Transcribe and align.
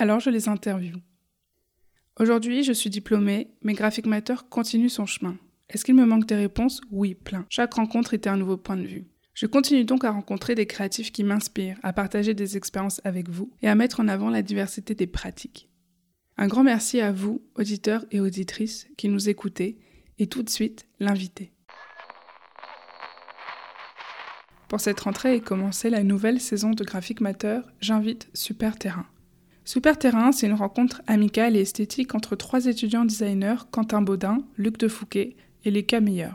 Alors 0.00 0.18
je 0.18 0.30
les 0.30 0.48
interviewe. 0.48 0.96
Aujourd'hui, 2.18 2.64
je 2.64 2.72
suis 2.72 2.88
diplômée, 2.88 3.50
mais 3.60 3.74
Graphic 3.74 4.06
Matter 4.06 4.36
continue 4.48 4.88
son 4.88 5.04
chemin. 5.04 5.36
Est-ce 5.68 5.84
qu'il 5.84 5.94
me 5.94 6.06
manque 6.06 6.24
des 6.24 6.36
réponses? 6.36 6.80
Oui, 6.90 7.14
plein. 7.14 7.44
Chaque 7.50 7.74
rencontre 7.74 8.14
était 8.14 8.30
un 8.30 8.38
nouveau 8.38 8.56
point 8.56 8.78
de 8.78 8.86
vue. 8.86 9.04
Je 9.34 9.44
continue 9.44 9.84
donc 9.84 10.04
à 10.04 10.10
rencontrer 10.10 10.54
des 10.54 10.64
créatifs 10.64 11.12
qui 11.12 11.22
m'inspirent, 11.22 11.78
à 11.82 11.92
partager 11.92 12.32
des 12.32 12.56
expériences 12.56 13.02
avec 13.04 13.28
vous 13.28 13.52
et 13.60 13.68
à 13.68 13.74
mettre 13.74 14.00
en 14.00 14.08
avant 14.08 14.30
la 14.30 14.40
diversité 14.40 14.94
des 14.94 15.06
pratiques. 15.06 15.68
Un 16.38 16.48
grand 16.48 16.64
merci 16.64 17.02
à 17.02 17.12
vous, 17.12 17.42
auditeurs 17.54 18.06
et 18.10 18.20
auditrices, 18.20 18.88
qui 18.96 19.10
nous 19.10 19.28
écoutez, 19.28 19.78
et 20.16 20.28
tout 20.28 20.42
de 20.42 20.48
suite, 20.48 20.86
l'invité. 20.98 21.52
Pour 24.66 24.80
cette 24.80 25.00
rentrée 25.00 25.34
et 25.34 25.40
commencer 25.42 25.90
la 25.90 26.02
nouvelle 26.02 26.40
saison 26.40 26.70
de 26.70 26.84
Graphic 26.84 27.20
Matter, 27.20 27.60
j'invite 27.82 28.30
Super 28.32 28.78
Terrain. 28.78 29.04
Super 29.72 29.96
Terrain, 29.96 30.32
c'est 30.32 30.48
une 30.48 30.54
rencontre 30.54 31.00
amicale 31.06 31.54
et 31.54 31.60
esthétique 31.60 32.16
entre 32.16 32.34
trois 32.34 32.66
étudiants 32.66 33.04
designers, 33.04 33.68
Quentin 33.70 34.02
Baudin, 34.02 34.42
Luc 34.56 34.78
Defouquet 34.78 35.36
et 35.64 35.70
Lucas 35.70 36.00
Meyer. 36.00 36.32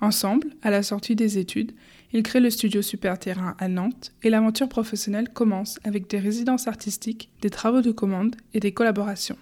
Ensemble, 0.00 0.48
à 0.62 0.70
la 0.70 0.82
sortie 0.82 1.14
des 1.14 1.36
études, 1.36 1.72
ils 2.14 2.22
créent 2.22 2.40
le 2.40 2.48
studio 2.48 2.80
Super 2.80 3.18
Terrain 3.18 3.54
à 3.58 3.68
Nantes 3.68 4.14
et 4.22 4.30
l'aventure 4.30 4.70
professionnelle 4.70 5.28
commence 5.28 5.78
avec 5.84 6.08
des 6.08 6.18
résidences 6.18 6.68
artistiques, 6.68 7.30
des 7.42 7.50
travaux 7.50 7.82
de 7.82 7.92
commande 7.92 8.36
et 8.54 8.60
des 8.60 8.72
collaborations. 8.72 9.36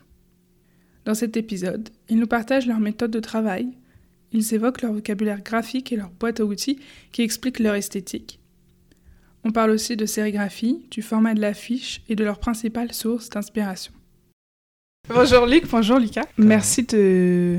Dans 1.04 1.14
cet 1.14 1.36
épisode, 1.36 1.90
ils 2.08 2.18
nous 2.18 2.26
partagent 2.26 2.66
leur 2.66 2.80
méthode 2.80 3.12
de 3.12 3.20
travail, 3.20 3.68
ils 4.32 4.52
évoquent 4.52 4.82
leur 4.82 4.94
vocabulaire 4.94 5.44
graphique 5.44 5.92
et 5.92 5.96
leur 5.96 6.10
boîte 6.10 6.40
à 6.40 6.44
outils 6.44 6.80
qui 7.12 7.22
expliquent 7.22 7.60
leur 7.60 7.76
esthétique. 7.76 8.40
On 9.48 9.50
parle 9.50 9.70
aussi 9.70 9.96
de 9.96 10.04
sérigraphie, 10.04 10.84
du 10.90 11.00
format 11.00 11.32
de 11.32 11.40
l'affiche 11.40 12.02
et 12.10 12.14
de 12.14 12.22
leurs 12.22 12.38
principales 12.38 12.92
sources 12.92 13.30
d'inspiration. 13.30 13.92
Bonjour 15.08 15.46
Luc, 15.46 15.66
bonjour 15.70 15.98
Lucas. 15.98 16.26
Merci 16.36 16.82
de 16.82 17.58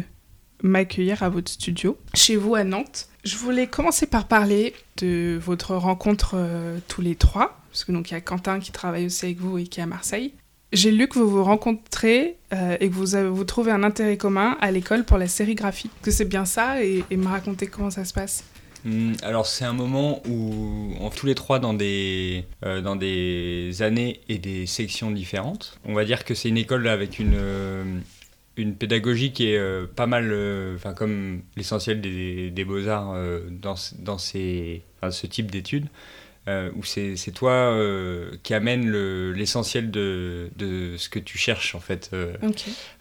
m'accueillir 0.62 1.24
à 1.24 1.30
votre 1.30 1.50
studio, 1.50 1.98
chez 2.14 2.36
vous 2.36 2.54
à 2.54 2.64
Nantes. 2.64 3.10
Je 3.24 3.38
voulais 3.38 3.66
commencer 3.66 4.06
par 4.06 4.28
parler 4.28 4.76
de 4.98 5.40
votre 5.42 5.74
rencontre 5.74 6.34
euh, 6.36 6.78
tous 6.88 7.02
les 7.02 7.16
trois, 7.16 7.60
parce 7.72 7.86
que 7.86 7.92
donc 7.92 8.12
il 8.12 8.14
y 8.14 8.18
a 8.18 8.22
Quentin 8.22 8.60
qui 8.60 8.72
travaille 8.72 9.08
aussi 9.08 9.26
avec 9.26 9.40
vous 9.40 9.58
et 9.58 9.64
qui 9.64 9.80
est 9.80 9.84
à 9.84 9.88
Marseille. 9.88 10.34
J'ai 10.72 10.92
lu 10.92 11.08
que 11.08 11.18
vous 11.18 11.28
vous 11.28 11.44
rencontrez 11.44 12.38
euh, 12.54 12.78
et 12.80 12.88
que 12.88 12.94
vous, 12.94 13.16
avez- 13.16 13.28
vous 13.30 13.46
trouvez 13.46 13.72
un 13.72 13.82
intérêt 13.82 14.18
commun 14.18 14.58
à 14.62 14.70
l'école 14.70 15.06
pour 15.06 15.18
la 15.18 15.28
sérigraphie. 15.28 15.90
Que 16.04 16.12
c'est 16.12 16.26
bien 16.26 16.46
ça 16.46 16.84
et, 16.84 17.04
et 17.10 17.18
me 17.18 17.26
raconter 17.26 17.66
comment 17.66 17.90
ça 17.90 18.06
se 18.06 18.14
passe? 18.14 18.44
Hum, 18.86 19.14
Alors 19.24 19.46
c'est 19.46 19.66
un 19.66 19.74
moment 19.74 20.22
où 20.28 20.94
on 21.00 21.10
tous 21.10 21.26
les 21.26 21.36
trois 21.36 21.60
dans 21.60 21.74
des, 21.74 22.46
euh, 22.66 22.82
dans 22.82 22.96
des 22.96 23.82
années 23.82 24.22
et 24.30 24.38
des 24.38 24.66
sections 24.66 25.12
différentes. 25.12 25.78
On 25.86 25.94
va 25.94 26.06
dire 26.06 26.24
que 26.24 26.34
c'est 26.34 26.50
une 26.50 26.58
école 26.58 26.88
avec 26.88 27.20
une, 27.20 27.34
euh, 27.36 27.84
une 28.56 28.76
pédagogie 28.76 29.32
qui 29.34 29.52
est 29.52 29.58
euh, 29.58 29.86
pas 29.86 30.08
mal, 30.08 30.32
enfin 30.76 30.94
comme 30.94 31.42
l'essentiel 31.58 32.00
des, 32.00 32.52
des 32.52 32.64
beaux-arts 32.66 33.14
euh, 33.16 33.42
dans, 33.50 33.76
ce- 33.76 33.96
dans 33.96 34.18
ces, 34.18 34.82
ce 35.12 35.28
type 35.28 35.52
d'études. 35.52 35.88
où 36.48 36.84
c'est 36.84 37.32
toi 37.36 37.78
qui 38.44 38.54
amène 38.54 38.88
le- 38.90 39.34
l'essentiel 39.34 39.92
de, 39.92 40.50
de 40.58 40.96
ce 40.98 41.08
que 41.10 41.20
tu 41.20 41.38
cherches 41.38 41.76
en 41.76 41.80
fait 41.80 42.12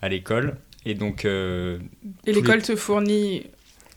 à 0.03 0.09
l'école. 0.09 0.57
Et 0.85 0.95
donc 0.95 1.25
Et 1.25 1.79
l'école 2.27 2.57
les- 2.59 2.63
te 2.63 2.77
fournit. 2.77 3.47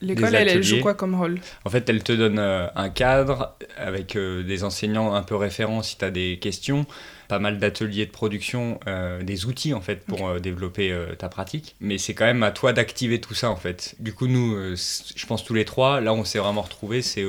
L'école, 0.01 0.33
elle, 0.33 0.49
elle 0.49 0.63
joue 0.63 0.79
quoi 0.79 0.95
comme 0.95 1.13
rôle? 1.13 1.39
En 1.63 1.69
fait, 1.69 1.87
elle 1.87 2.03
te 2.03 2.11
donne 2.11 2.39
euh, 2.39 2.65
un 2.75 2.89
cadre 2.89 3.55
avec 3.77 4.15
euh, 4.15 4.41
des 4.41 4.63
enseignants 4.63 5.13
un 5.13 5.21
peu 5.21 5.35
référents 5.35 5.83
si 5.83 5.97
tu 5.97 6.03
as 6.03 6.09
des 6.09 6.39
questions, 6.39 6.87
pas 7.27 7.37
mal 7.37 7.59
d'ateliers 7.59 8.07
de 8.07 8.11
production, 8.11 8.79
euh, 8.87 9.21
des 9.21 9.45
outils 9.45 9.75
en 9.75 9.81
fait 9.81 10.03
pour 10.03 10.39
développer 10.39 10.91
ta 11.19 11.29
pratique. 11.29 11.75
Mais 11.79 11.99
c'est 11.99 12.15
quand 12.15 12.25
même 12.25 12.41
à 12.41 12.51
toi 12.51 12.73
d'activer 12.73 13.21
tout 13.21 13.35
ça 13.35 13.51
en 13.51 13.55
fait. 13.55 13.95
Du 13.99 14.13
coup, 14.13 14.27
nous, 14.27 14.75
je 14.75 15.25
pense 15.27 15.45
tous 15.45 15.53
les 15.53 15.65
trois, 15.65 16.01
là 16.01 16.13
on 16.13 16.23
s'est 16.23 16.39
vraiment 16.39 16.61
retrouvés, 16.61 17.01
c'est 17.03 17.23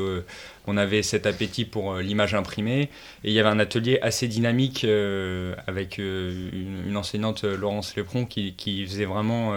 on 0.67 0.77
avait 0.77 1.03
cet 1.03 1.27
appétit 1.27 1.65
pour 1.65 1.97
l'image 1.97 2.35
imprimée 2.35 2.83
et 2.83 2.89
il 3.25 3.33
y 3.33 3.39
avait 3.39 3.49
un 3.49 3.59
atelier 3.59 3.99
assez 4.01 4.29
dynamique 4.29 4.87
avec 5.67 5.99
une, 5.99 6.85
une 6.87 6.97
enseignante, 6.97 7.45
Laurence 7.45 7.95
Lepron, 7.97 8.25
qui, 8.25 8.55
qui 8.55 8.85
faisait 8.87 9.05
vraiment 9.05 9.53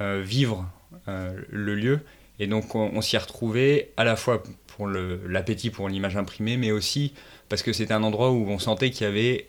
vivre 0.00 0.68
le 1.06 1.74
lieu. 1.74 2.00
Et 2.38 2.46
donc 2.46 2.74
on, 2.74 2.90
on 2.94 3.00
s'y 3.00 3.16
est 3.16 3.18
retrouvé 3.18 3.90
à 3.96 4.04
la 4.04 4.16
fois 4.16 4.42
pour 4.66 4.86
l'appétit 4.86 5.70
pour 5.70 5.88
l'image 5.88 6.16
imprimée, 6.16 6.56
mais 6.56 6.70
aussi 6.72 7.12
parce 7.48 7.62
que 7.62 7.72
c'était 7.72 7.94
un 7.94 8.02
endroit 8.02 8.30
où 8.30 8.48
on 8.48 8.58
sentait 8.58 8.90
qu'il 8.90 9.04
y 9.04 9.08
avait 9.08 9.48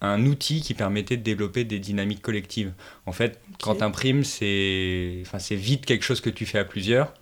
un 0.00 0.24
outil 0.26 0.60
qui 0.60 0.74
permettait 0.74 1.16
de 1.16 1.22
développer 1.22 1.64
des 1.64 1.78
dynamiques 1.78 2.22
collectives. 2.22 2.72
En 3.06 3.12
fait, 3.12 3.38
quand 3.62 3.76
tu 3.76 3.84
imprimes, 3.84 4.24
c'est 4.24 5.22
enfin, 5.22 5.38
vite 5.56 5.84
quelque 5.86 6.04
chose 6.04 6.20
que 6.20 6.30
tu 6.30 6.46
fais 6.46 6.58
à 6.58 6.64
plusieurs. 6.64 7.14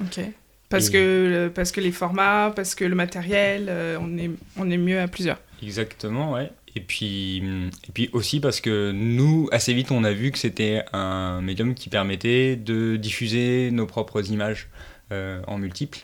Ok. 0.00 0.20
Parce, 0.68 0.88
Et- 0.88 0.92
que, 0.92 1.48
parce 1.54 1.70
que 1.70 1.80
les 1.80 1.92
formats, 1.92 2.52
parce 2.54 2.74
que 2.74 2.84
le 2.84 2.94
matériel, 2.94 3.66
euh, 3.68 3.98
on, 4.00 4.16
est, 4.18 4.30
on 4.56 4.70
est 4.70 4.78
mieux 4.78 5.00
à 5.00 5.06
plusieurs. 5.06 5.38
Exactement, 5.62 6.32
ouais. 6.32 6.50
Et 6.74 6.80
puis, 6.80 7.36
et 7.38 7.92
puis 7.92 8.08
aussi 8.12 8.40
parce 8.40 8.60
que 8.62 8.92
nous, 8.92 9.48
assez 9.52 9.74
vite, 9.74 9.90
on 9.90 10.04
a 10.04 10.12
vu 10.12 10.30
que 10.30 10.38
c'était 10.38 10.82
un 10.94 11.40
médium 11.42 11.74
qui 11.74 11.88
permettait 11.90 12.56
de 12.56 12.96
diffuser 12.96 13.70
nos 13.70 13.86
propres 13.86 14.30
images 14.30 14.68
euh, 15.12 15.42
en 15.46 15.58
multiples. 15.58 15.98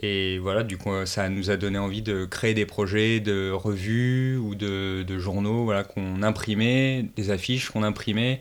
Et 0.00 0.38
voilà, 0.38 0.62
du 0.64 0.76
coup, 0.78 0.90
ça 1.04 1.28
nous 1.28 1.50
a 1.50 1.56
donné 1.56 1.78
envie 1.78 2.02
de 2.02 2.24
créer 2.24 2.54
des 2.54 2.66
projets 2.66 3.20
de 3.20 3.50
revues 3.52 4.38
ou 4.38 4.54
de, 4.54 5.02
de 5.02 5.18
journaux 5.18 5.64
voilà, 5.64 5.84
qu'on 5.84 6.22
imprimait, 6.22 7.04
des 7.14 7.30
affiches 7.30 7.68
qu'on 7.70 7.82
imprimait, 7.82 8.40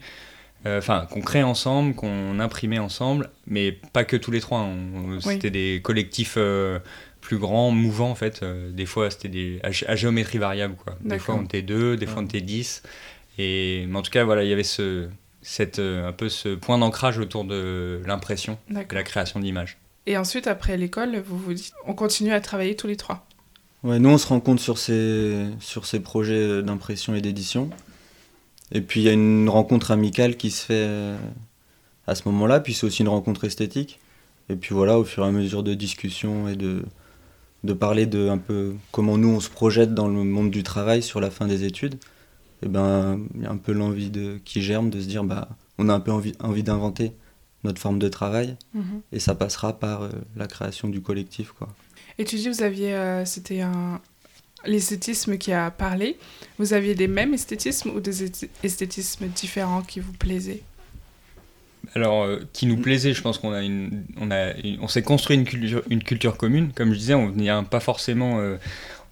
euh, 0.66 0.78
enfin, 0.80 1.08
qu'on 1.12 1.22
créait 1.22 1.44
ensemble, 1.44 1.94
qu'on 1.94 2.40
imprimait 2.40 2.80
ensemble, 2.80 3.30
mais 3.48 3.74
pas 3.94 4.04
que 4.06 4.16
tous 4.16 4.32
les 4.32 4.40
trois. 4.40 4.60
on- 4.62 5.20
C'était 5.34 5.50
des 5.52 5.82
collectifs 5.84 6.36
euh, 6.38 6.80
plus 7.32 7.40
grands, 7.40 7.72
mouvants 7.72 8.12
en 8.12 8.16
fait. 8.16 8.44
Euh, 8.44 8.72
des 8.72 8.86
fois, 8.86 9.10
c'était 9.10 9.30
des, 9.30 9.60
à, 9.64 9.70
gé- 9.70 9.86
à 9.88 9.96
géométrie 9.96 10.38
variable. 10.38 10.76
Quoi. 10.84 10.98
Des 11.02 11.18
fois, 11.18 11.36
on 11.36 11.44
était 11.46 11.62
deux, 11.62 11.96
des 11.96 12.06
fois, 12.06 12.22
on 12.22 12.26
était 12.26 12.42
dix. 12.42 12.84
Et, 13.38 13.86
mais 13.88 13.98
en 13.98 14.02
tout 14.02 14.12
cas, 14.12 14.26
voilà, 14.26 14.44
il 14.44 14.50
y 14.50 14.54
avait 14.54 14.64
ce, 14.64 15.08
cette, 15.42 15.80
euh, 15.80 16.10
un 16.10 16.12
peu 16.12 16.28
ce 16.28 16.50
point 16.56 16.78
d'ancrage 16.78 17.20
autour 17.20 17.46
de 17.46 18.02
l'impression 18.06 18.58
D'accord. 18.70 18.98
la 18.98 19.04
création 19.04 19.40
d'images. 19.40 19.78
Et 20.08 20.18
ensuite, 20.18 20.46
après 20.48 20.76
l'école, 20.76 21.24
vous 21.26 21.38
vous 21.38 21.54
dites, 21.54 21.72
on 21.88 21.94
continue 21.94 22.34
à 22.34 22.42
travailler 22.42 22.76
tous 22.76 22.88
les 22.88 22.98
trois. 22.98 23.26
Ouais, 23.84 23.98
nous 23.98 24.10
on 24.10 24.18
se 24.18 24.28
rencontre 24.28 24.62
sur 24.62 24.78
ces, 24.78 25.46
sur 25.62 25.86
ces 25.86 26.02
projets 26.02 26.62
d'impression 26.62 27.16
et 27.16 27.22
d'édition. 27.22 27.70
Et 28.74 28.82
puis 28.82 29.00
il 29.00 29.04
y 29.04 29.10
a 29.10 29.14
une 29.14 29.48
rencontre 29.48 29.92
amicale 29.92 30.36
qui 30.36 30.52
se 30.52 30.66
fait 30.66 30.74
euh, 30.88 31.18
à 32.08 32.16
ce 32.16 32.24
moment-là, 32.28 32.60
puis 32.60 32.74
c'est 32.74 32.86
aussi 32.86 33.04
une 33.04 33.08
rencontre 33.10 33.46
esthétique. 33.46 34.00
Et 34.50 34.56
puis 34.58 34.76
voilà, 34.76 35.00
au 35.00 35.06
fur 35.06 35.24
et 35.24 35.28
à 35.28 35.32
mesure 35.32 35.64
de 35.64 35.74
discussion 35.74 36.50
et 36.50 36.58
de, 36.58 36.84
de 37.64 37.74
parler 37.74 38.06
de 38.06 38.30
un 38.30 38.38
peu 38.38 38.74
comment 38.92 39.18
nous 39.18 39.30
on 39.30 39.40
se 39.40 39.50
projette 39.50 39.94
dans 39.94 40.08
le 40.08 40.24
monde 40.24 40.52
du 40.52 40.64
travail 40.64 41.04
sur 41.04 41.20
la 41.22 41.30
fin 41.30 41.48
des 41.48 41.64
études, 41.64 41.96
et 42.64 42.68
ben 42.68 43.20
il 43.36 43.44
y 43.44 43.46
a 43.46 43.52
un 43.52 43.58
peu 43.58 43.72
l'envie 43.72 44.10
de 44.10 44.40
qui 44.46 44.62
germe 44.62 44.90
de 44.90 45.00
se 45.00 45.08
dire 45.08 45.24
bah 45.24 45.48
on 45.78 45.90
a 45.90 45.94
un 45.94 46.00
peu 46.00 46.12
envie, 46.12 46.34
envie 46.40 46.64
d'inventer 46.64 47.12
notre 47.64 47.80
forme 47.80 48.00
de 48.00 48.08
travail 48.08 48.56
et 49.12 49.20
ça 49.20 49.36
passera 49.36 49.78
par 49.80 50.04
euh, 50.04 50.10
la 50.36 50.48
création 50.48 50.88
du 50.90 51.02
collectif 51.02 51.52
quoi. 51.52 51.70
Et 52.18 52.26
tu 52.26 52.36
dis, 52.36 52.50
vous 52.50 52.62
aviez, 52.64 52.94
euh, 52.94 53.26
c'était 53.26 53.62
un 53.62 54.02
l'esthétisme 54.66 55.38
qui 55.38 55.54
a 55.54 55.72
parlé. 55.72 56.18
Vous 56.60 56.74
aviez 56.74 56.94
des 56.94 57.08
mêmes 57.08 57.34
esthétismes 57.34 57.92
ou 57.92 58.00
des 58.00 58.28
esth- 58.30 58.48
esthétismes 58.64 59.28
différents 59.28 59.82
qui 59.82 60.00
vous 60.00 60.12
plaisaient? 60.14 60.62
Alors, 61.96 62.24
euh, 62.24 62.40
qui 62.54 62.68
nous 62.68 62.78
plaisait, 62.78 63.14
je 63.14 63.22
pense 63.22 63.38
qu'on 63.38 63.52
a 63.52 63.62
une, 63.64 64.04
on 64.20 64.32
a, 64.32 64.54
une- 64.64 64.80
on 64.82 64.88
s'est 64.88 65.02
construit 65.04 65.36
une 65.38 65.46
culture, 65.46 65.84
une 65.90 66.04
culture 66.04 66.38
commune. 66.38 66.72
Comme 66.74 66.94
je 66.94 66.98
disais, 67.00 67.14
on 67.14 67.28
venait 67.28 67.50
pas 67.70 67.80
forcément, 67.80 68.40
euh, 68.40 68.56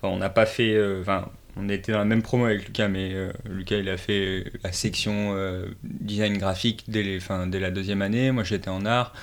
enfin, 0.01 0.13
on 0.13 0.17
n'a 0.17 0.29
pas 0.29 0.45
fait, 0.45 0.73
euh, 0.75 1.01
enfin, 1.01 1.27
on 1.57 1.67
était 1.67 1.91
dans 1.91 1.97
la 1.99 2.05
même 2.05 2.21
promo 2.21 2.45
avec 2.45 2.65
Lucas, 2.65 2.87
mais 2.87 3.11
Lucas 3.49 3.77
il 3.77 3.89
a 3.89 3.97
fait 3.97 4.45
la 4.63 4.71
section 4.71 5.35
design 5.83 6.37
graphique 6.37 6.85
dès, 6.87 7.03
les, 7.03 7.19
dès 7.47 7.59
la 7.59 7.69
deuxième 7.71 8.01
année. 8.01 8.31
Moi 8.31 8.43
j'étais 8.45 8.69
en 8.69 8.85
art. 8.85 9.13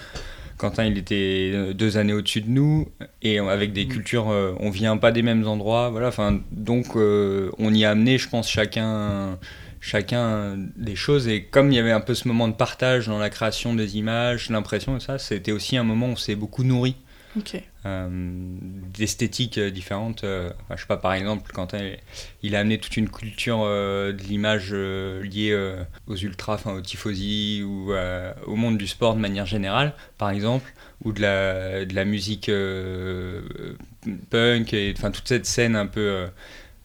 Quentin 0.59 0.85
il 0.85 0.99
était 0.99 1.73
deux 1.75 1.97
années 1.97 2.13
au-dessus 2.13 2.43
de 2.43 2.51
nous 2.51 2.89
et 3.23 3.39
avec 3.39 3.73
des 3.73 3.87
cultures, 3.87 4.31
euh, 4.31 4.55
on 4.59 4.71
vient 4.71 4.97
pas 4.99 5.13
des 5.13 5.23
mêmes 5.23 5.47
endroits, 5.47 5.89
voilà. 5.91 6.09
Enfin, 6.09 6.41
donc 6.51 6.95
on 6.97 7.73
y 7.75 7.85
a 7.87 7.91
amené, 7.91 8.19
je 8.19 8.29
pense 8.29 8.51
chacun 8.51 9.39
chacun 9.87 10.57
des 10.77 10.97
choses. 10.97 11.29
Et 11.29 11.45
comme 11.45 11.71
il 11.71 11.77
y 11.77 11.79
avait 11.79 11.93
un 11.93 12.01
peu 12.01 12.15
ce 12.15 12.27
moment 12.27 12.49
de 12.49 12.55
partage 12.55 13.07
dans 13.07 13.19
la 13.19 13.31
création 13.31 13.75
des 13.75 13.97
images, 13.97 14.51
l'impression 14.51 14.97
et 14.97 15.01
ça, 15.01 15.19
c'était 15.19 15.53
aussi 15.53 15.77
un 15.77 15.85
moment 15.85 16.09
où 16.09 16.13
on 16.13 16.17
s'est 16.17 16.35
beaucoup 16.35 16.65
nourri. 16.65 16.97
Euh, 17.85 18.09
d'esthétiques 18.99 19.59
euh, 19.59 19.71
différentes. 19.71 20.25
Euh, 20.25 20.51
je 20.71 20.81
sais 20.81 20.87
pas, 20.87 20.97
par 20.97 21.13
exemple, 21.13 21.53
quand 21.53 21.75
il 22.43 22.57
a 22.57 22.61
amené 22.61 22.79
toute 22.79 22.97
une 22.97 23.09
culture 23.11 23.59
de 23.59 24.23
l'image 24.23 24.73
liée 24.73 25.77
aux 26.07 26.17
ultras, 26.17 26.55
enfin 26.55 26.73
aux 26.73 26.81
tifosi 26.81 27.63
ou 27.63 27.93
au 28.47 28.57
monde 28.57 28.79
du 28.79 28.87
sport 28.87 29.15
de 29.15 29.21
manière 29.21 29.47
générale, 29.47 29.95
par 30.19 30.31
exemple, 30.31 30.73
ou 31.05 31.13
de 31.13 31.21
la, 31.21 31.85
de 31.85 31.95
la 31.95 32.05
musique 32.05 32.51
punk, 34.31 34.73
et 34.73 34.95
enfin 34.97 35.11
toute 35.11 35.29
cette 35.29 35.47
scène 35.47 35.77
un 35.77 35.87
peu, 35.87 36.27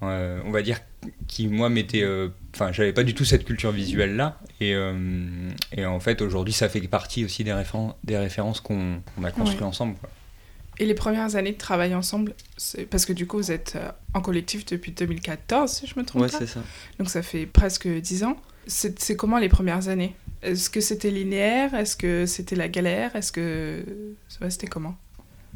on 0.02 0.52
va 0.52 0.62
dire, 0.62 0.80
qui 1.28 1.48
moi 1.48 1.70
m'était 1.70 2.06
enfin 2.54 2.72
j'avais 2.72 2.94
pas 2.94 3.04
du 3.04 3.14
tout 3.14 3.26
cette 3.26 3.44
culture 3.44 3.72
visuelle 3.72 4.16
là 4.16 4.40
et, 4.60 4.76
et 5.76 5.86
en 5.86 6.00
fait 6.00 6.22
aujourd'hui 6.22 6.54
ça 6.54 6.70
fait 6.70 6.82
partie 6.82 7.26
aussi 7.26 7.44
des, 7.44 7.54
références 7.54 7.96
des 8.04 8.18
références 8.18 8.60
qu'on 8.62 9.02
a 9.24 9.32
construit 9.32 9.64
ensemble 9.64 9.96
et 10.82 10.86
les 10.86 10.96
premières 10.96 11.36
années 11.36 11.52
de 11.52 11.58
travail 11.60 11.94
ensemble, 11.94 12.34
parce 12.90 13.06
que 13.06 13.14
du 13.14 13.28
coup, 13.28 13.38
vous 13.38 13.52
êtes 13.52 13.74
euh, 13.76 13.92
en 14.16 14.22
collectif 14.22 14.66
depuis 14.66 14.92
2014, 14.92 15.70
si 15.70 15.86
je 15.86 15.94
me 16.00 16.04
trompe 16.04 16.24
ouais, 16.24 16.30
pas. 16.30 16.40
c'est 16.40 16.48
ça. 16.48 16.62
Donc 16.98 17.10
ça 17.10 17.22
fait 17.22 17.46
presque 17.46 17.88
10 17.88 18.24
ans. 18.24 18.36
C'est 18.66 19.16
comment 19.16 19.38
les 19.38 19.48
premières 19.48 19.90
années? 19.90 20.16
Est-ce 20.42 20.72
que 20.72 20.82
c'était 20.82 21.12
linéaire? 21.12 21.76
Est-ce 21.76 21.96
que 21.96 22.26
c'était 22.26 22.56
la 22.56 22.68
galère? 22.68 23.16
Est-ce 23.16 23.32
que. 23.32 23.86
C'était 24.50 24.66
comment? 24.66 24.96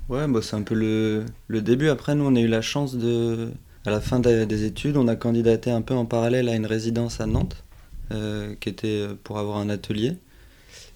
Ouais, 0.10 0.28
bah, 0.28 0.42
c'est 0.44 0.56
un 0.56 0.62
peu 0.62 0.76
le, 0.76 1.26
le, 1.48 1.62
début. 1.62 1.90
Après, 1.90 2.14
nous, 2.14 2.26
on 2.26 2.36
a 2.36 2.40
eu 2.40 2.48
la 2.48 2.62
chance 2.62 2.96
de. 2.96 3.52
À 3.86 3.92
la 3.92 4.02
fin 4.02 4.20
des, 4.20 4.64
études, 4.64 4.98
on 4.98 5.08
a 5.08 5.16
candidaté 5.16 5.70
un 5.70 5.82
peu 5.82 5.94
en 5.94 6.06
parallèle 6.06 6.50
à 6.50 6.56
une 6.56 6.66
résidence 6.66 7.22
à 7.22 7.28
Nantes, 7.28 7.64
euh, 8.12 8.56
qui 8.60 8.70
était 8.70 8.88
euh, 8.88 9.14
pour 9.24 9.38
avoir 9.38 9.58
un 9.58 9.70
atelier. 9.70 10.14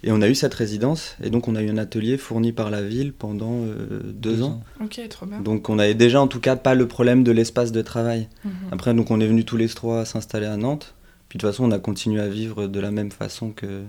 Et 0.01 0.11
on 0.11 0.21
a 0.21 0.29
eu 0.29 0.33
cette 0.33 0.55
résidence, 0.55 1.15
et 1.21 1.29
donc 1.29 1.47
on 1.47 1.55
a 1.55 1.61
eu 1.61 1.69
un 1.69 1.77
atelier 1.77 2.17
fourni 2.17 2.51
par 2.51 2.71
la 2.71 2.81
ville 2.81 3.13
pendant 3.13 3.63
euh, 3.63 4.01
deux, 4.03 4.41
ans. 4.41 4.63
Ok, 4.83 4.99
trop 5.09 5.27
bien. 5.27 5.39
Donc 5.39 5.69
on 5.69 5.77
avait 5.77 5.93
déjà 5.93 6.19
en 6.19 6.27
tout 6.27 6.39
cas 6.39 6.55
pas 6.55 6.73
le 6.73 6.87
problème 6.87 7.23
de 7.23 7.31
l'espace 7.31 7.71
de 7.71 7.81
travail. 7.83 8.27
Mhm. 8.43 8.51
Après, 8.71 8.93
donc 8.95 9.11
on 9.11 9.19
est 9.19 9.27
venus 9.27 9.45
tous 9.45 9.57
les 9.57 9.67
trois 9.67 10.03
s'installer 10.05 10.47
à 10.47 10.57
Nantes. 10.57 10.95
Puis 11.27 11.37
de 11.37 11.41
toute 11.41 11.51
façon, 11.51 11.65
on 11.65 11.71
a 11.71 11.79
continué 11.79 12.21
à 12.21 12.27
vivre 12.27 12.65
de 12.65 12.79
la 12.79 12.89
même 12.89 13.11
façon 13.11 13.51
que, 13.51 13.83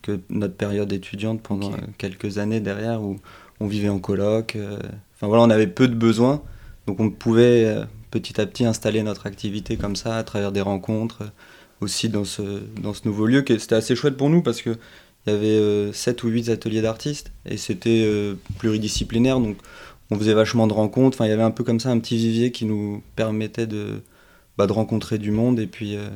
que 0.00 0.18
notre 0.30 0.54
période 0.54 0.90
étudiante 0.94 1.42
pendant 1.42 1.72
quelques 1.98 2.38
années 2.38 2.60
derrière, 2.60 3.02
où 3.02 3.16
on 3.58 3.66
vivait 3.66 3.90
en 3.90 3.98
coloc. 3.98 4.56
Enfin 5.14 5.26
voilà, 5.26 5.42
on 5.42 5.50
avait 5.50 5.66
peu 5.66 5.88
de 5.88 5.94
besoins, 5.94 6.42
donc 6.86 7.00
on 7.00 7.10
pouvait 7.10 7.84
petit 8.10 8.40
à 8.40 8.46
petit 8.46 8.64
installer 8.64 9.02
notre 9.02 9.26
activité 9.26 9.76
comme 9.76 9.96
ça 9.96 10.16
à 10.16 10.24
travers 10.24 10.52
des 10.52 10.60
rencontres 10.60 11.22
aussi 11.80 12.08
dans 12.08 12.24
ce, 12.24 12.42
dans 12.80 12.94
ce 12.94 13.02
nouveau 13.06 13.26
lieu. 13.26 13.44
C'était 13.46 13.74
assez 13.74 13.96
chouette 13.96 14.16
pour 14.16 14.30
nous 14.30 14.42
parce 14.42 14.62
que 14.62 14.76
il 15.26 15.32
y 15.32 15.36
avait 15.36 15.92
7 15.92 16.24
euh, 16.24 16.26
ou 16.26 16.30
8 16.30 16.48
ateliers 16.48 16.82
d'artistes 16.82 17.30
et 17.44 17.56
c'était 17.56 18.04
euh, 18.04 18.36
pluridisciplinaire. 18.58 19.38
Donc 19.38 19.58
on 20.10 20.18
faisait 20.18 20.34
vachement 20.34 20.66
de 20.66 20.72
rencontres. 20.72 21.16
Enfin, 21.16 21.26
il 21.26 21.30
y 21.30 21.32
avait 21.32 21.42
un 21.42 21.50
peu 21.50 21.64
comme 21.64 21.80
ça 21.80 21.90
un 21.90 21.98
petit 21.98 22.16
vivier 22.16 22.52
qui 22.52 22.64
nous 22.64 23.02
permettait 23.16 23.66
de, 23.66 24.02
bah, 24.56 24.66
de 24.66 24.72
rencontrer 24.72 25.18
du 25.18 25.30
monde 25.30 25.60
et 25.60 25.66
puis, 25.66 25.96
euh, 25.96 26.08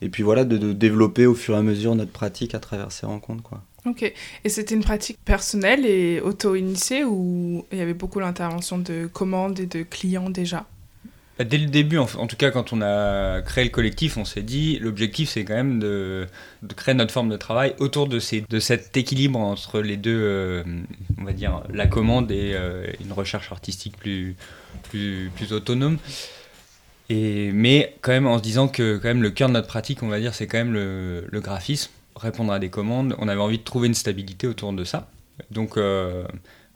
et 0.00 0.08
puis 0.08 0.22
voilà, 0.22 0.44
de, 0.44 0.72
développer 0.72 1.26
au 1.26 1.34
fur 1.34 1.54
et 1.54 1.58
à 1.58 1.62
mesure 1.62 1.94
notre 1.94 2.12
pratique 2.12 2.54
à 2.54 2.60
travers 2.60 2.92
ces 2.92 3.06
rencontres. 3.06 3.42
Quoi. 3.42 3.62
Ok. 3.86 4.12
Et 4.44 4.48
c'était 4.48 4.74
une 4.74 4.84
pratique 4.84 5.18
personnelle 5.24 5.84
et 5.84 6.20
auto-initiée 6.20 7.04
ou 7.04 7.64
il 7.72 7.78
y 7.78 7.80
avait 7.80 7.94
beaucoup 7.94 8.20
l'intervention 8.20 8.78
de 8.78 9.08
commandes 9.12 9.58
et 9.58 9.66
de 9.66 9.82
clients 9.82 10.30
déjà? 10.30 10.66
Dès 11.38 11.58
le 11.58 11.66
début, 11.66 11.98
en, 11.98 12.06
tout 12.06 12.36
cas 12.36 12.50
quand 12.50 12.72
on 12.72 12.82
a 12.82 13.40
créé 13.40 13.64
le 13.64 13.70
collectif, 13.70 14.16
on 14.18 14.24
s'est 14.24 14.42
dit 14.42 14.78
l'objectif 14.78 15.30
c'est 15.30 15.44
quand 15.44 15.54
même 15.54 15.78
de, 15.80 16.26
créer 16.76 16.94
notre 16.94 17.10
forme 17.12 17.30
de 17.30 17.36
travail 17.36 17.74
autour 17.78 18.06
de, 18.06 18.18
cet 18.18 18.96
équilibre 18.96 19.38
entre 19.38 19.80
les 19.80 19.96
deux, 19.96 20.20
euh, 20.20 20.62
on 21.18 21.24
va 21.24 21.32
dire 21.32 21.62
la 21.72 21.86
commande 21.86 22.30
et 22.30 22.52
euh, 22.54 22.86
une 23.02 23.12
recherche 23.12 23.50
artistique 23.50 23.96
plus, 23.96 24.36
autonome. 25.50 25.98
Mais 27.10 27.96
quand 28.02 28.12
même 28.12 28.26
en 28.26 28.38
se 28.38 28.42
disant 28.42 28.68
que 28.68 28.98
quand 28.98 29.08
même 29.08 29.22
le 29.22 29.30
cœur 29.30 29.48
de 29.48 29.54
notre 29.54 29.68
pratique, 29.68 30.02
on 30.02 30.08
va 30.08 30.20
dire, 30.20 30.34
c'est 30.34 30.46
quand 30.46 30.58
même 30.58 30.72
le, 30.72 31.26
le, 31.30 31.40
graphisme, 31.40 31.90
répondre 32.16 32.52
à 32.52 32.58
des 32.58 32.70
commandes. 32.70 33.16
On 33.18 33.28
avait 33.28 33.40
envie 33.40 33.58
de 33.58 33.64
trouver 33.64 33.88
une 33.88 33.94
stabilité 33.94 34.46
autour 34.46 34.72
de 34.72 34.84
ça. 34.84 35.08
Donc 35.50 35.76
euh, 35.76 36.24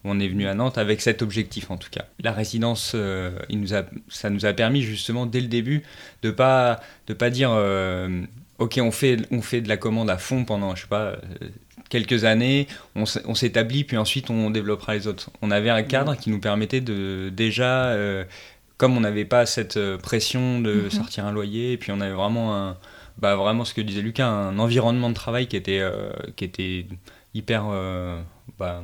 on 0.07 0.21
est 0.21 0.29
venu 0.29 0.47
à 0.47 0.55
Nantes 0.55 0.79
avec 0.79 1.01
cet 1.01 1.21
objectif 1.23 1.71
en 1.71 1.77
tout 1.77 1.91
cas. 1.91 2.07
La 2.21 2.33
résidence, 2.33 2.93
euh, 2.95 3.39
il 3.49 3.61
nous 3.61 3.75
a, 3.75 3.85
ça 4.09 4.31
nous 4.31 4.47
a 4.47 4.53
permis 4.53 4.83
justement 4.83 5.27
dès 5.27 5.41
le 5.41 5.49
début 5.49 5.83
de 6.23 6.31
pas 6.31 6.81
de 7.07 7.15
pas 7.15 7.31
dire 7.31 7.51
euh, 7.53 8.23
ok 8.59 8.79
on 8.83 8.91
fait 8.91 9.19
on 9.31 9.43
fait 9.43 9.61
de 9.61 9.69
la 9.69 9.77
commande 9.77 10.09
à 10.09 10.17
fond 10.17 10.45
pendant 10.45 10.75
je 10.75 10.83
sais 10.83 10.89
pas 10.89 11.03
euh, 11.03 11.17
quelques 11.89 12.25
années, 12.25 12.67
on, 12.95 13.05
s'établit 13.07 13.85
puis 13.85 13.97
ensuite 13.97 14.31
on 14.31 14.51
développera 14.51 14.95
les 14.95 15.07
autres. 15.07 15.31
On 15.43 15.51
avait 15.51 15.71
un 15.71 15.83
cadre 15.83 16.17
qui 16.17 16.31
nous 16.31 16.41
permettait 16.41 16.81
de 16.81 17.31
déjà 17.35 17.97
comme 18.77 18.97
on 18.97 19.01
n'avait 19.01 19.25
pas 19.25 19.47
cette 19.47 19.79
pression 19.99 20.61
de 20.61 20.73
mhm. 20.73 20.91
sortir 20.91 21.27
un 21.27 21.33
loyer 21.33 21.73
et 21.73 21.77
puis 21.77 21.93
on 21.93 22.01
avait 22.01 22.15
vraiment 22.15 22.57
un 22.57 22.77
bah 23.19 23.35
vraiment 23.37 23.65
ce 23.65 23.73
que 23.73 23.81
disait 23.81 24.03
Lucas 24.03 24.27
un 24.27 24.59
environnement 24.59 25.09
de 25.09 25.15
travail 25.15 25.47
qui 25.47 25.57
était 25.57 25.83
qui 26.35 26.45
était 26.45 26.87
hyper 27.35 27.67
bah, 28.59 28.83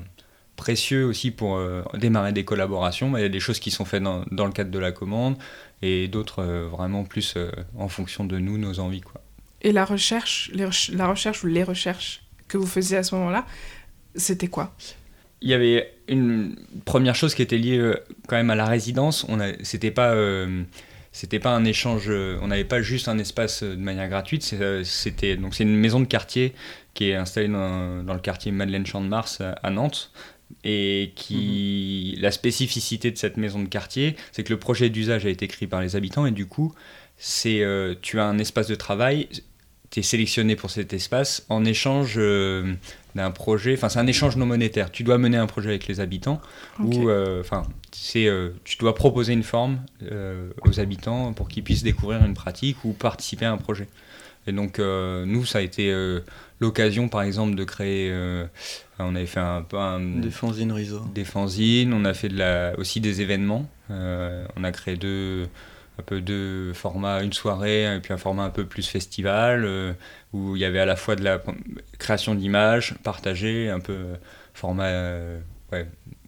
précieux 0.56 1.04
aussi 1.04 1.30
pour 1.30 1.56
euh, 1.56 1.82
démarrer 1.94 2.32
des 2.32 2.44
collaborations. 2.44 3.16
Il 3.16 3.22
y 3.22 3.24
a 3.24 3.28
des 3.28 3.40
choses 3.40 3.58
qui 3.58 3.70
sont 3.70 3.84
faites 3.84 4.02
dans, 4.02 4.24
dans 4.30 4.46
le 4.46 4.52
cadre 4.52 4.70
de 4.70 4.78
la 4.78 4.92
commande 4.92 5.36
et 5.80 6.08
d'autres 6.08 6.42
euh, 6.42 6.68
vraiment 6.70 7.04
plus 7.04 7.34
euh, 7.36 7.50
en 7.76 7.88
fonction 7.88 8.24
de 8.24 8.38
nous, 8.38 8.58
nos 8.58 8.78
envies. 8.78 9.00
Quoi. 9.00 9.20
Et 9.62 9.72
la 9.72 9.84
recherche, 9.84 10.50
la 10.54 11.06
recherche 11.06 11.44
ou 11.44 11.46
les 11.46 11.64
recherches 11.64 12.22
que 12.48 12.58
vous 12.58 12.66
faisiez 12.66 12.98
à 12.98 13.02
ce 13.02 13.14
moment-là, 13.14 13.46
c'était 14.14 14.48
quoi? 14.48 14.74
Il 15.40 15.48
y 15.48 15.54
avait 15.54 15.92
une 16.06 16.56
première 16.84 17.14
chose 17.14 17.34
qui 17.34 17.42
était 17.42 17.58
liée 17.58 17.94
quand 18.28 18.36
même 18.36 18.50
à 18.50 18.54
la 18.54 18.66
résidence. 18.66 19.26
On 19.28 19.38
c'était 19.62 19.90
pas 19.90 20.14
c'était 21.10 21.40
pas 21.40 21.50
un 21.50 21.64
échange, 21.64 22.08
on 22.08 22.46
n'avait 22.46 22.64
pas 22.64 22.80
juste 22.80 23.08
un 23.08 23.18
espace 23.18 23.64
de 23.64 23.74
manière 23.74 24.08
gratuite, 24.08 24.54
c'était 24.84 25.36
donc 25.36 25.54
c'est 25.54 25.64
une 25.64 25.76
maison 25.76 25.98
de 25.98 26.04
quartier 26.04 26.52
qui 26.94 27.10
est 27.10 27.16
installée 27.16 27.48
dans, 27.48 28.04
dans 28.04 28.14
le 28.14 28.20
quartier 28.20 28.52
Madeleine 28.52 28.86
Champ 28.86 29.00
de 29.00 29.08
Mars 29.08 29.40
à 29.40 29.70
Nantes, 29.70 30.12
et 30.64 31.12
qui 31.14 32.16
la 32.20 32.30
spécificité 32.30 33.10
de 33.10 33.18
cette 33.18 33.36
maison 33.36 33.60
de 33.60 33.68
quartier, 33.68 34.16
c'est 34.32 34.44
que 34.44 34.52
le 34.52 34.58
projet 34.58 34.90
d'usage 34.90 35.26
a 35.26 35.28
été 35.28 35.44
écrit 35.44 35.66
par 35.66 35.80
les 35.80 35.96
habitants 35.96 36.26
et 36.26 36.30
du 36.30 36.46
coup, 36.46 36.74
c'est 37.16 37.62
euh, 37.62 37.94
tu 38.00 38.18
as 38.20 38.24
un 38.24 38.38
espace 38.38 38.68
de 38.68 38.74
travail, 38.74 39.28
tu 39.90 40.00
es 40.00 40.02
sélectionné 40.02 40.56
pour 40.56 40.70
cet 40.70 40.92
espace 40.92 41.44
en 41.48 41.64
échange 41.64 42.14
euh, 42.16 42.74
d'un 43.14 43.30
projet, 43.30 43.74
enfin 43.74 43.88
c'est 43.88 43.98
un 43.98 44.06
échange 44.06 44.36
non 44.36 44.46
monétaire. 44.46 44.90
Tu 44.90 45.02
dois 45.02 45.18
mener 45.18 45.36
un 45.36 45.46
projet 45.46 45.70
avec 45.70 45.86
les 45.86 46.00
habitants 46.00 46.40
ou 46.78 47.08
euh, 47.08 47.40
enfin 47.40 47.64
c'est 47.92 48.28
tu 48.64 48.78
dois 48.78 48.94
proposer 48.94 49.32
une 49.32 49.42
forme 49.42 49.80
aux 50.66 50.80
habitants 50.80 51.32
pour 51.32 51.48
qu'ils 51.48 51.62
puissent 51.62 51.82
découvrir 51.84 52.24
une 52.24 52.34
pratique 52.34 52.84
ou 52.84 52.92
participer 52.92 53.44
à 53.44 53.52
un 53.52 53.58
projet. 53.58 53.88
Et 54.46 54.52
donc 54.52 54.78
nous 54.78 55.44
ça 55.44 55.58
a 55.58 55.60
été 55.62 55.94
l'occasion 56.60 57.08
par 57.08 57.22
exemple 57.22 57.54
de 57.54 57.64
créer 57.64 58.12
on 59.02 59.14
avait 59.14 59.26
fait 59.26 59.40
un 59.40 59.62
peu 59.62 59.78
des 60.20 60.30
fanzines 60.30 60.72
Riso. 60.72 61.00
Des 61.14 61.24
fanzines, 61.24 61.92
on 61.92 62.04
a 62.04 62.14
fait 62.14 62.28
de 62.28 62.36
la, 62.36 62.74
aussi 62.78 63.00
des 63.00 63.20
événements. 63.20 63.68
Euh, 63.90 64.46
on 64.56 64.64
a 64.64 64.72
créé 64.72 64.96
deux, 64.96 65.48
un 65.98 66.02
peu 66.02 66.20
deux 66.20 66.72
formats, 66.72 67.22
une 67.22 67.32
soirée 67.32 67.96
et 67.96 68.00
puis 68.00 68.12
un 68.12 68.18
format 68.18 68.44
un 68.44 68.50
peu 68.50 68.64
plus 68.64 68.88
festival 68.88 69.64
euh, 69.64 69.92
où 70.32 70.56
il 70.56 70.62
y 70.62 70.64
avait 70.64 70.80
à 70.80 70.86
la 70.86 70.96
fois 70.96 71.16
de 71.16 71.24
la 71.24 71.42
création 71.98 72.34
d'images 72.34 72.94
partagées, 73.02 73.70
un 73.70 73.80
peu 73.80 74.04
format 74.54 74.86
euh, 74.86 75.40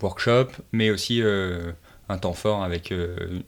workshop, 0.00 0.48
mais 0.72 0.90
aussi 0.90 1.22
un 2.08 2.18
temps 2.18 2.32
fort 2.32 2.64
avec 2.64 2.92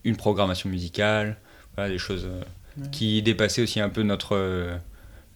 une 0.04 0.16
programmation 0.16 0.68
musicale, 0.68 1.38
des 1.78 1.98
choses 1.98 2.28
qui 2.92 3.22
dépassaient 3.22 3.62
aussi 3.62 3.80
un 3.80 3.88
peu 3.88 4.02
notre 4.02 4.78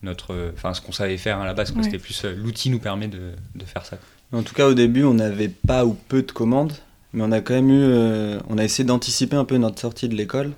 notre, 0.02 0.52
enfin 0.54 0.74
ce 0.74 0.80
qu'on 0.80 0.92
savait 0.92 1.16
faire 1.16 1.38
à 1.38 1.44
la 1.44 1.54
base. 1.54 1.74
C'était 1.82 1.98
plus 1.98 2.24
euh, 2.24 2.34
l'outil 2.34 2.70
nous 2.70 2.78
permet 2.78 3.08
de, 3.08 3.32
de, 3.54 3.64
faire 3.64 3.84
ça. 3.84 3.98
En 4.32 4.42
tout 4.42 4.54
cas, 4.54 4.66
au 4.66 4.74
début, 4.74 5.04
on 5.04 5.14
n'avait 5.14 5.48
pas 5.48 5.84
ou 5.84 5.94
peu 5.94 6.22
de 6.22 6.32
commandes, 6.32 6.72
mais 7.12 7.22
on 7.22 7.32
a 7.32 7.40
quand 7.40 7.54
même 7.54 7.70
eu, 7.70 7.82
euh, 7.82 8.38
on 8.48 8.58
a 8.58 8.64
essayé 8.64 8.84
d'anticiper 8.84 9.36
un 9.36 9.44
peu 9.44 9.56
notre 9.56 9.80
sortie 9.80 10.08
de 10.08 10.14
l'école. 10.14 10.52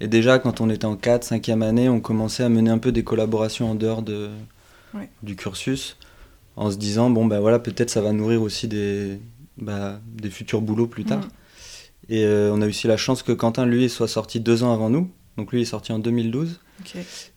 Et 0.00 0.08
déjà, 0.08 0.38
quand 0.38 0.60
on 0.60 0.70
était 0.70 0.84
en 0.84 0.96
4 0.96 1.26
5e 1.26 1.62
année, 1.62 1.88
on 1.88 2.00
commençait 2.00 2.42
à 2.42 2.48
mener 2.48 2.70
un 2.70 2.78
peu 2.78 2.92
des 2.92 3.04
collaborations 3.04 3.70
en 3.70 3.74
dehors 3.74 4.02
de, 4.02 4.30
du 5.22 5.36
cursus, 5.36 5.96
en 6.56 6.70
se 6.70 6.76
disant 6.76 7.10
bon 7.10 7.26
ben 7.26 7.40
voilà, 7.40 7.58
peut-être 7.58 7.90
ça 7.90 8.00
va 8.00 8.12
nourrir 8.12 8.42
aussi 8.42 8.68
des, 8.68 9.18
bah, 9.56 10.00
des 10.06 10.30
futurs 10.30 10.60
boulots 10.60 10.88
plus 10.88 11.04
tard. 11.04 11.26
Et 12.08 12.24
euh, 12.24 12.52
on 12.52 12.60
a 12.60 12.66
eu 12.66 12.68
aussi 12.68 12.86
la 12.86 12.96
chance 12.96 13.22
que 13.22 13.32
Quentin, 13.32 13.64
lui, 13.64 13.88
soit 13.88 14.08
sorti 14.08 14.40
deux 14.40 14.62
ans 14.62 14.74
avant 14.74 14.90
nous. 14.90 15.10
Donc 15.36 15.52
lui 15.52 15.62
est 15.62 15.66
sorti 15.66 15.92
en 15.92 15.98
2012. 15.98 16.60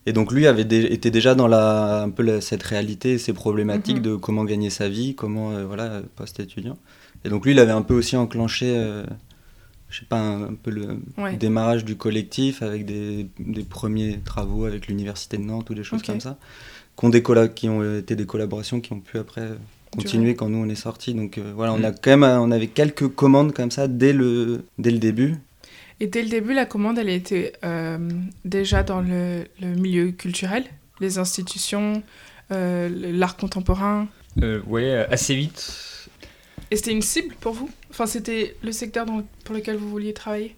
Et 0.06 0.12
donc 0.12 0.32
lui 0.32 0.46
avait 0.46 0.62
était 0.62 1.10
déjà 1.10 1.34
dans 1.34 1.48
la, 1.48 2.02
un 2.02 2.10
peu 2.10 2.40
cette 2.40 2.62
réalité, 2.62 3.18
ces 3.18 3.32
problématiques 3.32 3.98
mhm. 3.98 4.02
de 4.02 4.16
comment 4.16 4.44
gagner 4.44 4.70
sa 4.70 4.88
vie, 4.88 5.14
comment 5.14 5.52
euh, 5.52 5.64
voilà 5.64 6.02
post-étudiant. 6.16 6.76
Et 7.24 7.28
donc 7.28 7.44
lui 7.44 7.52
il 7.52 7.58
avait 7.58 7.72
un 7.72 7.82
peu 7.82 7.94
aussi 7.94 8.16
enclenché 8.16 8.66
euh, 8.76 9.04
je 9.90 10.00
sais 10.00 10.06
pas, 10.06 10.20
un, 10.20 10.54
peu 10.54 10.70
le 10.70 10.98
démarrage 11.36 11.84
du 11.84 11.96
collectif 11.96 12.62
avec 12.62 12.84
des, 12.84 13.28
des, 13.38 13.62
premiers 13.62 14.18
travaux 14.22 14.66
avec 14.66 14.86
l'université 14.86 15.38
de 15.38 15.42
Nantes 15.42 15.70
ou 15.70 15.74
des 15.74 15.82
choses 15.82 16.02
comme 16.02 16.20
ça, 16.20 16.36
qui 16.96 17.06
ont, 17.06 17.08
des 17.08 17.22
qui 17.54 17.68
ont 17.70 17.98
été 17.98 18.14
des 18.14 18.26
collaborations 18.26 18.80
qui 18.80 18.92
ont 18.92 19.00
pu 19.00 19.18
après 19.18 19.48
continuer 19.96 20.34
quand 20.34 20.48
nous 20.48 20.58
on 20.58 20.68
est 20.68 20.74
sortis. 20.74 21.14
Donc 21.14 21.38
euh, 21.38 21.52
voilà, 21.54 21.72
on 21.72 21.82
a 21.82 21.90
mm. 21.90 21.94
quand 22.02 22.16
même, 22.16 22.40
on 22.40 22.50
avait 22.50 22.66
quelques 22.66 23.08
commandes 23.08 23.52
comme 23.52 23.70
ça 23.70 23.88
dès 23.88 24.12
le, 24.12 24.64
dès 24.78 24.90
le 24.90 24.98
début. 24.98 25.36
Et 26.00 26.06
dès 26.06 26.22
le 26.22 26.28
début, 26.28 26.54
la 26.54 26.66
commande, 26.66 26.98
elle 26.98 27.08
était 27.08 27.52
euh, 27.64 27.98
déjà 28.44 28.82
dans 28.82 29.00
le, 29.00 29.44
le, 29.60 29.68
milieu 29.74 30.12
culturel, 30.12 30.64
les 31.00 31.18
institutions, 31.18 32.02
euh, 32.52 32.88
l'art 32.88 33.36
contemporain. 33.36 34.08
oui, 34.66 34.90
assez 34.90 35.34
vite. 35.34 36.08
Et 36.70 36.76
c'était 36.76 36.92
une 36.92 37.02
cible 37.02 37.34
pour 37.40 37.52
vous? 37.54 37.70
Enfin, 37.90 38.06
c'était 38.06 38.56
le 38.62 38.72
secteur 38.72 39.06
pour 39.44 39.54
lequel 39.54 39.76
vous 39.76 39.88
vouliez 39.88 40.12
travailler? 40.12 40.54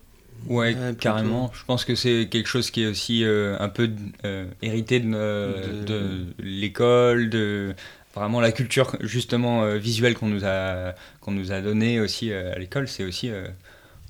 Ouais, 0.47 0.75
carrément. 0.99 1.51
Je 1.55 1.65
pense 1.65 1.85
que 1.85 1.95
c'est 1.95 2.29
quelque 2.31 2.49
chose 2.49 2.71
qui 2.71 2.83
est 2.83 2.87
aussi 2.87 3.25
euh, 3.25 3.57
un 3.61 3.69
peu 3.69 3.91
euh, 4.25 4.47
hérité 4.63 5.01
de, 5.01 5.85
de... 5.85 6.27
l'école, 6.39 7.29
de 7.31 7.75
vraiment 8.15 8.41
la 8.41 8.51
culture 8.51 8.97
justement 9.01 9.63
euh, 9.63 9.77
visuelle 9.77 10.15
qu'on 10.15 10.29
nous 10.29 10.45
a 10.45 10.95
qu'on 11.21 11.31
nous 11.33 11.53
a 11.53 11.61
donné 11.61 12.01
aussi 12.01 12.33
à 12.33 12.59
l'école. 12.59 12.89
C'est 12.89 13.05
aussi, 13.05 13.31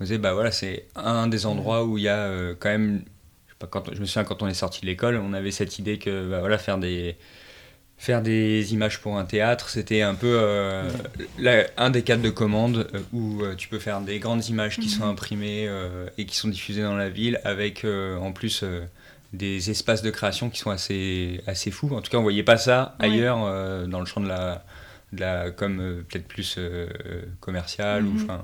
on 0.00 0.04
disait 0.04 0.18
bah 0.18 0.32
voilà, 0.32 0.50
c'est 0.50 0.86
un 0.96 1.26
des 1.28 1.46
endroits 1.46 1.84
où 1.84 1.98
il 1.98 2.04
y 2.04 2.08
a 2.08 2.54
quand 2.58 2.70
même, 2.70 3.04
je, 3.46 3.52
sais 3.52 3.56
pas, 3.58 3.66
quand, 3.66 3.94
je 3.94 4.00
me 4.00 4.06
souviens 4.06 4.24
quand 4.24 4.42
on 4.42 4.48
est 4.48 4.54
sorti 4.54 4.80
de 4.80 4.86
l'école, 4.86 5.16
on 5.16 5.32
avait 5.32 5.50
cette 5.50 5.78
idée 5.78 5.98
que 5.98 6.30
bah, 6.30 6.40
voilà 6.40 6.58
faire 6.58 6.78
des 6.78 7.16
faire 8.00 8.22
des 8.22 8.72
images 8.72 8.98
pour 9.02 9.18
un 9.18 9.26
théâtre, 9.26 9.68
c'était 9.68 10.00
un 10.00 10.14
peu 10.14 10.38
euh, 10.40 10.90
un 11.76 11.90
des 11.90 12.00
cadres 12.00 12.22
de 12.22 12.30
commande 12.30 12.88
euh, 12.94 13.00
où 13.12 13.42
euh, 13.42 13.54
tu 13.54 13.68
peux 13.68 13.78
faire 13.78 14.00
des 14.00 14.18
grandes 14.18 14.46
images 14.46 14.78
qui 14.78 14.88
sont 14.88 15.04
mhm. 15.04 15.10
imprimées 15.10 15.68
et 16.16 16.24
qui 16.24 16.34
sont 16.34 16.48
diffusées 16.48 16.82
dans 16.82 16.96
la 16.96 17.10
ville 17.10 17.40
avec 17.44 17.84
en 17.84 18.32
plus 18.32 18.64
des 19.34 19.70
espaces 19.70 20.00
de 20.00 20.10
création 20.10 20.48
qui 20.48 20.58
sont 20.58 20.70
assez, 20.70 21.42
assez 21.46 21.70
fous. 21.70 21.94
En 21.94 22.00
tout 22.00 22.10
cas, 22.10 22.16
on 22.16 22.22
voyait 22.22 22.42
pas 22.42 22.56
ça 22.56 22.96
ailleurs 22.98 23.38
dans 23.86 24.00
le 24.00 24.06
champ 24.06 24.22
de 24.22 24.28
la, 24.28 24.64
de 25.12 25.20
la 25.20 25.50
comme 25.50 26.02
peut-être 26.08 26.26
plus 26.26 26.58
commercial 27.40 28.06
ou 28.06 28.12
mhm. 28.12 28.40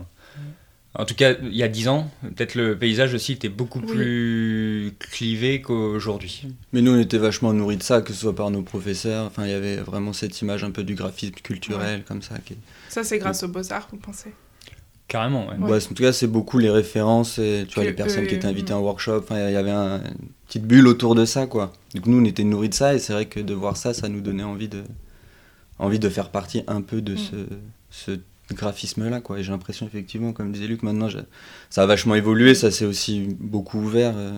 En 0.98 1.04
tout 1.04 1.14
cas, 1.14 1.34
il 1.42 1.54
y 1.54 1.62
a 1.62 1.68
dix 1.68 1.88
ans, 1.88 2.10
peut-être 2.22 2.54
le 2.54 2.78
paysage 2.78 3.12
aussi 3.12 3.32
était 3.32 3.50
beaucoup 3.50 3.80
plus 3.80 4.94
clivé 4.98 5.60
qu'aujourd'hui. 5.60 6.46
Mais 6.72 6.80
nous, 6.80 6.92
on 6.92 6.98
était 6.98 7.18
vachement 7.18 7.52
nourris 7.52 7.76
de 7.76 7.82
ça, 7.82 8.00
que 8.00 8.14
ce 8.14 8.20
soit 8.20 8.34
par 8.34 8.50
nos 8.50 8.62
professeurs. 8.62 9.26
Enfin, 9.26 9.44
il 9.44 9.50
y 9.50 9.54
avait 9.54 9.76
vraiment 9.76 10.14
cette 10.14 10.40
image 10.40 10.64
un 10.64 10.70
peu 10.70 10.84
du 10.84 10.94
graphisme 10.94 11.34
culturel, 11.34 12.02
comme 12.04 12.22
ça. 12.22 12.38
Qui... 12.38 12.56
Ça, 12.88 13.04
c'est 13.04 13.18
grâce 13.18 13.42
aux 13.42 13.48
Beaux-Arts, 13.48 13.88
vous 13.90 13.98
pensez? 13.98 14.32
Carrément, 15.08 15.46
ouais. 15.48 15.54
en 15.54 15.94
tout 15.94 16.02
cas, 16.02 16.12
c'est 16.12 16.26
beaucoup 16.26 16.58
les 16.58 16.70
références, 16.70 17.38
et, 17.38 17.66
tu 17.68 17.74
vois, 17.74 17.84
les 17.84 17.92
personnes 17.92 18.26
qui 18.26 18.34
étaient 18.34 18.46
invitées 18.46 18.72
en 18.72 18.80
workshop. 18.80 19.18
Enfin, 19.18 19.48
il 19.48 19.52
y 19.52 19.56
avait 19.56 19.70
une 19.70 20.00
petite 20.46 20.64
bulle 20.64 20.86
autour 20.88 21.14
de 21.14 21.26
ça, 21.26 21.46
quoi. 21.46 21.72
Donc 21.94 22.06
nous, 22.06 22.20
on 22.20 22.24
était 22.24 22.42
nourris 22.42 22.70
de 22.70 22.74
ça, 22.74 22.94
et 22.94 22.98
c'est 22.98 23.12
vrai 23.12 23.26
que 23.26 23.38
de 23.38 23.54
voir 23.54 23.76
ça, 23.76 23.92
ça 23.92 24.08
nous 24.08 24.22
donnait 24.22 24.42
envie 24.42 24.68
de, 24.68 24.82
envie 25.78 25.98
de 25.98 26.08
faire 26.08 26.30
partie 26.30 26.62
un 26.66 26.80
peu 26.80 27.02
de 27.02 27.14
mm. 27.14 27.18
ce, 27.18 27.36
ce 27.90 28.10
graphisme-là. 28.54 29.20
quoi. 29.20 29.38
Et 29.38 29.42
j'ai 29.42 29.52
l'impression, 29.52 29.86
effectivement, 29.86 30.32
comme 30.32 30.52
disait 30.52 30.66
Luc, 30.66 30.82
maintenant, 30.82 31.08
ça 31.70 31.82
a 31.82 31.86
vachement 31.86 32.14
évolué, 32.14 32.54
ça 32.54 32.70
s'est 32.70 32.84
aussi 32.84 33.36
beaucoup 33.40 33.78
ouvert. 33.78 34.14
Euh. 34.16 34.32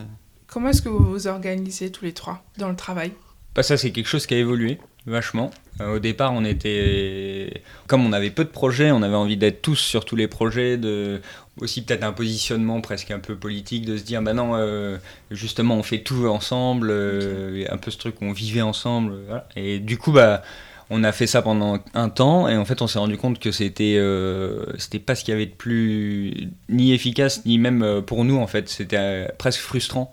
Comment 0.46 0.70
est-ce 0.70 0.82
que 0.82 0.88
vous 0.88 1.04
vous 1.04 1.26
organisez 1.26 1.90
tous 1.90 2.04
les 2.04 2.12
trois 2.12 2.42
dans 2.56 2.68
le 2.68 2.76
travail? 2.76 3.12
Bah, 3.54 3.62
Ça, 3.62 3.76
c'est 3.76 3.90
quelque 3.90 4.06
chose 4.06 4.26
qui 4.26 4.34
a 4.34 4.38
évolué 4.38 4.78
vachement. 5.06 5.50
Euh, 5.80 5.96
au 5.96 5.98
départ, 5.98 6.32
on 6.32 6.44
était. 6.44 7.62
Comme 7.86 8.04
on 8.04 8.12
avait 8.12 8.30
peu 8.30 8.44
de 8.44 8.50
projets, 8.50 8.90
on 8.90 9.02
avait 9.02 9.14
envie 9.14 9.36
d'être 9.36 9.62
tous 9.62 9.76
sur 9.76 10.04
tous 10.04 10.16
les 10.16 10.28
projets, 10.28 10.76
de 10.76 11.20
aussi 11.60 11.82
peut-être 11.82 12.04
un 12.04 12.12
positionnement 12.12 12.80
presque 12.80 13.10
un 13.10 13.18
peu 13.18 13.34
politique, 13.34 13.84
de 13.84 13.96
se 13.96 14.04
dire, 14.04 14.22
bah 14.22 14.32
non, 14.32 14.52
euh, 14.54 14.96
justement, 15.30 15.76
on 15.76 15.82
fait 15.82 16.02
tout 16.02 16.26
ensemble, 16.26 16.90
un 16.90 17.76
peu 17.78 17.90
ce 17.90 17.98
truc, 17.98 18.16
on 18.20 18.32
vivait 18.32 18.62
ensemble. 18.62 19.14
Et 19.56 19.78
du 19.80 19.98
coup, 19.98 20.12
bah 20.12 20.42
on 20.90 21.04
a 21.04 21.12
fait 21.12 21.26
ça 21.26 21.42
pendant 21.42 21.78
un 21.94 22.08
temps 22.08 22.48
et 22.48 22.56
en 22.56 22.64
fait 22.64 22.80
on 22.80 22.86
s'est 22.86 22.98
rendu 22.98 23.18
compte 23.18 23.38
que 23.38 23.50
c'était 23.50 23.96
euh, 23.98 24.64
c'était 24.78 24.98
pas 24.98 25.14
ce 25.14 25.24
qu'il 25.24 25.32
y 25.32 25.34
avait 25.34 25.46
de 25.46 25.54
plus 25.54 26.48
ni 26.68 26.92
efficace 26.92 27.44
ni 27.44 27.58
même 27.58 27.82
euh, 27.82 28.00
pour 28.00 28.24
nous 28.24 28.36
en 28.36 28.46
fait. 28.46 28.68
C'était 28.68 28.96
euh, 28.98 29.28
presque 29.36 29.60
frustrant 29.60 30.12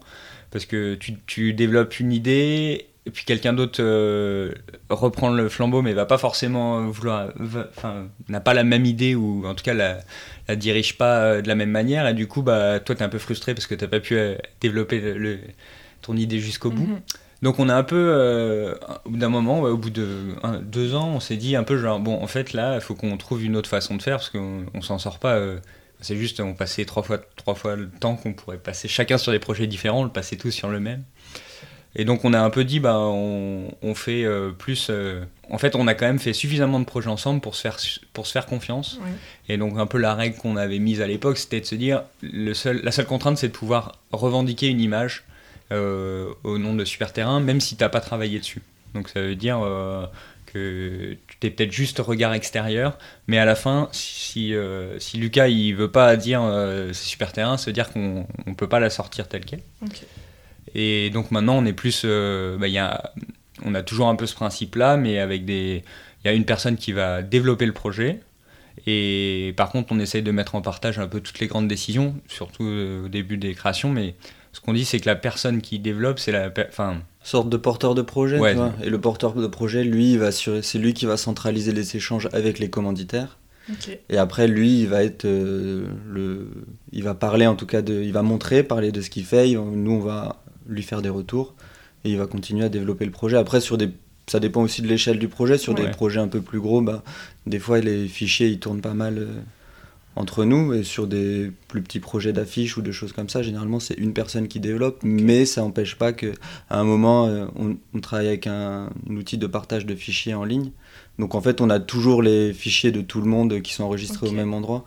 parce 0.52 0.66
que 0.66 0.96
tu, 0.96 1.16
tu, 1.28 1.54
développes 1.54 2.00
une 2.00 2.12
idée 2.12 2.88
et 3.06 3.12
puis 3.12 3.24
quelqu'un 3.24 3.54
d'autre 3.54 3.82
reprend 4.90 5.30
le 5.30 5.48
flambeau 5.48 5.82
mais 5.82 5.94
va 5.94 6.06
pas 6.06 6.18
forcément 6.18 6.88
vouloir 6.88 7.30
enfin 7.70 8.08
n'a 8.30 8.40
pas 8.40 8.54
la 8.54 8.64
même 8.64 8.86
idée 8.86 9.16
ou 9.16 9.46
en 9.46 9.54
tout 9.54 9.64
cas 9.64 9.74
la, 9.74 10.00
dirige 10.56 10.98
pas 10.98 11.42
de 11.42 11.48
la 11.48 11.56
même 11.56 11.72
manière. 11.72 12.08
Et 12.08 12.14
du 12.14 12.28
coup 12.28 12.42
bah 12.42 12.80
toi 12.80 12.96
t'es 12.96 13.04
un 13.04 13.10
peu 13.10 13.20
frustré 13.20 13.54
parce 13.54 13.68
que 13.68 13.76
t'as 13.76 13.88
pas 13.88 14.00
pu 14.00 14.18
développer 14.60 15.40
ton 16.02 16.18
idée 16.18 16.40
jusqu'au 16.40 16.72
bout. 16.72 16.88
Mhm. 16.88 17.02
Donc 17.42 17.60
on 17.60 17.70
a 17.70 17.76
un 17.76 17.84
peu, 17.84 17.96
euh, 17.96 18.76
au 19.06 19.10
bout 19.10 19.18
d'un 19.18 19.30
moment, 19.30 19.62
au 19.62 19.78
bout 19.78 19.90
de 19.90 20.36
deux 20.64 20.96
ans, 20.96 21.10
on 21.10 21.20
s'est 21.20 21.36
dit 21.36 21.56
un 21.56 21.64
peu 21.64 21.78
genre, 21.78 22.00
bon, 22.00 22.22
en 22.22 22.28
fait 22.28 22.54
là, 22.54 22.76
il 22.76 22.82
faut 22.82 22.96
qu'on 22.96 23.16
trouve 23.18 23.44
une 23.44 23.56
autre 23.56 23.70
façon 23.70 23.96
de 23.96 24.02
faire 24.02 24.18
parce 24.18 24.30
qu'on 24.30 24.66
on, 24.74 24.82
s'en 24.82 24.98
sort 24.98 25.20
pas. 25.20 25.34
Euh, 25.34 25.60
c'est 26.02 26.16
juste, 26.16 26.40
on 26.40 26.54
passait 26.54 26.86
trois 26.86 27.04
fois, 27.04 27.20
trois 27.36 27.56
fois 27.56 27.76
le 27.76 27.90
temps 27.90 28.16
qu'on 28.16 28.34
pourrait 28.34 28.58
passer 28.58 28.88
chacun 28.88 29.18
sur 29.18 29.32
des 29.32 29.40
projets 29.40 29.68
différents, 29.68 30.02
on 30.02 30.06
le 30.06 30.10
passait 30.10 30.38
tous 30.38 30.52
sur 30.52 30.70
le 30.70 30.80
même. 30.80 31.04
Et 31.98 32.04
donc 32.04 32.26
on 32.26 32.34
a 32.34 32.40
un 32.40 32.50
peu 32.50 32.66
dit, 32.66 32.80
bah, 32.80 32.98
on, 32.98 33.96
fait 33.96 34.26
euh, 34.26 34.52
plus... 34.52 34.92
en 35.50 35.58
fait, 35.58 35.76
on 35.76 35.88
a 35.88 35.94
quand 35.94 36.06
même 36.06 36.20
fait 36.20 36.34
suffisamment 36.34 36.80
de 36.80 36.86
projets 36.86 37.10
ensemble 37.10 37.40
pour 37.40 37.56
se 37.56 37.62
faire, 37.62 37.78
pour 38.12 38.28
se 38.28 38.34
faire 38.34 38.46
confiance. 38.46 39.00
Et 39.48 39.58
donc 39.58 39.78
un 39.78 39.86
peu 39.86 39.98
la 39.98 40.14
règle 40.14 40.38
qu'on 40.38 40.58
avait 40.58 40.80
mise 40.80 41.02
à 41.02 41.08
l'époque, 41.08 41.38
c'était 41.38 41.62
de 41.62 41.66
se 41.66 41.76
dire, 41.76 42.04
le 42.22 42.54
seul, 42.54 42.82
la 42.84 42.92
seule 42.92 43.06
contrainte, 43.06 43.38
c'est 43.38 43.48
de 43.48 43.54
pouvoir 43.54 44.00
revendiquer 44.12 44.68
une 44.68 44.82
image 44.82 45.26
euh, 45.72 46.32
au 46.44 46.60
nom 46.60 46.76
de 46.76 46.86
Super 46.86 47.12
Terrain, 47.12 47.40
même 47.40 47.60
si 47.60 47.76
tu 47.76 47.84
n'as 47.84 47.90
pas 47.90 48.02
travaillé 48.02 48.40
dessus. 48.40 48.62
Donc 48.94 49.10
ça 49.10 49.22
veut 49.22 49.36
dire 49.36 49.60
euh, 49.64 50.06
que 50.46 51.18
tu 51.28 51.38
t'es 51.38 51.50
peut-être 51.50 51.72
juste 51.72 51.98
regard 52.00 52.34
extérieur, 52.34 52.98
mais 53.28 53.40
à 53.40 53.46
la 53.46 53.56
fin, 53.56 53.90
si, 53.92 54.54
euh, 54.54 55.00
si 55.00 55.18
Lucas 55.18 55.48
il 55.48 55.74
veut 55.74 55.90
pas 55.90 56.16
dire 56.18 56.42
c'est 56.94 57.08
Super 57.08 57.32
Terrain, 57.32 57.58
ça 57.58 57.66
veut 57.66 57.74
dire 57.74 57.92
qu'on 57.92 58.28
ne 58.46 58.54
peut 58.54 58.70
pas 58.70 58.80
la 58.80 58.92
sortir 58.92 59.28
telle 59.28 59.44
qu'elle. 59.44 59.64
Et 60.76 61.10
donc 61.10 61.32
maintenant, 61.32 61.58
on 61.58 61.66
est 61.66 61.74
plus. 61.74 62.06
Bah, 62.06 62.68
y 62.68 62.78
a, 62.78 63.12
on 63.64 63.74
a 63.74 63.82
toujours 63.82 64.08
un 64.08 64.16
peu 64.16 64.28
ce 64.28 64.36
principe-là, 64.36 64.98
mais 64.98 65.18
avec 65.18 65.46
des. 65.46 65.84
Il 66.24 66.28
y 66.28 66.30
a 66.30 66.34
une 66.34 66.46
personne 66.46 66.76
qui 66.76 66.92
va 66.92 67.22
développer 67.22 67.66
le 67.66 67.74
projet, 67.74 68.20
et 68.86 69.54
par 69.58 69.70
contre, 69.72 69.94
on 69.94 70.00
essaye 70.00 70.22
de 70.22 70.32
mettre 70.32 70.56
en 70.56 70.62
partage 70.62 71.00
un 71.00 71.08
peu 71.08 71.22
toutes 71.22 71.40
les 71.40 71.48
grandes 71.48 71.68
décisions, 71.68 72.16
surtout 72.28 72.64
au 72.64 73.08
début 73.08 73.38
des 73.38 73.54
créations, 73.54 73.90
mais 73.90 74.16
ce 74.56 74.62
qu'on 74.62 74.72
dit, 74.72 74.86
c'est 74.86 75.02
que 75.02 75.06
la 75.06 75.18
personne 75.18 75.62
qui 75.62 75.80
développe, 75.80 76.18
c'est 76.18 76.32
la. 76.32 76.50
Enfin. 76.70 77.02
Sorte 77.22 77.50
de 77.50 77.58
porteur 77.58 77.94
de 77.94 78.02
projet, 78.02 78.38
tu 78.38 78.56
vois. 78.56 78.74
Et 78.82 78.90
le 78.90 79.02
porteur 79.02 79.34
de 79.34 79.48
projet, 79.48 79.84
lui, 79.84 80.16
va 80.16 80.32
c'est 80.32 80.78
lui 80.78 80.94
qui 80.94 81.06
va 81.06 81.18
centraliser 81.18 81.74
les 81.74 81.98
échanges 81.98 82.30
avec 82.32 82.58
les 82.60 82.70
commanditaires. 82.70 83.38
Et 84.10 84.18
après, 84.18 84.48
lui, 84.48 84.82
il 84.82 84.88
va 84.88 85.04
être 85.04 85.26
euh, 85.26 85.88
le, 86.08 86.48
il 86.94 87.04
va 87.04 87.16
parler 87.16 87.48
en 87.48 87.56
tout 87.56 87.66
cas 87.66 87.82
de, 87.82 88.02
il 88.02 88.14
va 88.14 88.22
montrer, 88.22 88.64
parler 88.64 88.94
de 88.94 89.02
ce 89.02 89.10
qu'il 89.10 89.26
fait. 89.26 89.52
nous, 89.52 89.92
on 89.92 90.00
va 90.00 90.42
lui 90.68 90.84
faire 90.84 91.02
des 91.02 91.10
retours 91.10 91.56
et 92.06 92.12
il 92.12 92.18
va 92.18 92.26
continuer 92.26 92.64
à 92.64 92.70
développer 92.70 93.04
le 93.04 93.12
projet. 93.12 93.36
Après, 93.36 93.60
sur 93.60 93.78
des, 93.78 93.90
ça 94.28 94.40
dépend 94.40 94.62
aussi 94.62 94.82
de 94.82 94.88
l'échelle 94.88 95.20
du 95.20 95.28
projet. 95.28 95.58
Sur 95.58 95.74
des 95.74 95.90
projets 95.90 96.22
un 96.22 96.30
peu 96.30 96.42
plus 96.42 96.62
gros, 96.62 96.82
bah, 96.82 97.04
des 97.46 97.60
fois, 97.60 97.80
les 97.80 98.08
fichiers, 98.08 98.48
ils 98.48 98.60
tournent 98.60 98.82
pas 98.82 98.94
mal. 98.94 99.18
Euh, 99.18 99.28
entre 100.16 100.46
nous 100.46 100.74
et 100.74 100.84
sur 100.84 101.08
des 101.08 101.52
plus 101.68 101.82
petits 101.82 102.00
projets 102.00 102.34
d'affiches 102.34 102.78
ou 102.78 102.82
de 102.82 102.92
choses 102.92 103.12
comme 103.12 103.30
ça. 103.30 103.42
Généralement 103.42 103.80
c'est 103.80 103.96
une 103.96 104.14
personne 104.14 104.48
qui 104.48 104.60
développe 104.60 105.00
mais 105.04 105.46
ça 105.46 105.62
n'empêche 105.62 105.96
pas 105.96 106.14
que 106.14 106.34
à 106.70 106.80
un 106.80 106.84
moment 106.84 107.28
euh, 107.28 107.46
on, 107.56 108.00
travaille 108.00 108.28
avec 108.28 108.48
un, 108.48 108.90
outil 109.10 109.38
de 109.38 109.48
partage 109.48 109.86
de 109.86 109.96
fichiers 109.96 110.34
en 110.34 110.46
ligne. 110.46 110.72
Donc 111.20 111.36
en 111.36 111.42
fait 111.42 111.62
on 111.62 111.70
a 111.70 111.80
toujours 111.80 112.22
les 112.22 112.54
fichiers 112.54 112.92
de 112.92 113.02
tout 113.02 113.22
le 113.22 113.28
monde 113.28 113.62
qui 113.62 113.74
sont 113.74 113.84
enregistrés 113.84 114.28
au 114.28 114.32
même 114.32 114.54
endroit. 114.54 114.86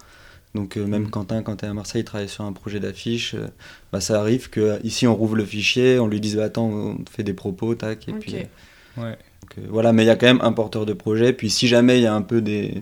Donc 0.55 0.77
euh, 0.79 0.87
même 0.87 1.05
mm. 1.05 1.11
Quentin 1.11 1.43
quand 1.43 1.57
tu 1.57 1.67
es 1.67 1.69
à 1.69 1.75
Marseille 1.75 2.03
il 2.03 2.05
travaille 2.05 2.29
sur 2.29 2.45
un 2.45 2.53
projet 2.53 2.81
d'affiche 2.81 3.35
euh, 3.35 3.49
bah, 3.93 4.01
ça 4.01 4.19
arrive 4.19 4.49
que 4.49 4.83
ici 4.83 5.07
on 5.07 5.15
rouvre 5.15 5.37
le 5.37 5.45
fichier 5.45 5.99
on 5.99 6.07
lui 6.07 6.21
dise 6.21 6.37
bah, 6.37 6.45
attends 6.45 6.69
on 6.69 6.99
fait 7.11 7.23
des 7.23 7.35
propos 7.35 7.75
tac 7.75 8.09
et 8.09 8.13
puis 8.13 8.35
ouais. 8.97 9.19
voilà. 9.69 9.93
Mais 9.93 10.05
il 10.05 10.07
y 10.07 10.11
a 10.11 10.17
quand 10.17 10.27
même 10.27 10.41
un 10.41 10.53
porteur 10.53 10.87
de 10.87 10.95
projet. 10.95 11.35
Puis 11.35 11.51
si 11.51 11.69
jamais 11.69 11.99
il 11.99 12.03
y 12.03 12.07
a 12.07 12.15
un 12.15 12.23
peu 12.23 12.41
des 12.41 12.81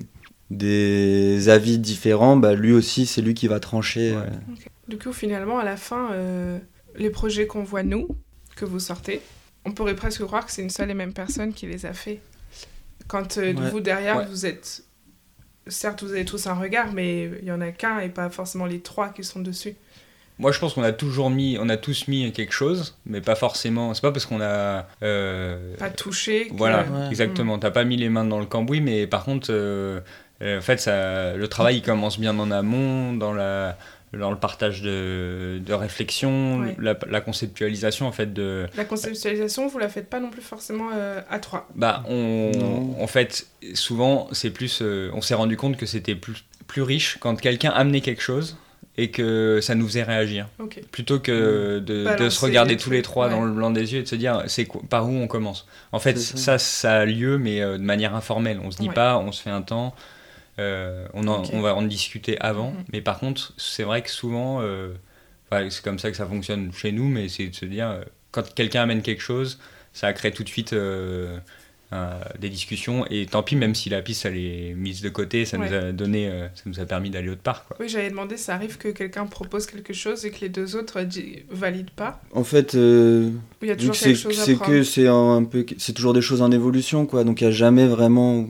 des 0.51 1.49
avis 1.49 1.79
différents, 1.79 2.37
bah, 2.37 2.55
lui 2.55 2.73
aussi, 2.73 3.07
c'est 3.07 3.23
lui 3.23 3.35
qui 3.35 3.49
va 3.49 3.61
trancher. 3.61 4.13
Euh. 4.15 4.25
Du 4.89 4.99
coup, 4.99 5.13
finalement, 5.13 5.59
à 5.59 5.65
la 5.65 5.77
fin, 5.77 6.13
euh, 6.13 6.59
les 6.97 7.11
projets 7.11 7.47
qu'on 7.47 7.65
voit 7.65 7.83
nous, 7.83 8.09
que 8.55 8.65
vous 8.65 8.79
sortez, 8.79 9.21
on 9.65 9.73
pourrait 9.73 9.97
presque 9.97 10.25
croire 10.25 10.47
que 10.47 10.53
c'est 10.53 10.63
une 10.63 10.71
seule 10.71 10.91
et 10.91 10.95
même 10.95 11.13
personne 11.13 11.53
qui 11.53 11.67
les 11.67 11.87
a 11.87 11.93
fait. 11.93 12.21
Quand 13.09 13.39
euh, 13.39 13.53
vous, 13.71 13.81
derrière, 13.81 14.27
vous 14.29 14.47
êtes... 14.47 14.85
Certes, 15.69 16.05
vous 16.05 16.13
avez 16.13 16.25
tous 16.25 16.47
un 16.47 16.55
regard, 16.55 16.93
mais 16.93 17.29
il 17.41 17.49
y 17.49 17.51
en 17.51 17.61
a 17.61 17.73
qu'un 17.73 17.99
et 17.99 18.09
pas 18.09 18.31
forcément 18.31 18.67
les 18.67 18.79
trois 18.79 19.09
qui 19.09 19.25
sont 19.25 19.41
dessus. 19.41 19.75
Moi, 20.39 20.53
je 20.53 20.61
pense 20.61 20.75
qu'on 20.75 20.83
a 20.85 20.93
toujours 20.93 21.29
mis, 21.29 21.57
on 21.61 21.69
a 21.69 21.77
tous 21.77 22.07
mis 22.07 22.31
quelque 22.31 22.53
chose, 22.53 22.97
mais 23.05 23.21
pas 23.21 23.35
forcément. 23.35 23.93
C'est 23.93 24.03
pas 24.03 24.13
parce 24.13 24.27
qu'on 24.27 24.41
a 24.41 24.87
pas 25.01 25.91
touché. 25.91 26.53
Voilà, 26.53 26.87
exactement. 27.11 27.59
T'as 27.59 27.73
pas 27.73 27.83
mis 27.83 27.97
les 27.97 28.09
mains 28.09 28.25
dans 28.25 28.39
le 28.39 28.47
cambouis, 28.47 28.81
mais 28.81 29.09
par 29.09 29.25
contre, 29.25 29.51
en 30.43 30.61
fait, 30.61 30.79
ça, 30.79 31.35
le 31.37 31.49
travail 31.49 31.77
il 31.77 31.83
commence 31.83 32.19
bien 32.21 32.39
en 32.39 32.51
amont, 32.51 33.13
dans 33.15 33.33
la, 33.33 33.77
dans 34.13 34.31
le 34.31 34.37
partage 34.37 34.83
de, 34.83 35.61
de 35.65 35.73
réflexion, 35.75 36.61
Ouais. 36.61 36.77
la, 36.79 36.95
la 37.09 37.21
conceptualisation 37.21 38.07
en 38.07 38.13
fait 38.13 38.33
de. 38.33 38.67
La 38.77 38.85
conceptualisation, 38.85 39.67
vous 39.69 39.79
la 39.79 39.89
faites 39.89 40.09
pas 40.11 40.21
non 40.21 40.31
plus 40.31 40.43
forcément 40.43 40.89
euh, 40.95 41.21
à 41.31 41.39
trois. 41.39 41.69
Bah, 41.75 42.03
on, 42.09 42.51
Non. 42.57 42.97
en 43.03 43.07
fait, 43.07 43.47
souvent, 43.75 44.29
c'est 44.33 44.51
plus. 44.51 44.81
euh, 44.83 45.11
on 45.15 45.21
s'est 45.23 45.35
rendu 45.35 45.57
compte 45.57 45.77
que 45.77 45.87
c'était 45.87 46.15
plus, 46.15 46.45
plus 46.67 46.83
riche 46.83 47.19
quand 47.21 47.35
quelqu'un 47.41 47.71
amenait 47.71 48.01
quelque 48.01 48.23
chose 48.23 48.57
et 48.99 49.11
que 49.11 49.59
ça 49.63 49.75
nous 49.75 49.87
faisait 49.87 50.03
réagir. 50.05 50.49
Plutôt 50.91 51.19
que 51.21 51.81
de, 51.81 52.17
de 52.17 52.29
se 52.31 52.43
regarder 52.43 52.77
tous 52.79 52.91
les 52.91 53.03
trois 53.03 53.29
dans 53.29 53.45
le 53.45 53.53
blanc 53.53 53.71
des 53.71 53.93
yeux 53.93 54.01
et 54.01 54.03
de 54.05 54.09
se 54.09 54.17
dire 54.17 54.43
c'est 54.47 54.65
quoi- 54.65 54.81
par 54.89 55.07
où 55.07 55.13
on 55.13 55.27
commence. 55.27 55.67
En 55.93 55.99
fait, 55.99 56.17
ça. 56.19 56.37
ça. 56.39 56.59
ça, 56.59 56.93
a 57.01 57.05
lieu, 57.05 57.37
mais 57.37 57.61
euh, 57.61 57.77
de 57.77 57.83
manière 57.83 58.15
informelle. 58.15 58.59
On 58.65 58.71
se 58.71 58.79
dit 58.79 58.89
Ouais. 58.89 58.95
pas, 58.95 59.19
on 59.19 59.33
se 59.33 59.43
fait 59.43 59.51
un 59.51 59.61
temps, 59.61 59.95
euh, 60.59 61.07
on, 61.15 61.27
en- 61.29 61.43
Ok. 61.43 61.51
on 61.53 61.61
va 61.61 61.75
en 61.75 61.83
discuter 61.83 62.39
avant. 62.41 62.71
Mhm. 62.73 62.85
Mais 62.93 63.01
par 63.01 63.19
contre, 63.19 63.53
c'est 63.57 63.83
vrai 63.85 64.03
que 64.03 64.11
souvent, 64.11 64.61
euh, 64.63 64.95
c'est 65.71 65.83
comme 65.83 65.99
ça 65.99 66.11
que 66.11 66.17
ça 66.17 66.27
fonctionne 66.27 66.73
chez 66.73 66.93
nous, 66.93 67.09
mais 67.09 67.29
c'est 67.29 67.49
de 67.49 67.55
se 67.55 67.65
dire 67.67 67.89
euh, 67.91 68.01
quand 68.33 68.55
quelqu'un 68.55 68.83
amène 68.83 69.03
quelque 69.03 69.23
chose, 69.23 69.59
ça 69.93 70.13
crée 70.13 70.33
tout 70.33 70.45
de 70.45 70.49
suite. 70.49 70.73
euh, 70.73 71.39
des 72.41 72.49
discussions 72.49 73.07
et 73.11 73.27
tant 73.27 73.45
pis 73.45 73.55
même 73.55 73.77
si 73.77 73.89
la 73.89 74.03
piste 74.03 74.27
elle 74.27 74.37
est 74.37 74.75
mise 74.75 75.03
de 75.03 75.09
côté 75.09 75.45
ça 75.45 75.57
Ouais. 75.57 75.69
nous 75.71 75.75
a 75.77 75.93
donné 75.93 76.29
euh, 76.29 76.49
ça 76.57 76.65
nous 76.67 76.81
a 76.81 76.85
permis 76.85 77.11
d'aller 77.11 77.29
autre 77.29 77.43
part 77.43 77.65
quoi. 77.65 77.77
Oui, 77.79 77.89
j'avais 77.89 78.11
demandé, 78.11 78.37
ça 78.37 78.55
arrive 78.57 78.77
que 78.77 78.89
quelqu'un 78.89 79.25
propose 79.27 79.67
quelque 79.67 79.93
chose 79.93 80.27
et 80.27 80.33
que 80.33 80.41
les 80.41 80.49
deux 80.49 80.75
autres 80.75 81.01
valident 81.49 81.91
pas? 81.95 82.21
En 82.35 82.43
fait, 82.43 82.75
euh, 82.75 83.29
Ou 83.29 83.33
il 83.63 83.69
y 83.69 83.71
a 83.71 83.75
vu 83.75 83.79
toujours 83.89 83.95
que 83.95 84.03
quelque 84.03 84.33
c'est 84.33 84.57
que 84.57 84.83
c'est 84.83 85.07
un, 85.07 85.37
un 85.37 85.45
peu 85.45 85.65
c'est 85.79 85.93
toujours 85.93 86.13
des 86.13 86.21
choses 86.23 86.43
en 86.43 86.51
évolution 86.51 87.07
quoi 87.07 87.23
donc 87.23 87.41
il 87.41 87.45
y 87.45 87.47
a 87.47 87.53
jamais 87.53 87.87
vraiment 87.87 88.47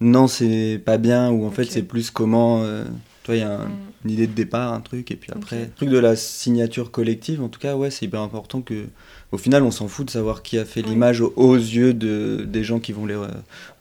non 0.00 0.26
c'est 0.28 0.80
pas 0.84 0.98
bien 0.98 1.30
ou 1.30 1.44
en 1.46 1.50
fait 1.50 1.64
c'est 1.64 1.82
plus 1.82 2.10
comment 2.10 2.62
euh, 2.62 2.84
toi 3.22 3.36
il 3.36 3.40
y 3.40 3.42
a 3.42 3.60
un- 3.60 3.66
Mm. 3.66 3.70
une 4.06 4.10
idée 4.12 4.26
de 4.26 4.32
départ 4.32 4.72
un 4.72 4.80
truc 4.80 5.10
et 5.10 5.16
puis 5.16 5.30
après 5.34 5.64
le 5.66 5.70
truc 5.72 5.90
de 5.90 5.98
la 5.98 6.16
signature 6.16 6.90
collective 6.90 7.42
en 7.42 7.48
tout 7.50 7.60
cas 7.60 7.76
ouais 7.76 7.90
c'est 7.90 8.06
hyper 8.06 8.22
important 8.22 8.62
que 8.62 8.86
au 9.30 9.36
final 9.38 9.62
on 9.62 9.70
s'en 9.70 9.88
fout 9.88 10.06
de 10.06 10.10
savoir 10.10 10.42
qui 10.42 10.56
a 10.58 10.64
fait 10.64 10.80
l'image 10.80 11.20
aux, 11.20 11.34
aux 11.36 11.54
yeux 11.56 11.92
de 11.92 12.46
des 12.48 12.64
gens 12.64 12.80
qui 12.80 12.92
vont 12.92 13.04
les 13.04 13.14
re- 13.14 13.28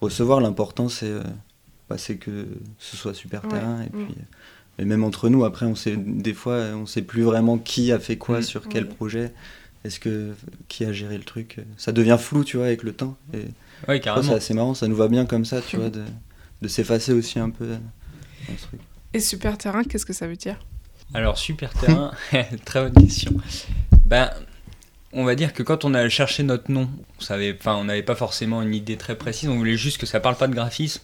recevoir 0.02 0.42
l'important 0.42 0.90
c'est 0.90 1.06
euh, 1.08 1.22
bah, 1.90 1.98
c'est 1.98 2.18
que 2.18 2.48
ce 2.80 2.98
soit 2.98 3.14
super 3.14 3.46
Ouais. 3.46 3.52
terrain 3.52 3.82
et 3.82 3.96
Mm. 3.96 4.06
puis 4.06 4.16
et 4.80 4.86
même 4.86 5.04
entre 5.06 5.30
nous 5.30 5.46
après 5.46 5.66
on 5.66 5.76
sait 5.76 5.96
des 5.96 6.34
fois 6.34 6.58
on 6.76 6.86
sait 6.86 7.02
plus 7.02 7.22
vraiment 7.24 7.58
qui 7.58 7.92
a 7.94 8.00
fait 8.00 8.18
quoi 8.18 8.40
Mm. 8.40 8.44
sur 8.44 8.68
quel 8.68 8.84
Oui. 8.84 8.90
projet 8.94 9.32
est-ce 9.86 10.02
que 10.02 10.32
qui 10.68 10.84
a 10.84 10.92
géré 10.92 11.18
le 11.18 11.24
truc 11.24 11.60
ça 11.78 11.94
devient 11.94 12.18
flou 12.20 12.44
tu 12.44 12.58
vois 12.58 12.66
avec 12.66 12.84
le 12.84 12.92
temps 12.92 13.16
et 13.34 13.46
ouais 13.88 13.88
ça, 13.88 13.94
c'est 13.96 14.00
carrément 14.00 14.34
assez 14.36 14.54
marrant 14.54 14.74
ça 14.74 14.88
nous 14.88 14.96
va 14.96 15.08
bien 15.08 15.26
comme 15.26 15.46
ça 15.46 15.62
tu 15.62 15.78
vois 15.78 15.90
de, 15.90 16.04
de 16.62 16.68
s'effacer 16.68 17.14
aussi 17.14 17.40
un 17.40 17.50
peu 17.50 17.66
euh, 17.66 17.78
dans 18.48 18.58
ce 18.58 18.66
truc 18.68 18.82
Et 19.14 19.20
super 19.20 19.58
terrain, 19.58 19.84
qu'est-ce 19.84 20.06
que 20.06 20.14
ça 20.14 20.28
veut 20.28 20.36
dire? 20.36 20.58
Alors, 21.14 21.38
super 21.38 21.74
terrain, 21.74 22.12
très 22.66 22.82
bonne 22.82 23.04
question. 23.04 23.32
Ben, 24.06 24.30
on 25.12 25.24
va 25.24 25.34
dire 25.36 25.54
que 25.54 25.64
quand 25.64 25.86
on 25.86 25.94
a 25.96 26.08
cherché 26.10 26.44
notre 26.44 26.70
nom, 26.72 26.88
on 27.18 27.22
savait, 27.22 27.56
enfin, 27.60 27.76
on 27.76 27.86
n'avait 27.86 28.04
pas 28.04 28.16
forcément 28.16 28.62
une 28.62 28.76
idée 28.76 28.98
très 28.98 29.18
précise. 29.18 29.50
On 29.50 29.58
voulait 29.58 29.78
juste 29.78 29.98
que 29.98 30.06
ça 30.06 30.20
parle 30.20 30.36
pas 30.36 30.48
de 30.48 30.54
graphisme 30.54 31.02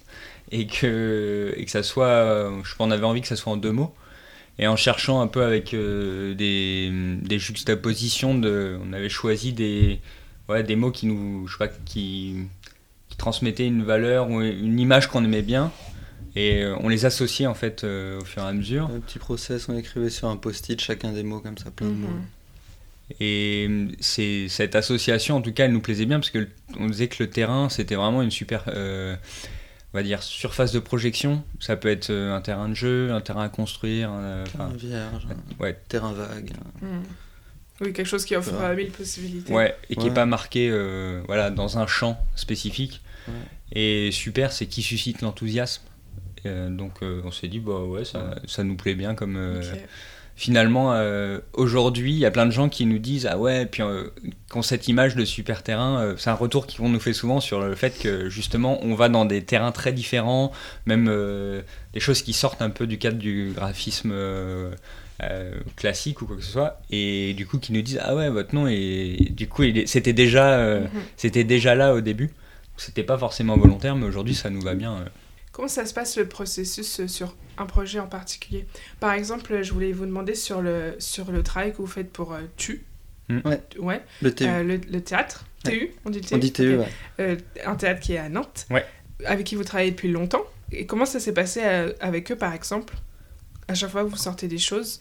et 0.51 0.67
que, 0.67 1.53
et 1.57 1.65
que 1.65 1.71
ça 1.71 1.81
soit, 1.81 2.05
euh, 2.05 2.61
je 2.63 2.69
sais 2.69 2.75
pas, 2.77 2.83
on 2.83 2.91
avait 2.91 3.05
envie 3.05 3.21
que 3.21 3.27
ça 3.27 3.35
soit 3.35 3.53
en 3.53 3.57
deux 3.57 3.71
mots. 3.71 3.95
Et 4.59 4.67
en 4.67 4.75
cherchant 4.75 5.21
un 5.21 5.27
peu 5.27 5.43
avec 5.43 5.73
euh, 5.73 6.33
des, 6.35 6.91
des 7.21 7.39
juxtapositions, 7.39 8.37
de, 8.37 8.79
on 8.87 8.93
avait 8.93 9.09
choisi 9.09 9.51
des, 9.51 9.99
ouais, 10.47 10.63
des 10.63 10.75
mots 10.75 10.91
qui 10.91 11.07
nous, 11.07 11.47
je 11.47 11.53
sais 11.53 11.57
pas, 11.57 11.67
qui, 11.85 12.45
qui 13.15 13.17
transmettaient 13.17 13.65
une 13.67 13.83
valeur 13.83 14.29
ou 14.29 14.41
une 14.41 14.77
image 14.77 15.07
qu'on 15.07 15.23
aimait 15.23 15.41
bien. 15.41 15.71
Et 16.35 16.63
euh, 16.63 16.75
on 16.81 16.89
les 16.89 17.05
associait 17.05 17.47
en 17.47 17.53
fait 17.53 17.85
euh, 17.85 18.19
au 18.19 18.25
fur 18.25 18.43
et 18.43 18.45
à 18.45 18.51
mesure. 18.51 18.89
un 18.93 18.99
petit 18.99 19.19
process 19.19 19.69
on 19.69 19.77
écrivait 19.77 20.09
sur 20.09 20.27
un 20.27 20.35
post-it 20.35 20.81
chacun 20.81 21.13
des 21.13 21.23
mots 21.23 21.39
comme 21.39 21.57
ça 21.57 21.71
plein 21.71 21.87
de 21.87 21.93
mots 21.93 22.07
Mhm. 22.09 22.21
Et 23.21 23.65
hum, 23.69 23.91
c'est 23.99 24.47
cette 24.49 24.75
association, 24.75 25.35
en 25.37 25.41
tout 25.41 25.53
cas, 25.53 25.65
elle 25.65 25.71
nous 25.71 25.79
plaisait 25.79 26.05
bien 26.07 26.17
parce 26.19 26.31
que 26.31 26.47
on 26.79 26.87
disait 26.87 27.07
que 27.07 27.21
le 27.23 27.29
terrain, 27.29 27.69
c'était 27.69 27.93
vraiment 27.95 28.21
une 28.23 28.31
super, 28.31 28.63
euh, 28.67 29.15
on 29.93 29.97
va 29.97 30.01
dire, 30.03 30.23
surface 30.23 30.71
de 30.71 30.79
projection. 30.79 31.43
Ça 31.59 31.75
peut 31.77 31.87
être 31.87 32.09
euh, 32.09 32.35
un 32.35 32.41
terrain 32.41 32.67
de 32.67 32.73
jeu, 32.73 33.11
un 33.13 33.21
terrain 33.21 33.43
à 33.43 33.49
construire. 33.49 34.09
un, 34.09 34.19
euh, 34.23 34.45
terrain 34.45 34.69
vierge 34.75 35.27
un 35.29 35.63
ouais, 35.63 35.79
terrain 35.87 36.13
vague 36.13 36.51
Mm. 36.81 36.87
Oui, 37.81 37.91
quelque 37.93 38.07
chose 38.07 38.25
qui 38.25 38.35
offre 38.35 38.53
Ouais. 38.53 38.65
euh, 38.71 38.75
mille 38.75 38.89
possibilités. 38.91 39.53
ouais, 39.53 39.75
et 39.89 39.95
qui 39.95 40.01
Ouais. 40.01 40.07
n'est 40.09 40.13
pas 40.15 40.25
marqué, 40.25 40.69
euh, 40.71 41.21
voilà, 41.27 41.49
dans 41.51 41.77
un 41.77 41.85
champ 41.87 42.17
spécifique. 42.35 43.01
Ouais. 43.27 43.33
Et 44.07 44.11
super, 44.11 44.51
c'est 44.51 44.65
qui 44.67 44.81
suscite 44.81 45.21
l'enthousiasme. 45.21 45.81
Euh, 46.45 46.69
donc 46.69 47.01
euh, 47.01 47.21
on 47.25 47.31
s'est 47.31 47.47
dit 47.47 47.59
bah 47.59 47.79
ouais 47.79 48.05
ça, 48.05 48.35
ça 48.45 48.63
nous 48.63 48.75
plaît 48.75 48.93
bien 48.93 49.15
comme 49.15 49.35
euh, 49.35 49.63
finalement, 50.35 50.93
aujourd'hui, 51.53 52.11
il 52.11 52.19
y 52.19 52.25
a 52.25 52.29
plein 52.31 52.45
de 52.45 52.51
gens 52.51 52.67
qui 52.69 52.85
nous 52.85 52.99
disent 52.99 53.25
Ah 53.25 53.37
ouais, 53.39 53.65
puis 53.65 53.81
quand 54.49 54.61
cette 54.61 54.87
image 54.87 55.15
de 55.15 55.23
super 55.25 55.63
terrain, 55.63 56.13
c'est 56.17 56.29
un 56.29 56.33
retour 56.35 56.67
qu'on 56.67 56.89
nous 56.89 56.99
fait 56.99 57.13
souvent 57.13 57.39
sur 57.39 57.61
le 57.61 57.73
fait 57.73 57.97
que 57.97 58.29
justement, 58.29 58.77
on 58.83 58.95
va 58.95 59.07
dans 59.09 59.23
des 59.25 59.43
terrains 59.43 59.71
très 59.71 59.93
différents, 59.93 60.51
même 60.85 61.05
des 61.93 61.99
choses 61.99 62.21
qui 62.21 62.33
sortent 62.33 62.61
un 62.61 62.69
peu 62.69 62.85
du 62.85 62.97
cadre 62.97 63.17
du 63.17 63.53
graphisme 63.55 64.13
classique 65.75 66.21
ou 66.21 66.25
quoi 66.25 66.35
que 66.35 66.43
ce 66.43 66.51
soit, 66.51 66.81
et 66.91 67.33
du 67.33 67.45
coup, 67.47 67.57
qui 67.57 67.71
nous 67.71 67.81
disent 67.81 67.99
Ah 68.03 68.15
ouais, 68.15 68.29
votre 68.29 68.53
nom, 68.53 68.67
et 68.67 69.27
du 69.31 69.47
coup, 69.47 69.63
c'était 69.85 70.13
déjà, 70.13 70.53
euh, 70.59 70.81
Mhm. 70.81 70.89
c'était 71.17 71.43
déjà 71.43 71.75
là 71.75 71.93
au 71.93 72.01
début. 72.01 72.29
C'était 72.77 73.03
pas 73.03 73.17
forcément 73.17 73.57
volontaire, 73.57 73.95
mais 73.95 74.05
aujourd'hui, 74.05 74.35
ça 74.35 74.49
nous 74.49 74.61
va 74.61 74.75
bien. 74.75 74.97
euh. 74.97 75.05
Comment 75.51 75.67
ça 75.69 75.85
se 75.85 75.93
passe 75.93 76.17
le 76.17 76.27
processus 76.27 76.99
euh, 76.99 77.07
sur 77.07 77.35
un 77.57 77.65
projet 77.65 77.99
en 77.99 78.07
particulier? 78.07 78.65
Par 78.99 79.13
exemple, 79.13 79.61
je 79.63 79.71
voulais 79.73 79.93
vous 79.93 80.05
demander 80.05 80.35
sur 80.35 80.61
le, 80.61 80.95
sur 80.99 81.31
le 81.31 81.43
travail 81.43 81.71
que 81.71 81.77
vous 81.77 81.87
faites 81.87 82.11
pour 82.11 82.33
euh, 82.33 82.41
TU. 82.57 82.83
Mm. 83.29 83.39
Ouais. 83.45 83.61
Ouais. 83.79 84.01
le 84.21 84.33
TU 84.35 84.45
Euh, 84.45 84.63
le, 84.63 84.77
le 84.77 85.01
théâtre. 85.01 85.45
Ouais. 85.65 85.71
TU 85.71 85.91
On 86.05 86.09
dit 86.09 86.21
TU 86.21 86.35
on 86.35 86.37
dit 86.37 86.51
TU 86.51 86.73
Ok. 86.75 86.79
ouais. 86.81 86.89
Euh, 87.21 87.37
un 87.65 87.75
théâtre 87.75 88.01
qui 88.01 88.13
est 88.13 88.17
à 88.17 88.27
Nantes. 88.29 88.67
Ouais. 88.69 88.85
Avec 89.25 89.45
qui 89.45 89.55
vous 89.55 89.63
travaillez 89.63 89.91
depuis 89.91 90.11
longtemps. 90.11 90.43
Et 90.71 90.85
comment 90.85 91.05
ça 91.05 91.19
s'est 91.21 91.33
passé 91.33 91.61
euh, 91.63 91.93
avec 92.01 92.31
eux, 92.31 92.35
par 92.35 92.53
exemple? 92.53 92.93
À 93.69 93.73
chaque 93.75 93.89
fois 93.91 94.03
que 94.03 94.09
vous 94.09 94.17
sortez 94.17 94.47
des 94.49 94.57
choses, 94.57 94.99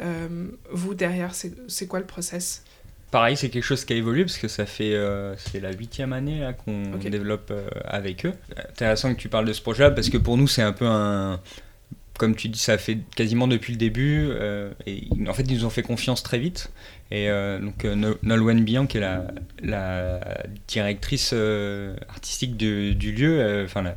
euh, 0.00 0.48
vous 0.70 0.94
derrière, 0.94 1.34
c'est 1.34 1.52
c'est 1.68 1.86
quoi 1.88 1.98
le 1.98 2.06
process? 2.06 2.62
Pareil, 3.10 3.36
c'est 3.38 3.48
quelque 3.48 3.64
chose 3.64 3.84
qui 3.86 3.94
a 3.94 3.96
évolué 3.96 4.24
parce 4.24 4.36
que 4.36 4.48
ça 4.48 4.66
fait 4.66 4.92
euh, 4.94 5.34
c'est 5.38 5.60
la 5.60 5.72
huitième 5.72 6.12
année 6.12 6.40
là, 6.40 6.52
qu'on 6.52 6.82
développe 7.10 7.50
euh, 7.50 7.66
avec 7.84 8.26
eux. 8.26 8.34
Intéressant 8.70 9.14
que 9.14 9.18
tu 9.20 9.28
parles 9.30 9.46
de 9.46 9.52
ce 9.54 9.62
projet-là 9.62 9.90
parce 9.92 10.10
que 10.10 10.18
pour 10.18 10.36
nous 10.36 10.46
c'est 10.46 10.60
un 10.62 10.72
peu 10.72 10.86
un 10.86 11.40
comme 12.18 12.34
tu 12.34 12.48
dis, 12.48 12.58
ça 12.58 12.76
fait 12.78 12.98
quasiment 13.14 13.46
depuis 13.46 13.72
le 13.72 13.78
début. 13.78 14.26
euh, 14.30 14.72
et 14.86 15.04
en 15.28 15.32
fait, 15.32 15.44
ils 15.44 15.54
nous 15.56 15.64
ont 15.64 15.70
fait 15.70 15.82
confiance 15.84 16.24
très 16.24 16.40
vite. 16.40 16.68
Et 17.12 17.30
euh, 17.30 17.60
donc, 17.60 17.84
euh, 17.84 17.94
No- 17.94 18.18
Nolwenn 18.24 18.64
Bian, 18.64 18.86
qui 18.88 18.96
est 18.96 19.00
la, 19.00 19.24
la 19.62 20.18
directrice 20.66 21.32
artistique 22.08 22.56
du 22.56 23.12
lieu, 23.12 23.62
enfin, 23.64 23.82
la- 23.82 23.96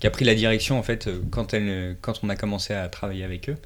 qui 0.00 0.06
a 0.08 0.10
pris 0.10 0.24
la 0.24 0.34
direction 0.34 0.78
en 0.80 0.82
fait 0.82 1.08
quand, 1.30 1.54
elle, 1.54 1.96
quand 2.00 2.14
on 2.24 2.28
a 2.28 2.34
commencé 2.34 2.74
à 2.74 2.88
travailler 2.88 3.22
avec 3.22 3.48
eux. 3.48 3.56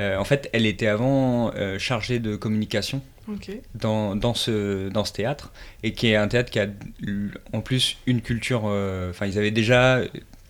Euh, 0.00 0.16
en 0.16 0.24
fait, 0.24 0.48
elle 0.52 0.66
était 0.66 0.86
avant 0.86 1.52
euh, 1.54 1.78
chargée 1.78 2.18
de 2.20 2.36
communication 2.36 3.02
dans, 3.74 4.14
dans, 4.16 4.34
ce, 4.34 4.88
dans 4.88 5.04
ce 5.04 5.12
théâtre 5.12 5.52
et 5.82 5.92
qui 5.92 6.08
est 6.08 6.16
un 6.16 6.28
théâtre 6.28 6.50
qui 6.50 6.60
a 6.60 6.66
en 7.52 7.60
plus 7.60 7.98
une 8.06 8.22
culture. 8.22 8.62
euh, 8.66 9.10
Enfin, 9.10 9.26
ils 9.26 9.38
avaient 9.38 9.50
déjà. 9.50 10.00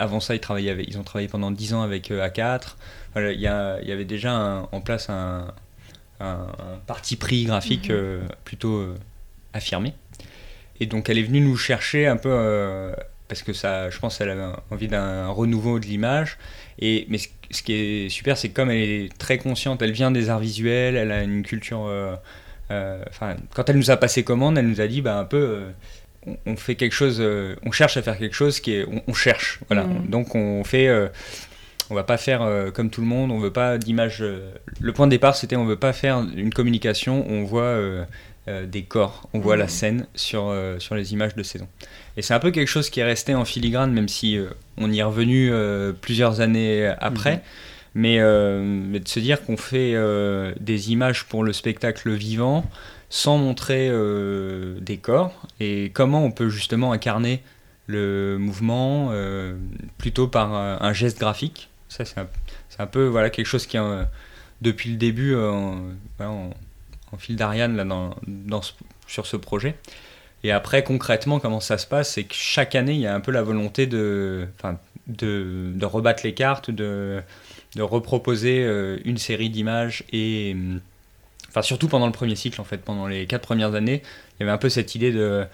Avant 0.01 0.19
ça, 0.21 0.33
ils, 0.35 0.39
travaillaient 0.39 0.69
avec- 0.71 0.87
ils 0.87 0.97
ont 0.97 1.03
travaillé 1.03 1.27
pendant 1.27 1.51
10 1.51 1.73
ans 1.73 1.81
avec 1.81 2.09
euh, 2.11 2.25
A4. 2.25 2.77
Voilà, 3.13 3.31
il 3.33 3.39
y, 3.41 3.47
a- 3.47 3.81
y 3.81 3.91
avait 3.91 4.05
déjà 4.05 4.31
un- 4.31 4.61
en 4.71 4.79
place 4.81 5.09
un, 5.09 5.47
un- 6.21 6.47
un 6.59 6.77
parti 6.87 7.15
pris 7.17 7.43
graphique 7.45 7.89
Mhm. 7.89 7.95
euh, 7.95 8.21
plutôt 8.45 8.85
affirmé. 9.53 9.93
Et 10.79 10.85
donc, 10.85 11.09
elle 11.09 11.17
est 11.17 11.23
venue 11.23 11.41
nous 11.41 11.57
chercher 11.57 12.07
un 12.07 12.17
peu. 12.17 12.93
parce 13.27 13.43
que 13.43 13.53
ça, 13.53 13.89
je 13.91 13.99
pense 13.99 14.17
qu'elle 14.17 14.29
avait 14.31 14.53
envie 14.71 14.87
d'un 14.87 15.27
renouveau 15.27 15.79
de 15.79 15.85
l'image. 15.85 16.37
Et, 16.79 17.05
mais 17.09 17.17
ce, 17.19 17.27
ce 17.51 17.63
qui 17.63 17.73
est 17.73 18.09
super, 18.09 18.37
c'est 18.37 18.49
que 18.49 18.53
comme 18.55 18.69
elle 18.71 18.81
est 18.89 19.17
très 19.17 19.37
consciente, 19.37 19.81
elle 19.81 19.91
vient 19.91 20.11
des 20.11 20.29
arts 20.29 20.39
visuels, 20.39 20.95
elle 20.95 21.11
a 21.11 21.23
une 21.23 21.43
culture. 21.43 21.85
euh, 21.87 22.15
euh, 22.71 23.03
Enfin, 23.09 23.35
quand 23.55 23.69
elle 23.69 23.77
nous 23.77 23.91
a 23.91 23.97
passé 23.97 24.23
commande, 24.23 24.57
elle 24.57 24.67
nous 24.67 24.81
a 24.81 24.87
dit 24.87 25.01
bah, 25.01 25.17
un 25.19 25.25
peu. 25.25 25.37
euh, 25.37 25.71
on, 26.27 26.37
on 26.45 26.55
fait 26.57 26.75
quelque 26.75 26.93
chose, 26.93 27.21
on 27.63 27.71
cherche 27.71 27.97
à 27.97 28.01
faire 28.01 28.17
quelque 28.17 28.35
chose 28.35 28.59
qui 28.59 28.73
est. 28.75 28.85
On, 28.85 29.01
on 29.07 29.13
cherche, 29.13 29.59
voilà. 29.69 29.83
Mhm. 29.85 30.07
Donc 30.09 30.35
on 30.35 30.63
fait. 30.63 30.89
on 31.89 31.95
va 31.95 32.03
pas 32.03 32.17
faire 32.17 32.47
comme 32.73 32.89
tout 32.91 33.01
le 33.01 33.07
monde, 33.07 33.31
on 33.31 33.39
veut 33.39 33.53
pas 33.53 33.77
d'image. 33.77 34.23
le 34.79 34.93
point 34.93 35.07
de 35.07 35.11
départ, 35.11 35.35
c'était 35.35 35.55
on 35.55 35.65
veut 35.65 35.75
pas 35.79 35.93
faire 35.93 36.19
une 36.35 36.53
communication 36.53 37.25
on 37.29 37.43
voit 37.45 37.75
des 38.67 38.83
corps, 38.83 39.27
on 39.33 39.39
voit 39.39 39.57
la 39.57 39.67
scène 39.67 40.07
sur, 40.15 40.53
sur 40.79 40.95
les 40.95 41.13
images 41.13 41.35
de 41.35 41.43
saison. 41.43 41.67
Et 42.17 42.21
c'est 42.21 42.33
un 42.33 42.39
peu 42.39 42.51
quelque 42.51 42.67
chose 42.67 42.89
qui 42.89 42.99
est 42.99 43.05
resté 43.05 43.35
en 43.35 43.45
filigrane, 43.45 43.93
même 43.93 44.07
si 44.07 44.37
euh, 44.37 44.49
on 44.77 44.91
y 44.91 44.99
est 44.99 45.03
revenu 45.03 45.49
euh, 45.51 45.93
plusieurs 45.93 46.41
années 46.41 46.87
après. 46.99 47.35
Mhm. 47.35 47.41
Mais, 47.95 48.19
euh, 48.19 48.61
mais 48.63 48.99
de 48.99 49.07
se 49.07 49.19
dire 49.19 49.43
qu'on 49.43 49.57
fait 49.57 49.93
euh, 49.95 50.53
des 50.59 50.91
images 50.91 51.25
pour 51.25 51.43
le 51.43 51.53
spectacle 51.53 52.11
vivant 52.11 52.63
sans 53.09 53.37
montrer 53.37 53.89
euh, 53.89 54.79
des 54.79 54.97
corps 54.97 55.47
et 55.59 55.91
comment 55.93 56.23
on 56.23 56.31
peut 56.31 56.49
justement 56.49 56.91
incarner 56.91 57.41
le 57.87 58.37
mouvement 58.37 59.09
euh, 59.11 59.57
plutôt 59.97 60.27
par 60.27 60.53
un, 60.53 60.93
geste 60.93 61.19
graphique. 61.19 61.69
Ça, 61.87 62.05
c'est 62.05 62.19
un, 62.79 62.87
peu 62.87 63.05
voilà, 63.07 63.31
quelque 63.31 63.47
chose 63.47 63.65
qui 63.65 63.77
est, 63.77 63.79
euh, 63.79 64.03
depuis 64.61 64.91
le 64.91 64.97
début 64.97 65.35
en, 65.35 66.51
fil 67.17 67.35
d'Ariane 67.35 67.75
là, 67.75 67.85
dans, 67.85 68.15
dans 68.27 68.61
sur 69.07 69.25
ce 69.25 69.37
projet. 69.37 69.75
Et 70.43 70.51
après, 70.51 70.83
concrètement, 70.83 71.39
comment 71.39 71.59
ça 71.59 71.77
se 71.77 71.85
passe 71.85 72.13
C'est 72.13 72.23
que 72.23 72.33
chaque 72.33 72.75
année, 72.75 72.93
il 72.93 73.01
y 73.01 73.07
a 73.07 73.13
un 73.13 73.19
peu 73.19 73.31
la 73.31 73.41
volonté 73.41 73.87
de, 73.87 74.47
de, 75.07 75.71
de 75.73 75.85
rebattre 75.85 76.21
les 76.23 76.33
cartes, 76.33 76.71
de, 76.71 77.21
de 77.75 77.81
reproposer 77.81 78.63
euh, 78.63 78.97
une 79.05 79.17
série 79.17 79.49
d'images 79.49 80.03
et. 80.11 80.55
Enfin, 81.49 81.63
surtout 81.63 81.87
pendant 81.87 82.05
le 82.05 82.11
premier 82.11 82.35
cycle, 82.35 82.61
en 82.61 82.63
fait, 82.63 82.77
pendant 82.77 83.07
les 83.07 83.25
quatre 83.25 83.41
premières 83.41 83.73
années, 83.73 84.03
il 84.35 84.41
y 84.41 84.43
avait 84.43 84.51
un 84.51 84.59
peu 84.59 84.69
cette 84.69 84.95
idée 84.95 85.11
de. 85.11 85.45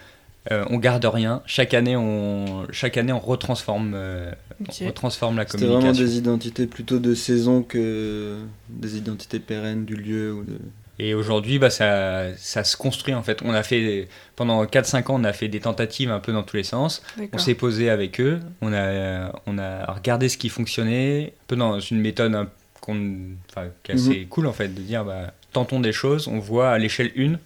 Euh, 0.52 0.64
on 0.70 0.76
garde 0.78 1.04
rien. 1.04 1.42
Chaque 1.46 1.74
année, 1.74 1.96
on, 1.96 2.66
chaque 2.70 2.96
année, 2.98 3.12
on 3.12 3.18
retransforme, 3.18 3.94
euh, 3.96 4.30
on 4.60 4.86
retransforme 4.86 5.36
la 5.36 5.44
communication. 5.44 5.80
C'était 5.80 5.92
vraiment 5.92 6.10
des 6.10 6.18
identités 6.18 6.66
plutôt 6.66 7.00
de 7.00 7.14
saison 7.14 7.62
que 7.62 8.38
des 8.68 8.96
identités 8.96 9.40
pérennes 9.40 9.84
du 9.84 9.96
lieu 9.96 10.32
ou 10.32 10.44
de. 10.44 10.58
Et 10.98 11.14
aujourd'hui, 11.14 11.58
bah, 11.58 11.68
ça, 11.68 12.34
ça, 12.36 12.64
se 12.64 12.76
construit 12.76 13.14
en 13.14 13.22
fait. 13.22 13.42
On 13.44 13.52
a 13.52 13.62
fait, 13.62 14.08
pendant 14.34 14.64
4-5 14.64 15.10
ans, 15.10 15.20
on 15.20 15.24
a 15.24 15.32
fait 15.32 15.48
des 15.48 15.60
tentatives 15.60 16.10
un 16.10 16.20
peu 16.20 16.32
dans 16.32 16.42
tous 16.42 16.56
les 16.56 16.62
sens. 16.62 17.02
On 17.32 17.38
s'est 17.38 17.54
posé 17.54 17.90
avec 17.90 18.20
eux, 18.20 18.40
on 18.62 18.72
a, 18.72 19.32
on 19.46 19.58
a 19.58 19.92
regardé 19.92 20.28
ce 20.28 20.38
qui 20.38 20.48
fonctionnait, 20.48 21.34
un 21.36 21.44
peu 21.48 21.56
dans 21.56 21.80
une 21.80 22.00
méthode 22.00 22.48
enfin, 22.88 23.68
qui 23.82 23.92
est 23.92 23.94
assez 23.94 24.20
mhm. 24.20 24.26
cool 24.28 24.46
en 24.46 24.52
fait, 24.52 24.68
de 24.68 24.80
dire 24.80 25.04
bah, 25.04 25.32
tentons 25.52 25.80
des 25.80 25.92
choses, 25.92 26.28
on 26.28 26.38
voit 26.38 26.70
à 26.70 26.78
l'échelle 26.78 27.12
1, 27.16 27.38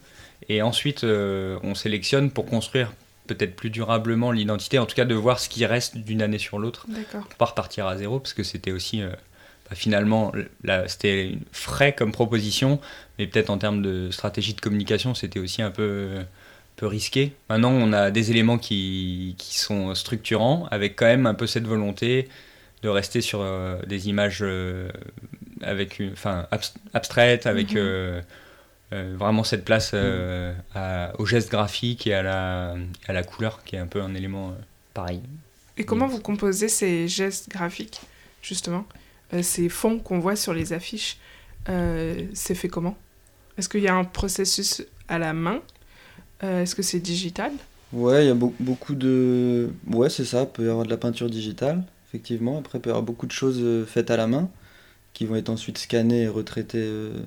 et 0.49 0.63
ensuite 0.63 1.05
euh, 1.05 1.59
on 1.63 1.75
sélectionne 1.75 2.31
pour 2.31 2.47
construire 2.47 2.93
peut-être 3.27 3.55
plus 3.55 3.71
durablement 3.71 4.33
l'identité, 4.33 4.79
en 4.79 4.87
tout 4.87 4.97
cas 4.97 5.05
de 5.05 5.15
voir 5.15 5.39
ce 5.39 5.49
qui 5.49 5.65
reste 5.65 5.97
d'une 5.97 6.23
année 6.23 6.39
sur 6.39 6.59
l'autre, 6.59 6.87
pour 7.13 7.37
pas 7.37 7.47
repartir 7.47 7.87
à 7.87 7.97
zéro, 7.97 8.19
parce 8.19 8.35
que 8.35 8.43
c'était 8.43 8.73
aussi. 8.73 9.03
Euh, 9.03 9.11
bah, 9.69 9.77
finalement, 9.77 10.33
c'était 10.89 11.39
frais 11.53 11.95
comme 11.95 12.11
proposition, 12.11 12.81
mais 13.21 13.27
peut-être 13.27 13.51
en 13.51 13.59
termes 13.59 13.83
de 13.83 14.11
stratégie 14.11 14.55
de 14.55 14.63
communication, 14.63 15.15
c'était 15.15 15.41
aussi 15.41 15.61
un 15.61 15.71
peu, 15.71 16.09
peu 16.77 16.87
risqué. 16.87 17.35
Maintenant, 17.51 17.71
on 17.71 17.93
a 17.93 18.11
des 18.11 18.31
éléments 18.31 18.57
qui, 18.57 19.35
qui, 19.37 19.59
sont 19.59 19.95
structurants, 19.95 20.67
avec 20.71 20.97
quand 20.97 21.05
même 21.05 21.27
un 21.27 21.35
peu 21.35 21.47
cette 21.47 21.67
volonté 21.67 22.31
de 22.83 22.89
rester 22.89 23.21
sur 23.21 23.43
euh, 23.43 23.79
des 23.87 24.09
images 24.09 24.39
euh, 24.41 24.89
avec 25.61 25.99
une, 25.99 26.13
enfin, 26.13 26.47
abstraites, 26.95 27.45
avec 27.45 27.73
mhm. 27.73 27.79
euh, 27.79 28.23
vraiment 29.19 29.45
cette 29.45 29.67
place 29.67 29.93
au 29.93 31.27
geste 31.27 31.51
graphique 31.51 32.07
et 32.07 32.15
à 32.15 32.23
la, 32.23 32.75
à 33.07 33.13
la 33.13 33.23
couleur, 33.23 33.63
qui 33.65 33.77
est 33.77 33.81
un 33.81 33.87
peu 33.87 34.01
un 34.01 34.15
élément 34.15 34.57
pareil. 34.95 35.21
Et 35.77 35.85
comment 35.85 36.07
vous 36.07 36.21
composez 36.21 36.69
ces 36.69 37.07
gestes 37.07 37.51
graphiques, 37.51 38.01
justement? 38.41 38.87
Ces 39.43 39.69
fonds 39.69 39.99
qu'on 39.99 40.21
voit 40.21 40.37
sur 40.37 40.55
les 40.55 40.73
affiches, 40.73 41.19
c'est 41.67 42.55
fait 42.55 42.69
comment? 42.69 42.97
Est-ce 43.59 43.69
qu'il 43.69 43.83
y 43.83 43.89
a 43.89 43.95
un 43.95 44.05
processus 44.05 44.83
à 45.09 45.19
la 45.19 45.33
main? 45.33 45.61
Euh, 46.43 46.63
Est-ce 46.63 46.75
que 46.75 46.83
c'est 46.83 47.01
digital? 47.01 47.53
Ouais, 47.93 48.25
il 48.25 48.29
y 48.29 48.31
a 48.31 48.35
beaucoup 48.35 48.95
de. 48.95 49.71
Ouais, 49.89 50.09
c'est 50.09 50.25
ça. 50.25 50.43
Il 50.43 50.49
peut 50.49 50.65
y 50.65 50.69
avoir 50.69 50.85
de 50.85 50.91
la 50.91 50.97
peinture 50.97 51.29
digitale, 51.29 51.83
effectivement. 52.09 52.59
Après, 52.59 52.79
il 52.79 52.81
peut 52.81 52.91
y 52.91 52.93
avoir 52.93 53.05
beaucoup 53.05 53.27
de 53.27 53.33
choses 53.33 53.59
euh, 53.61 53.85
faites 53.85 54.11
à 54.11 54.17
la 54.17 54.27
main 54.27 54.49
qui 55.13 55.27
vont 55.27 55.35
être 55.35 55.51
ensuite 55.51 55.77
scannées 55.77 56.23
et 56.23 56.29
retraitées 56.29 56.79
euh, 56.79 57.21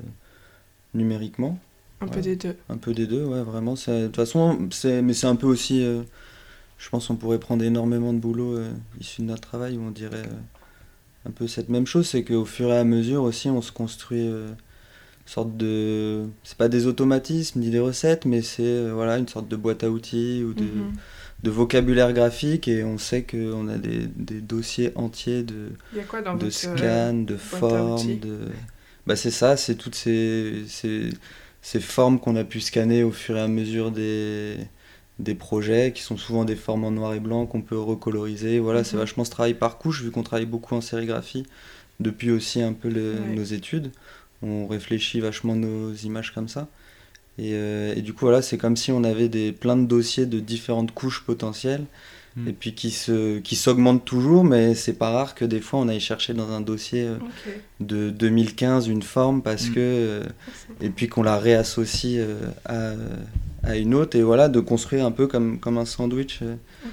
numériquement. 0.93 1.59
Un 1.99 2.07
peu 2.07 2.21
des 2.21 2.35
deux. 2.35 2.55
Un 2.69 2.77
peu 2.77 2.93
des 2.93 3.07
deux, 3.07 3.23
ouais, 3.25 3.43
vraiment. 3.43 3.73
De 3.73 4.05
toute 4.05 4.15
façon, 4.15 4.57
mais 4.83 5.13
c'est 5.13 5.27
un 5.27 5.35
peu 5.35 5.47
aussi. 5.47 5.81
je 6.77 6.89
pense 6.89 7.07
qu'on 7.07 7.15
pourrait 7.15 7.39
prendre 7.39 7.63
énormément 7.63 8.11
de 8.11 8.19
boulot 8.19 8.59
issu 8.99 9.21
de 9.21 9.27
notre 9.27 9.41
travail 9.41 9.77
où 9.77 9.81
on 9.81 9.91
dirait 9.91 10.27
un 11.25 11.31
peu 11.31 11.47
cette 11.47 11.69
même 11.69 11.87
chose. 11.87 12.07
C'est 12.07 12.25
qu'au 12.25 12.43
fur 12.43 12.69
et 12.73 12.77
à 12.77 12.83
mesure 12.83 13.23
aussi, 13.23 13.49
on 13.49 13.61
se 13.61 13.71
construit 13.71 14.29
sorte 15.25 15.55
de 15.55 16.25
c'est 16.43 16.57
pas 16.57 16.67
des 16.67 16.85
automatismes 16.85 17.59
ni 17.59 17.69
des 17.69 17.79
recettes 17.79 18.25
mais 18.25 18.41
c'est 18.41 18.63
euh, 18.63 18.91
voilà 18.93 19.17
une 19.17 19.27
sorte 19.27 19.47
de 19.47 19.55
boîte 19.55 19.83
à 19.83 19.89
outils 19.89 20.43
ou 20.43 20.53
de, 20.53 20.63
mhm. 20.63 20.93
de 21.43 21.49
vocabulaire 21.49 22.13
graphique 22.13 22.67
et 22.67 22.83
on 22.83 22.97
sait 22.97 23.23
qu'on 23.23 23.67
a 23.69 23.77
des, 23.77 24.07
des, 24.15 24.41
dossiers 24.41 24.91
entiers 24.95 25.43
de 25.43 25.71
de 26.37 26.49
scans 26.49 27.13
de 27.13 27.37
formes 27.37 28.19
de 28.19 28.39
bah 29.07 29.15
c'est 29.15 29.31
ça 29.31 29.55
c'est 29.55 29.75
toutes 29.75 29.95
ces, 29.95 30.63
ces, 30.67 31.09
ces 31.61 31.79
formes 31.79 32.19
qu'on 32.19 32.35
a 32.35 32.43
pu 32.43 32.59
scanner 32.59 33.03
au 33.03 33.11
fur 33.11 33.37
et 33.37 33.41
à 33.41 33.47
mesure 33.47 33.91
des 33.91 34.57
des 35.19 35.35
projets 35.35 35.93
qui 35.93 36.01
sont 36.01 36.17
souvent 36.17 36.43
des 36.43 36.55
formes 36.55 36.83
en 36.83 36.91
noir 36.91 37.13
et 37.13 37.19
blanc 37.19 37.45
qu'on 37.45 37.61
peut 37.61 37.79
recoloriser 37.79 38.59
voilà 38.59 38.83
c'est 38.83 38.95
mhm. 38.95 39.01
vachement 39.03 39.23
ce 39.23 39.31
travail 39.31 39.53
par 39.53 39.77
couche 39.77 40.01
vu 40.01 40.11
qu'on 40.11 40.23
travaille 40.23 40.47
beaucoup 40.47 40.75
en 40.75 40.81
sérigraphie 40.81 41.45
depuis 41.99 42.31
aussi 42.31 42.61
un 42.61 42.73
peu 42.73 42.89
nos 42.89 43.43
études 43.43 43.91
on 44.43 44.67
réfléchit 44.67 45.19
vachement 45.19 45.55
nos 45.55 45.93
images 45.93 46.33
comme 46.33 46.47
ça. 46.47 46.67
Euh, 47.39 47.93
et, 47.95 48.01
du 48.01 48.13
coup, 48.13 48.25
voilà, 48.25 48.41
c'est 48.41 48.57
comme 48.57 48.75
si 48.75 48.91
on 48.91 49.03
avait 49.03 49.29
des, 49.29 49.51
plein 49.51 49.75
de 49.75 49.85
dossiers 49.85 50.25
de 50.25 50.39
différentes 50.39 50.93
couches 50.93 51.23
potentielles, 51.25 51.85
hmm. 52.35 52.47
et 52.47 52.53
puis 52.53 52.75
qui, 52.75 52.91
se, 52.91 53.39
qui 53.39 53.55
s'augmentent 53.55 54.05
toujours, 54.05 54.43
mais 54.43 54.75
c'est 54.75 54.93
pas 54.93 55.09
rare 55.09 55.33
que 55.33 55.45
des 55.45 55.61
fois 55.61 55.79
on 55.79 55.87
aille 55.87 55.99
chercher 55.99 56.33
dans 56.33 56.51
un 56.51 56.61
dossier 56.61 57.07
euh, 57.07 57.17
de 57.79 58.09
2015 58.11 58.87
une 58.87 59.01
forme, 59.01 59.41
parce 59.41 59.69
hmm. 59.69 59.73
que. 59.73 59.79
Euh, 59.79 60.23
et 60.81 60.89
puis 60.89 61.07
qu'on 61.07 61.23
la 61.23 61.37
réassocie 61.37 62.23
à, 62.65 62.93
à, 63.63 63.77
une 63.77 63.95
autre, 63.95 64.17
et 64.17 64.21
voilà, 64.21 64.47
de 64.47 64.59
construire 64.59 65.05
un 65.05 65.11
peu 65.11 65.27
comme, 65.27 65.59
comme 65.59 65.77
un 65.77 65.85
sandwich, 65.85 66.41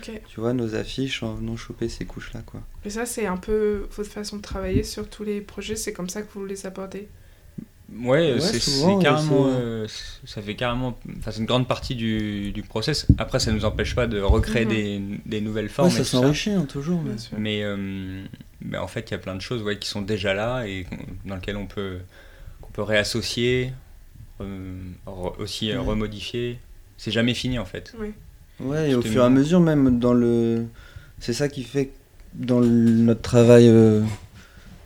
tu 0.03 0.41
vois, 0.41 0.55
nos 0.55 0.75
affiches 0.75 1.23
en 1.23 1.35
venant 1.35 1.57
choper 1.57 1.89
ces 1.89 2.07
couches-là, 2.07 2.41
quoi. 2.47 2.63
Et 2.85 2.91
ça, 2.91 3.05
c'est 3.05 3.27
un 3.27 3.37
peu 3.37 3.87
votre 3.95 4.11
façon 4.11 4.37
de 4.37 4.43
travailler 4.43 4.85
sur 4.85 5.09
tous 5.09 5.25
les 5.25 5.41
projets, 5.41 5.77
c'est 5.77 5.93
comme 5.93 6.09
ça 6.09 6.23
que 6.23 6.33
vous 6.33 6.47
les 6.47 6.65
abordez? 6.65 7.09
Ouais, 7.99 8.37
c'est 8.41 8.99
carrément, 9.03 9.47
euh, 9.49 9.87
ça 10.25 10.41
fait 10.41 10.55
carrément, 10.55 10.97
c'est 11.25 11.39
une 11.39 11.47
grande 11.47 11.67
partie 11.67 11.97
du, 11.97 12.53
du, 12.53 12.63
process. 12.63 13.07
Après, 13.19 13.41
ça 13.41 13.51
ne 13.51 13.57
nous 13.57 13.65
empêche 13.65 13.97
pas 13.97 14.07
de 14.07 14.21
recréer 14.21 14.65
mhm. 14.65 14.71
des, 14.71 15.01
des, 15.27 15.41
nouvelles 15.41 15.69
formes. 15.69 15.91
ça 15.91 16.05
s'enrichit 16.05 16.53
hein, 16.53 16.67
toujours. 16.69 17.03
Mais, 17.37 17.63
euh, 17.65 18.23
mais, 18.65 18.79
en 18.79 18.87
fait, 18.87 19.11
il 19.11 19.13
y 19.13 19.15
a 19.15 19.19
plein 19.19 19.35
de 19.35 19.41
choses 19.41 19.63
ouais, 19.63 19.77
qui 19.77 19.89
sont 19.89 20.03
déjà 20.03 20.35
là 20.35 20.65
et 20.67 20.87
dans 21.25 21.35
lesquelles 21.35 21.57
on 21.57 21.67
peut, 21.67 21.99
qu'on 22.63 22.71
peut 22.71 22.83
réassocier, 22.83 23.73
euh, 24.41 24.79
aussi 25.39 25.75
remodifier. 25.75 26.61
C'est 26.97 27.11
jamais 27.11 27.35
fini 27.35 27.59
en 27.59 27.65
fait. 27.65 27.95
Oui. 27.99 28.13
Ouais, 28.61 28.91
et 28.91 28.95
au 28.95 29.03
fur 29.03 29.23
et 29.23 29.27
à 29.27 29.31
mesure, 29.31 29.59
même 29.61 29.99
dans 29.99 30.13
le. 30.13 30.67
C'est 31.19 31.33
ça 31.33 31.49
qui 31.49 31.65
fait 31.65 31.91
dans 32.35 32.61
notre 32.61 33.23
travail 33.23 33.69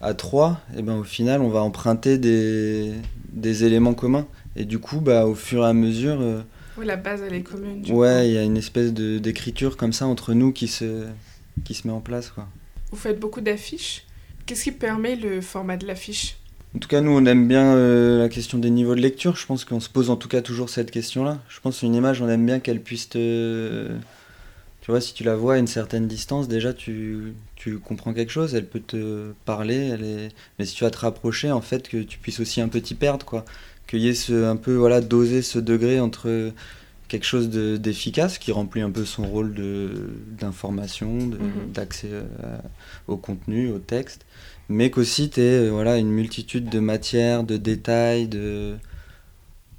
à 0.04 0.12
trois, 0.12 0.60
et 0.74 0.80
eh 0.80 0.82
ben, 0.82 0.96
au 0.98 1.02
final, 1.02 1.40
on 1.40 1.48
va 1.48 1.62
emprunter 1.62 2.18
des, 2.18 2.92
des 3.32 3.64
éléments 3.64 3.94
communs. 3.94 4.26
Et 4.54 4.66
du 4.66 4.78
coup, 4.78 5.00
bah, 5.00 5.26
au 5.26 5.34
fur 5.34 5.64
et 5.64 5.68
à 5.68 5.72
mesure. 5.72 6.20
Euh, 6.20 6.42
oui, 6.76 6.84
la 6.84 6.96
base, 6.96 7.22
elle 7.26 7.34
est 7.34 7.42
commune. 7.42 7.82
ouais, 7.90 8.28
il 8.28 8.34
y 8.34 8.38
a 8.38 8.42
une 8.42 8.58
espèce 8.58 8.92
d'écriture 8.92 9.76
comme 9.76 9.92
ça 9.92 10.06
entre 10.06 10.34
nous 10.34 10.52
qui 10.52 10.68
se, 10.68 11.06
qui 11.64 11.72
se 11.72 11.86
met 11.86 11.92
en 11.92 12.00
place. 12.00 12.28
Quoi. 12.28 12.46
Vous 12.90 12.98
faites 12.98 13.18
beaucoup 13.18 13.40
d'affiches. 13.40 14.04
Qu'est-ce 14.44 14.64
qui 14.64 14.72
permet 14.72 15.16
le 15.16 15.40
format 15.40 15.78
de 15.78 15.86
l'affiche? 15.86 16.36
En 16.76 16.80
tout 16.80 16.88
cas, 16.88 17.00
nous, 17.00 17.12
on 17.12 17.24
aime 17.24 17.48
bien 17.48 17.74
euh, 17.74 18.18
la 18.18 18.28
question 18.28 18.58
des 18.58 18.68
niveaux 18.68 18.94
de 18.94 19.00
lecture. 19.00 19.36
Je 19.36 19.46
pense 19.46 19.64
qu'on 19.64 19.80
se 19.80 19.88
pose 19.88 20.10
en 20.10 20.16
tout 20.16 20.28
cas 20.28 20.42
toujours 20.42 20.68
cette 20.68 20.90
question-là. 20.90 21.38
Je 21.48 21.60
pense 21.60 21.78
qu'une 21.78 21.94
image, 21.94 22.20
on 22.20 22.28
aime 22.28 22.44
bien 22.44 22.60
qu'elle 22.60 22.80
puisse 22.80 23.08
te 23.08 23.88
tu 24.84 24.90
vois, 24.90 25.00
si 25.00 25.14
tu 25.14 25.24
la 25.24 25.34
vois 25.34 25.54
à 25.54 25.56
une 25.56 25.66
certaine 25.66 26.06
distance, 26.06 26.46
déjà 26.46 26.74
tu, 26.74 27.32
tu 27.64 27.79
comprends 27.79 28.12
quelque 28.12 28.31
chose, 28.31 28.55
elle 28.55 28.66
peut 28.66 28.83
te 28.87 29.33
parler, 29.46 29.77
elle 29.77 30.05
est... 30.05 30.29
mais 30.59 30.66
si 30.66 30.74
tu 30.74 30.85
vas 30.85 30.90
te 30.90 30.98
rapprocher, 30.98 31.50
en 31.50 31.62
fait, 31.62 31.88
que 31.88 32.03
tu 32.03 32.18
puisses 32.18 32.40
aussi 32.40 32.61
un 32.61 32.68
peu 32.68 32.83
t'y 32.83 32.94
perdre, 32.94 33.24
quoi. 33.24 33.46
Qu'il 33.87 34.00
y 34.00 34.09
ait 34.09 34.14
ce, 34.14 34.44
un 34.44 34.57
peu, 34.57 34.74
voilà, 34.74 35.00
doser 35.00 35.40
ce 35.40 35.59
degré 35.59 35.98
entre 35.98 36.53
quelque 37.09 37.24
chose 37.24 37.48
d'efficace 37.48 38.37
qui 38.37 38.53
remplit 38.53 38.83
un 38.83 38.90
peu 38.90 39.07
son 39.07 39.24
rôle 39.24 39.55
d'information, 40.38 41.14
mhm. 41.14 41.72
d'accès 41.72 42.09
euh, 42.12 42.59
au 43.09 43.16
contenu, 43.16 43.70
au 43.70 43.79
texte, 43.79 44.27
mais 44.68 44.90
qu'aussi 44.90 45.31
tu 45.31 45.40
es 45.40 45.68
voilà, 45.70 45.96
une 45.96 46.11
multitude 46.11 46.68
de 46.68 46.81
matières, 46.81 47.44
de 47.44 47.57
détails, 47.57 48.29
de, 48.29 48.74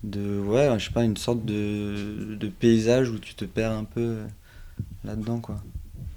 de 0.03 0.39
ouais, 0.39 0.73
je 0.79 0.85
sais 0.85 0.93
pas, 0.93 1.03
une 1.03 1.17
sorte 1.17 1.45
de, 1.45 2.35
de 2.35 2.47
paysage 2.47 3.09
où 3.11 3.19
tu 3.19 3.35
te 3.35 3.45
perds 3.45 3.73
un 3.73 3.83
peu 3.83 4.17
là-dedans, 5.03 5.39
quoi. 5.39 5.61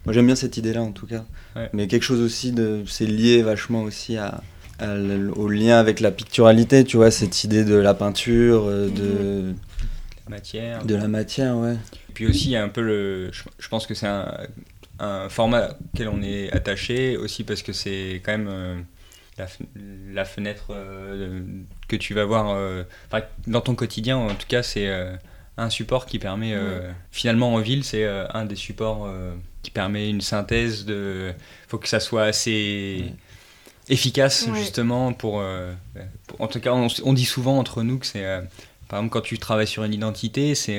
Moi, 0.08 0.14
j'aime 0.14 0.24
bien 0.24 0.36
cette 0.36 0.56
idée-là, 0.56 0.80
en 0.80 0.92
tout 0.92 1.06
cas. 1.06 1.26
Mais 1.74 1.86
quelque 1.86 2.02
chose 2.02 2.22
aussi 2.22 2.52
de... 2.52 2.82
C'est 2.86 3.04
lié 3.04 3.42
vachement 3.42 3.82
aussi 3.82 4.16
à, 4.16 4.40
au 5.36 5.48
lien 5.50 5.78
avec 5.78 6.00
la 6.00 6.10
picturalité, 6.10 6.82
tu 6.84 6.96
vois, 6.96 7.10
cette 7.10 7.44
idée 7.44 7.62
de 7.62 7.74
la 7.74 7.92
peinture, 7.92 8.64
euh, 8.64 8.88
de... 8.88 9.52
La 10.24 10.30
matière. 10.30 10.82
De 10.86 10.94
la 10.94 11.08
matière, 11.08 11.58
ouais. 11.58 11.76
Puis 12.14 12.26
aussi, 12.26 12.46
il 12.46 12.52
y 12.52 12.56
a 12.56 12.64
un 12.64 12.70
peu 12.70 12.80
le... 12.80 13.30
Je 13.58 13.68
pense 13.68 13.86
que 13.86 13.92
c'est 13.92 14.06
un, 14.06 14.32
un 14.98 15.28
format 15.28 15.76
auquel 15.92 16.08
on 16.08 16.22
est 16.22 16.50
attaché, 16.52 17.18
aussi 17.18 17.44
parce 17.44 17.60
que 17.60 17.74
c'est 17.74 18.22
quand 18.24 18.32
même... 18.32 18.48
Euh, 18.48 18.80
la, 20.14 20.24
fenêtre 20.24 20.68
euh, 20.70 21.42
que 21.86 21.96
tu 21.96 22.14
vas 22.14 22.24
voir 22.24 22.56
dans 23.46 23.60
ton 23.60 23.74
quotidien, 23.74 24.16
en 24.16 24.34
tout 24.34 24.46
cas, 24.48 24.62
c'est 24.62 24.88
un 25.58 25.70
support 25.70 26.06
qui 26.06 26.18
permet, 26.18 26.54
euh, 26.54 26.90
finalement 27.10 27.52
en 27.52 27.58
ville, 27.58 27.84
c'est 27.84 28.04
euh, 28.04 28.26
un 28.32 28.44
des 28.44 28.54
supports 28.54 29.06
euh, 29.06 29.34
qui 29.62 29.70
permet 29.70 30.08
une 30.08 30.20
synthèse 30.20 30.86
de. 30.86 31.32
Il 31.36 31.68
faut 31.68 31.78
que 31.78 31.88
ça 31.88 32.00
soit 32.00 32.24
assez. 32.24 33.04
efficace 33.88 34.48
justement 34.54 35.12
pour, 35.12 35.42
En 36.38 36.46
tout 36.46 36.60
cas, 36.60 36.72
on, 36.72 37.12
dit 37.12 37.24
souvent 37.24 37.58
entre 37.58 37.82
nous 37.82 37.98
que 37.98 38.06
c'est. 38.06 38.24
par 38.88 39.00
exemple, 39.00 39.12
quand 39.12 39.20
tu 39.20 39.38
travailles 39.38 39.66
sur 39.66 39.82
une 39.82 39.92
identité, 39.92 40.54
c'est 40.54 40.78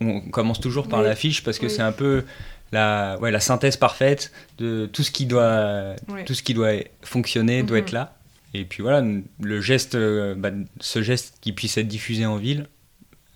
on 0.00 0.20
commence 0.30 0.60
toujours 0.60 0.88
par 0.88 1.02
l'affiche 1.02 1.42
parce 1.42 1.58
que 1.58 1.68
c'est 1.68 1.82
un 1.82 1.92
peu 1.92 2.24
la, 2.72 3.18
ouais, 3.20 3.30
la 3.30 3.40
synthèse 3.40 3.76
parfaite 3.76 4.32
de 4.58 4.86
tout 4.86 5.02
ce 5.02 5.10
qui 5.10 5.26
doit, 5.26 5.96
tout 6.26 6.34
ce 6.34 6.42
qui 6.42 6.54
doit 6.54 6.74
fonctionner 7.02 7.64
doit 7.64 7.78
être 7.78 7.92
mhm. 7.92 7.98
là. 7.98 8.16
Et 8.56 8.64
puis 8.64 8.82
voilà, 8.82 9.04
le 9.40 9.60
geste, 9.60 9.96
bah, 10.36 10.50
ce 10.78 11.02
geste 11.02 11.38
qui 11.40 11.52
puisse 11.52 11.76
être 11.76 11.88
diffusé 11.88 12.24
en 12.24 12.36
ville 12.36 12.68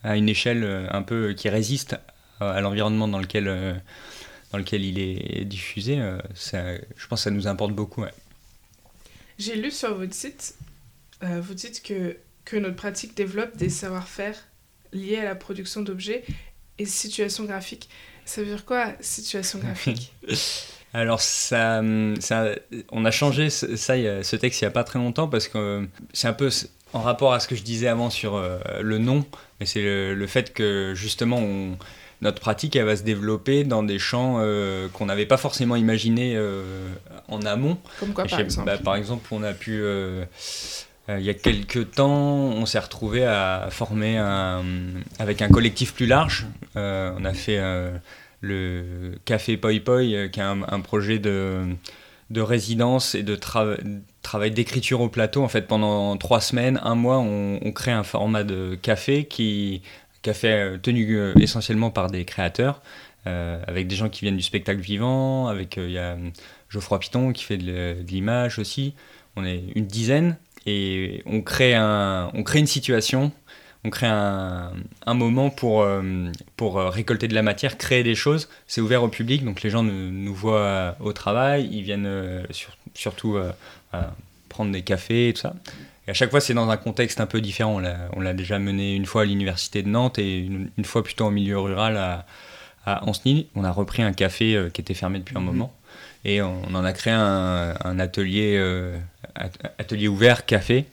à 0.05 0.17
une 0.17 0.29
échelle 0.29 0.89
un 0.91 1.03
peu 1.03 1.33
qui 1.33 1.49
résiste 1.49 1.97
à 2.41 2.61
l'environnement 2.61 3.09
dans 3.09 3.19
lequel 3.19 3.83
dans 4.53 4.59
lequel 4.59 4.85
il 4.85 4.99
est 4.99 5.45
diffusé, 5.45 6.01
euh, 6.01 6.19
ça, 6.35 6.75
je 6.75 7.07
pense 7.07 7.21
que 7.21 7.25
ça 7.25 7.31
nous 7.31 7.47
importe 7.47 7.73
beaucoup. 7.73 8.05
J'ai 9.39 9.57
lu 9.57 9.71
sur 9.71 9.95
votre 9.95 10.15
site, 10.15 10.57
euh, 11.23 11.41
vous 11.41 11.55
dites 11.55 11.83
que, 11.83 12.17
que 12.45 12.57
notre 12.57 12.77
pratique 12.77 13.15
développe 13.15 13.57
des 13.57 13.69
savoir-faire 13.69 14.37
liés 14.93 15.19
à 15.19 15.25
la 15.25 15.35
production 15.35 15.83
d'objets 15.83 16.25
et 16.79 16.87
situation 16.87 17.45
graphique. 17.45 17.89
Ça 18.25 18.43
veut 18.43 18.49
dire 18.49 18.65
quoi, 18.65 18.95
situation 19.01 19.59
graphique? 19.63 20.13
Alors, 20.94 21.20
ça, 21.20 21.83
ça, 22.20 22.46
on 22.90 23.05
a 23.05 23.11
changé 23.11 23.51
ça, 23.51 23.94
ce 23.94 24.37
texte 24.37 24.61
il 24.61 24.64
n'y 24.64 24.68
a 24.68 24.72
pas 24.72 24.85
très 24.85 24.98
longtemps 24.98 25.29
parce 25.29 25.48
que 25.48 25.87
c'est 26.12 26.29
un 26.29 26.33
peu 26.33 26.51
en 26.92 27.01
rapport 27.01 27.35
à 27.35 27.40
ce 27.40 27.48
que 27.48 27.55
je 27.55 27.62
disais 27.62 27.88
avant 27.88 28.09
sur 28.09 28.37
euh, 28.37 28.59
le 28.81 28.98
nom, 28.98 29.27
mais 29.61 29.66
c'est 29.66 29.83
le, 29.83 30.14
le, 30.14 30.27
fait 30.27 30.55
que 30.55 30.94
justement 30.94 31.37
on, 31.37 31.77
notre 32.20 32.40
pratique, 32.40 32.74
elle 32.77 32.85
va 32.85 32.96
se 32.96 33.03
développer 33.03 33.64
dans 33.64 33.83
des 33.83 33.98
champs 33.98 34.38
euh, 34.40 34.88
qu'on 34.92 35.07
n'avait 35.07 35.27
pas 35.27 35.37
forcément 35.37 35.77
imaginés 35.77 36.35
euh, 36.37 36.88
en 37.29 37.42
amont. 37.42 37.79
Comme 38.01 38.12
quoi, 38.12 38.24
par 38.24 38.40
exemple 38.40 38.66
bah, 38.66 38.79
Par 38.79 38.96
exemple, 38.96 39.29
on 39.31 39.42
a 39.42 39.53
pu... 39.53 39.81
Euh, 39.81 40.24
il 41.09 41.24
y 41.24 41.31
a 41.31 41.35
quelques 41.35 41.92
temps, 41.92 42.18
on 42.18 42.66
s'est 42.66 42.79
retrouvé 42.79 43.24
à 43.24 43.68
former 43.70 44.18
un, 44.18 44.62
avec 45.18 45.40
un 45.40 45.48
collectif 45.48 45.94
plus 45.94 46.05
large. 46.05 46.46
on 46.74 47.24
a 47.24 47.33
fait 47.33 47.59
le 48.40 49.18
Café 49.24 49.57
Poi 49.57 49.81
Poi, 49.85 50.03
qui 50.03 50.14
est 50.14 50.40
un, 50.40 50.81
projet 50.81 51.18
de, 51.18 51.62
de 52.31 52.40
résidence 52.40 53.14
et 53.14 53.22
de 53.22 53.37
travail 54.22 54.51
d'écriture 54.51 55.01
au 55.01 55.09
plateau. 55.09 55.42
En 55.42 55.48
fait, 55.48 55.62
pendant 55.62 56.16
trois 56.16 56.40
semaines, 56.40 56.81
un 56.83 56.94
mois, 56.94 57.18
on, 57.18 57.72
crée 57.72 57.92
un 57.92 58.05
format 58.05 58.44
de 58.44 58.79
café 58.81 59.24
qui 59.24 59.83
café 60.22 60.53
euh, 60.53 60.79
tenu 60.79 61.16
euh, 61.16 61.33
essentiellement 61.40 61.90
par 61.90 62.11
des 62.11 62.24
créateurs, 62.24 62.83
euh, 63.27 63.62
avec 63.66 63.87
des 63.87 63.96
gens 63.96 64.09
qui 64.09 64.22
viennent 64.22 64.37
du 64.37 64.42
spectacle 64.42 64.81
vivant, 64.81 65.46
avec 65.46 65.77
il 65.77 65.90
y 65.90 65.98
a 65.98 66.16
Geoffroy 66.68 66.98
Piton 66.98 67.33
qui 67.33 67.44
fait 67.44 67.57
de, 67.57 67.96
l'image 68.09 68.59
aussi. 68.59 68.94
On 69.37 69.44
est 69.44 69.62
une 69.74 69.87
dizaine 69.87 70.37
et 70.66 71.22
on 71.27 71.40
crée, 71.42 71.74
un, 71.74 72.31
on 72.35 72.42
crée 72.42 72.59
une 72.59 72.66
situation, 72.66 73.33
on 73.88 73.90
crée 73.90 74.07
un, 74.07 74.72
un 75.07 75.14
moment 75.14 75.51
pour, 75.51 75.87
pour 76.57 76.77
récolter 76.77 77.27
de 77.27 77.35
la 77.35 77.42
matière, 77.42 77.79
créer 77.79 78.03
des 78.03 78.14
choses. 78.14 78.48
C'est 78.66 78.81
ouvert 78.81 79.03
au 79.03 79.09
public, 79.09 79.44
donc 79.44 79.62
les 79.62 79.70
gens 79.70 79.83
nous, 79.83 80.11
nous 80.11 80.35
voient 80.35 80.94
au 81.01 81.12
travail, 81.12 81.68
ils 81.72 81.83
viennent 81.83 82.46
surtout 82.94 83.38
prendre 84.48 84.72
des 84.72 84.83
cafés 84.83 85.31
et 85.31 85.33
tout 85.33 85.40
ça. 85.40 85.55
Et 86.07 86.11
à 86.11 86.14
chaque 86.14 86.31
fois, 86.31 86.40
c'est 86.40 86.55
dans 86.55 86.70
un 86.70 86.77
contexte 86.77 87.20
un 87.20 87.27
peu 87.27 87.40
différent. 87.40 87.83
On 88.14 88.20
l'a 88.20 88.35
déjà 88.35 88.59
mené 88.59 88.94
une 88.94 89.07
fois 89.07 89.22
à 89.22 89.24
l'université 89.24 89.83
de 89.83 89.88
Nantes 89.88 90.18
et 90.18 90.38
une, 90.38 90.85
fois 90.85 91.03
plutôt 91.03 91.27
en 91.27 91.31
milieu 91.31 91.59
rural 91.59 91.96
à, 91.96 92.27
à 92.87 93.09
Ancenis. 93.09 93.48
On 93.55 93.64
a 93.64 93.70
repris 93.70 94.03
un 94.03 94.12
café 94.12 94.55
euh, 94.55 94.70
qui 94.70 94.81
était 94.81 94.94
fermé 94.94 95.18
depuis 95.18 95.37
un 95.37 95.40
mhm. 95.40 95.46
moment 95.46 95.74
et 96.24 96.42
on, 96.42 96.62
en 96.74 96.85
a 96.85 96.92
créé 96.92 97.12
un, 97.12 97.98
atelier, 97.98 98.57
euh, 98.57 98.96
atelier 99.79 100.09
ouvert 100.09 100.46
café. 100.46 100.87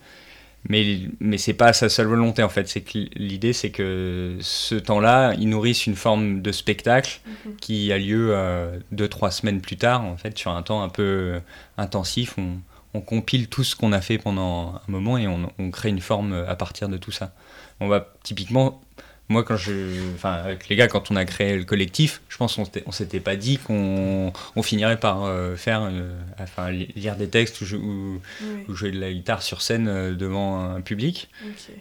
Mais, 0.68 1.02
mais 1.20 1.38
c'est 1.38 1.54
pas 1.54 1.74
sa 1.74 1.90
seule 1.90 2.08
volonté 2.08 2.42
en 2.42 2.50
fait. 2.50 2.68
C'est 2.68 2.82
que 2.82 2.98
l'idée, 3.16 3.54
c'est 3.54 3.70
que 3.70 4.38
ce 4.42 4.76
temps-là, 4.76 5.34
il 5.38 5.50
nourrisse 5.50 5.86
une 5.86 5.96
forme 5.96 6.42
de 6.42 6.52
spectacle 6.52 7.22
mhm. 7.26 7.56
qui 7.58 7.92
a 7.92 7.98
lieu 7.98 8.30
euh, 8.32 8.80
deux, 8.92 9.08
trois 9.08 9.32
semaines 9.32 9.62
plus 9.62 9.78
tard, 9.78 10.04
en 10.04 10.18
fait, 10.18 10.38
sur 10.38 10.52
un 10.52 10.64
temps 10.64 10.82
un 10.82 10.90
peu 10.90 11.40
intensif. 11.78 12.36
On, 12.38 12.60
on 12.96 13.02
compile 13.02 13.48
tout 13.48 13.64
ce 13.64 13.76
qu'on 13.76 13.92
a 13.92 14.02
fait 14.02 14.18
pendant 14.18 14.76
un 14.76 14.92
moment 14.92 15.18
et 15.18 15.28
on, 15.28 15.72
crée 15.72 15.90
une 15.90 16.00
forme 16.00 16.34
à 16.48 16.56
partir 16.56 16.88
de 16.90 16.98
tout 16.98 17.12
ça. 17.12 17.34
On 17.80 17.88
va 17.88 18.14
typiquement, 18.24 18.82
moi 19.28 19.44
quand 19.44 19.58
je, 19.58 20.14
enfin 20.14 20.34
avec 20.34 20.70
les 20.70 20.76
gars 20.76 20.88
quand 20.88 21.10
on 21.10 21.16
a 21.16 21.26
créé 21.26 21.58
le 21.58 21.64
collectif, 21.64 22.22
je 22.30 22.38
pense 22.38 22.56
qu'on 22.56 22.66
on 22.86 22.92
s'était 22.92 23.20
pas 23.20 23.36
dit 23.36 23.58
qu'on 23.58 24.32
finirait 24.62 25.00
par 25.00 25.24
euh, 25.24 25.56
faire, 25.56 25.90
euh, 25.92 26.16
enfin 26.40 26.70
lire 26.70 27.16
des 27.16 27.28
textes 27.28 27.62
ou, 27.62 28.22
jouer 28.70 28.92
de 28.92 29.00
la 29.00 29.12
guitare 29.12 29.42
sur 29.42 29.62
scène 29.62 29.88
euh, 29.88 30.14
devant 30.14 30.60
un 30.60 30.82
public, 30.82 31.30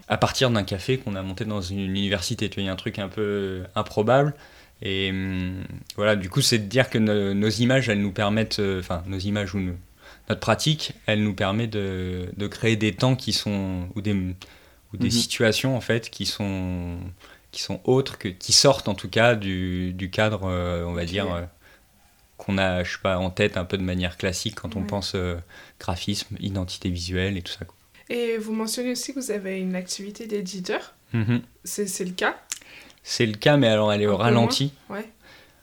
à 0.09 0.17
partir 0.17 0.51
d'un 0.51 0.63
café 0.63 0.97
qu'on 0.99 1.17
a 1.17 1.23
monté 1.23 1.45
dans 1.45 1.61
une 1.61 1.81
université. 1.81 2.49
Tu 2.49 2.57
vois, 2.57 2.63
il 2.63 2.67
y 2.67 2.71
a 2.71 2.73
un 2.73 2.77
truc 2.77 2.99
un 2.99 3.09
peu 3.09 3.65
improbable. 3.75 4.35
Et 4.83 5.11
hum, 5.11 5.65
voilà, 5.97 6.17
du 6.17 6.31
coup, 6.31 6.41
c'est 6.41 6.59
de 6.59 6.67
dire 6.67 6.89
que 6.89 6.99
nos 6.99 7.49
images, 7.49 7.89
elles 7.89 8.01
nous 8.01 8.13
permettent, 8.13 8.61
enfin, 8.79 9.03
nos 9.07 9.19
images 9.19 9.55
ou 9.55 9.61
nous, 9.61 9.77
notre 10.29 10.41
pratique, 10.41 10.93
elle 11.07 11.23
nous 11.23 11.35
permet 11.35 11.67
de, 11.67 12.31
de 12.37 12.47
créer 12.47 12.77
des 12.77 12.93
temps 12.93 13.17
qui 13.17 13.35
sont 13.35 13.89
ou 13.95 14.01
des, 14.01 14.15
ou 14.95 14.97
des 14.97 15.07
mhm. 15.07 15.11
situations 15.11 15.77
en 15.77 15.81
fait 15.81 16.09
qui 16.09 16.25
sont 16.25 16.99
qui 17.55 17.63
sont 17.63 17.81
autres 17.85 18.19
que 18.19 18.29
qui 18.29 18.53
sortent 18.53 18.89
en 18.89 18.95
tout 18.95 19.09
cas 19.09 19.37
du, 19.37 19.93
du 19.93 20.11
cadre, 20.11 20.43
euh, 20.45 20.85
on 20.85 20.93
va 20.93 21.05
dire 21.05 21.33
euh, 21.33 21.43
qu'on 22.37 22.59
a, 22.59 22.83
je 22.83 22.93
sais 22.93 22.99
pas, 23.01 23.17
en 23.19 23.31
tête 23.31 23.57
un 23.57 23.65
peu 23.65 23.79
de 23.79 23.83
manière 23.83 24.17
classique 24.17 24.57
quand 24.57 24.77
on 24.77 24.83
pense 24.83 25.13
euh, 25.15 25.37
graphisme, 25.79 26.37
identité 26.41 26.91
visuelle 26.91 27.39
et 27.39 27.43
tout 27.43 27.53
ça. 27.53 27.65
Et 28.11 28.37
vous 28.37 28.53
mentionnez 28.53 28.91
aussi 28.91 29.15
que 29.15 29.21
vous 29.21 29.31
avez 29.31 29.61
une 29.61 29.77
activité 29.77 30.27
d'éditeur. 30.27 30.95
Mhm. 31.13 31.43
C'est 31.63 32.05
le 32.05 32.11
cas? 32.11 32.37
C'est 33.05 33.25
le 33.25 33.37
cas, 33.37 33.57
mais 33.57 33.69
alors 33.69 33.93
elle 33.93 34.03
est 34.03 34.07
au 34.07 34.17
ralenti. 34.17 34.73
Ouais. 34.91 35.09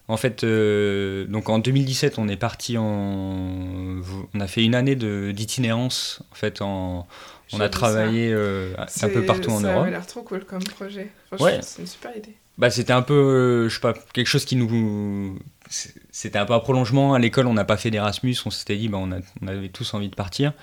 En 0.08 0.18
fait, 0.18 0.44
donc 0.44 1.50
en 1.50 1.60
2017, 1.60 2.20
on 2.20 2.28
est 2.28 2.38
parti 2.38 2.78
en. 2.78 4.02
On 4.34 4.40
a 4.40 4.48
fait 4.48 4.64
une 4.64 4.76
année 4.76 4.96
d'itinérance. 4.96 6.22
En 6.32 6.36
fait, 6.36 6.62
en, 6.62 7.08
on 7.54 7.60
a 7.60 7.70
travaillé 7.70 8.32
euh, 8.32 8.74
un 9.02 9.10
peu 9.10 9.26
partout 9.26 9.52
en 9.52 9.62
Europe. 9.62 9.84
Ça 9.84 9.88
a 9.88 9.90
l'air 9.90 10.08
trop 10.08 10.22
cool 10.22 10.46
comme 10.46 10.64
projet. 10.64 11.10
Ouais. 11.40 11.60
C'est 11.62 11.82
une 11.82 11.88
super 11.88 12.16
idée. 12.16 12.36
Bah, 12.58 12.70
c'était 12.70 12.94
un 12.94 13.02
peu, 13.02 13.14
euh, 13.14 13.70
je 13.70 13.76
sais 13.76 13.82
pas, 13.82 13.94
quelque 14.14 14.28
chose 14.28 14.46
qui 14.46 14.56
nous. 14.56 15.38
C'était 15.70 16.38
un 16.38 16.46
peu 16.46 16.54
un 16.54 16.60
prolongement. 16.60 17.14
À 17.14 17.20
l'école, 17.20 17.48
on 17.48 17.54
n'a 17.54 17.66
pas 17.66 17.78
fait 17.78 17.92
d'Erasmus. 17.92 18.36
On 18.46 18.52
s'était 18.52 18.76
dit, 18.76 18.90
bah, 18.90 19.00
on, 19.00 19.10
on, 19.42 19.48
avait 19.48 19.70
tous 19.70 19.94
envie 19.94 20.10
de 20.10 20.16
partir. 20.16 20.54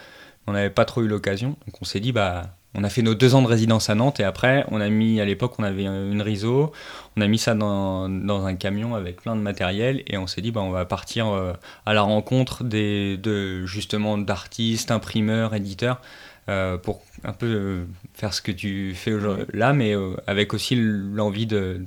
On 0.47 0.53
n'avait 0.53 0.71
pas 0.71 0.85
trop 0.85 1.03
eu 1.03 1.09
l'occasion. 1.09 1.57
Donc 1.67 1.81
on 1.81 1.85
s'est 1.85 2.01
dit, 2.01 2.13
bah, 2.13 2.59
on 2.75 2.85
a 2.85 2.91
fait 2.91 3.03
nos 3.03 3.15
deux 3.15 3.35
ans 3.35 3.43
de 3.43 3.47
résidence 3.47 3.89
à 3.89 3.95
Nantes 3.95 4.21
et 4.21 4.25
après, 4.25 4.65
on 4.71 4.81
a 4.81 4.89
mis, 4.89 5.21
à 5.21 5.25
l'époque, 5.25 5.55
on 5.59 5.65
avait 5.65 5.85
une 5.85 6.21
RISO, 6.21 6.71
on 7.17 7.21
a 7.21 7.27
mis 7.27 7.39
ça 7.39 7.55
dans, 7.55 8.07
un 8.07 8.55
camion 8.57 8.95
avec 8.95 9.23
plein 9.23 9.37
de 9.37 9.41
matériel 9.41 10.03
et 10.07 10.19
on 10.19 10.27
s'est 10.27 10.43
dit, 10.43 10.51
bah, 10.51 10.61
on 10.61 10.71
va 10.71 10.85
partir 10.85 11.29
euh, 11.29 11.55
à 11.87 11.95
la 11.95 12.03
rencontre 12.03 12.65
des, 12.65 13.17
de, 13.17 13.65
justement 13.65 14.19
d'artistes, 14.19 14.91
imprimeurs, 14.91 15.55
éditeurs, 15.55 16.01
euh, 16.49 16.79
pour 16.79 17.03
un 17.25 17.33
peu 17.33 17.47
euh, 17.47 17.85
faire 18.15 18.33
ce 18.33 18.43
que 18.43 18.53
tu 18.53 18.95
fais 18.95 19.13
là, 19.53 19.73
mais 19.73 19.95
avec 20.27 20.55
aussi 20.55 20.77
l'envie 20.77 21.47
de, 21.47 21.81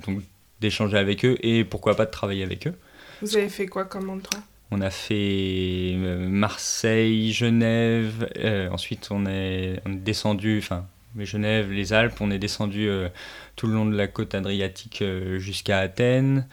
d'échanger 0.60 0.98
avec 0.98 1.24
eux 1.24 1.36
et 1.40 1.64
pourquoi 1.64 1.96
pas 1.96 2.06
de 2.06 2.10
travailler 2.10 2.44
avec 2.44 2.66
eux. 2.66 2.74
Vous 3.20 3.36
avez 3.36 3.48
fait 3.48 3.66
quoi 3.66 3.84
comme 3.84 4.10
endroit? 4.10 4.40
On 4.74 4.80
a 4.80 4.88
fait 4.88 5.92
euh, 5.96 6.28
Marseille, 6.30 7.30
Genève, 7.30 8.26
euh, 8.38 8.70
ensuite 8.70 9.08
on 9.10 9.26
est, 9.26 9.82
descendu, 9.86 10.58
enfin 10.58 10.86
Genève, 11.18 11.70
les 11.70 11.92
Alpes, 11.92 12.18
on 12.22 12.30
est 12.30 12.38
descendu 12.38 12.88
euh, 12.88 13.10
tout 13.54 13.66
le 13.66 13.74
long 13.74 13.84
de 13.84 13.94
la 13.94 14.06
côte 14.06 14.34
adriatique 14.34 15.04
jusqu'à 15.36 15.80
Athènes. 15.80 16.46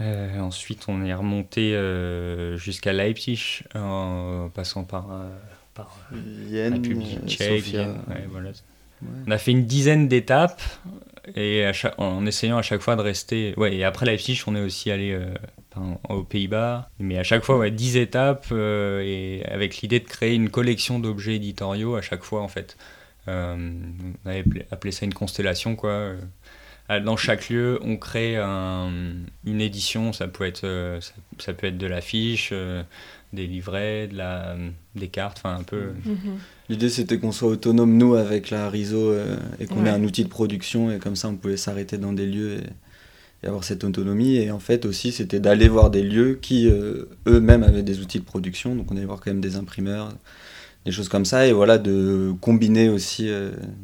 ensuite 0.00 0.84
on 0.88 1.02
est 1.02 1.14
remonté 1.14 1.72
jusqu'à 2.56 2.92
Leipzig 2.92 3.62
en 3.74 4.50
passant 4.54 4.84
par, 4.84 5.08
par 5.78 5.98
la 6.12 6.70
République 6.70 7.26
tchèque. 7.26 7.76
On 9.26 9.30
a 9.30 9.38
fait 9.38 9.52
une 9.52 9.64
dizaine 9.64 10.08
d'étapes 10.08 10.60
et 11.36 11.70
en 11.98 12.26
essayant 12.26 12.58
à 12.58 12.62
chaque 12.62 12.80
fois 12.80 12.96
de 12.96 13.02
rester. 13.02 13.54
Ouais, 13.56 13.76
et 13.76 13.84
après 13.84 14.06
Leipzig, 14.06 14.42
on 14.46 14.56
est 14.56 14.60
aussi 14.60 14.90
allé 14.90 15.16
aux 16.08 16.22
Pays-Bas. 16.22 16.90
Mais 16.98 17.18
à 17.18 17.22
chaque 17.22 17.44
fois, 17.44 17.58
ouais, 17.58 17.70
10 17.70 17.96
étapes 17.96 18.46
euh, 18.52 19.02
et 19.04 19.44
avec 19.46 19.78
l'idée 19.78 20.00
de 20.00 20.06
créer 20.06 20.34
une 20.34 20.50
collection 20.50 20.98
d'objets 20.98 21.36
éditoriaux 21.36 21.96
à 21.96 22.02
chaque 22.02 22.22
fois 22.22 22.42
en 22.42 22.48
fait. 22.48 22.76
Euh, 23.28 23.56
on 24.24 24.28
avait 24.28 24.44
appelé 24.70 24.92
ça 24.92 25.04
une 25.04 25.14
constellation 25.14 25.76
quoi. 25.76 26.12
Euh, 26.90 27.00
dans 27.00 27.16
chaque 27.16 27.48
lieu, 27.48 27.78
on 27.82 27.96
crée 27.96 28.36
une 28.36 29.60
édition. 29.60 30.12
Ça 30.12 30.28
peut 30.28 30.44
être, 30.44 30.98
ça, 31.38 31.52
peut 31.52 31.66
être 31.66 31.78
de 31.78 31.86
l'affiche, 31.86 32.52
des 33.32 33.46
livrets, 33.46 34.08
de 34.08 34.16
la, 34.16 34.56
des 34.94 35.08
cartes, 35.08 35.38
enfin 35.38 35.56
un 35.56 35.62
peu. 35.62 35.92
Mhm. 36.04 36.38
L'idée 36.68 36.88
c'était 36.88 37.18
qu'on 37.18 37.32
soit 37.32 37.48
autonome 37.48 37.96
nous 37.96 38.14
avec 38.14 38.50
la 38.50 38.68
RISO 38.68 39.14
et 39.58 39.66
qu'on 39.66 39.86
ait 39.86 39.90
un 39.90 40.02
outil 40.04 40.24
de 40.24 40.28
production 40.28 40.90
et 40.90 40.98
comme 40.98 41.16
ça 41.16 41.28
on 41.28 41.36
pouvait 41.36 41.56
s'arrêter 41.56 41.96
dans 41.98 42.12
des 42.12 42.26
lieux 42.26 42.60
et 43.42 43.46
avoir 43.46 43.64
cette 43.64 43.84
autonomie. 43.84 44.36
Et 44.36 44.50
en 44.50 44.58
fait 44.58 44.86
aussi, 44.86 45.12
c'était 45.12 45.40
d'aller 45.40 45.68
voir 45.68 45.90
des 45.90 46.02
lieux 46.02 46.38
qui 46.40 46.70
eux-mêmes 47.26 47.62
avaient 47.62 47.82
des 47.82 48.00
outils 48.00 48.18
de 48.18 48.24
production. 48.24 48.74
Donc 48.74 48.90
on 48.90 48.96
allait 48.96 49.06
voir 49.06 49.20
quand 49.20 49.30
même 49.30 49.42
des 49.42 49.56
imprimeurs, 49.56 50.10
des 50.88 50.94
choses 50.94 51.08
comme 51.08 51.24
ça. 51.24 51.46
Et 51.46 51.52
voilà, 51.52 51.78
de 51.78 52.32
combiner 52.40 52.88
aussi 52.88 53.30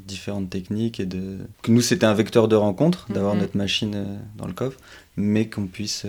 différentes 0.06 0.50
techniques. 0.50 1.00
Et 1.00 1.06
de... 1.06 1.38
Nous, 1.68 1.80
c'était 1.80 2.06
un 2.06 2.14
vecteur 2.14 2.48
de 2.48 2.56
rencontre, 2.56 3.06
d'avoir 3.12 3.34
mhm. 3.34 3.40
notre 3.42 3.56
machine 3.56 4.06
dans 4.36 4.46
le 4.46 4.52
coffre, 4.52 4.78
mais 5.16 5.48
qu'on 5.48 5.66
puisse 5.66 6.06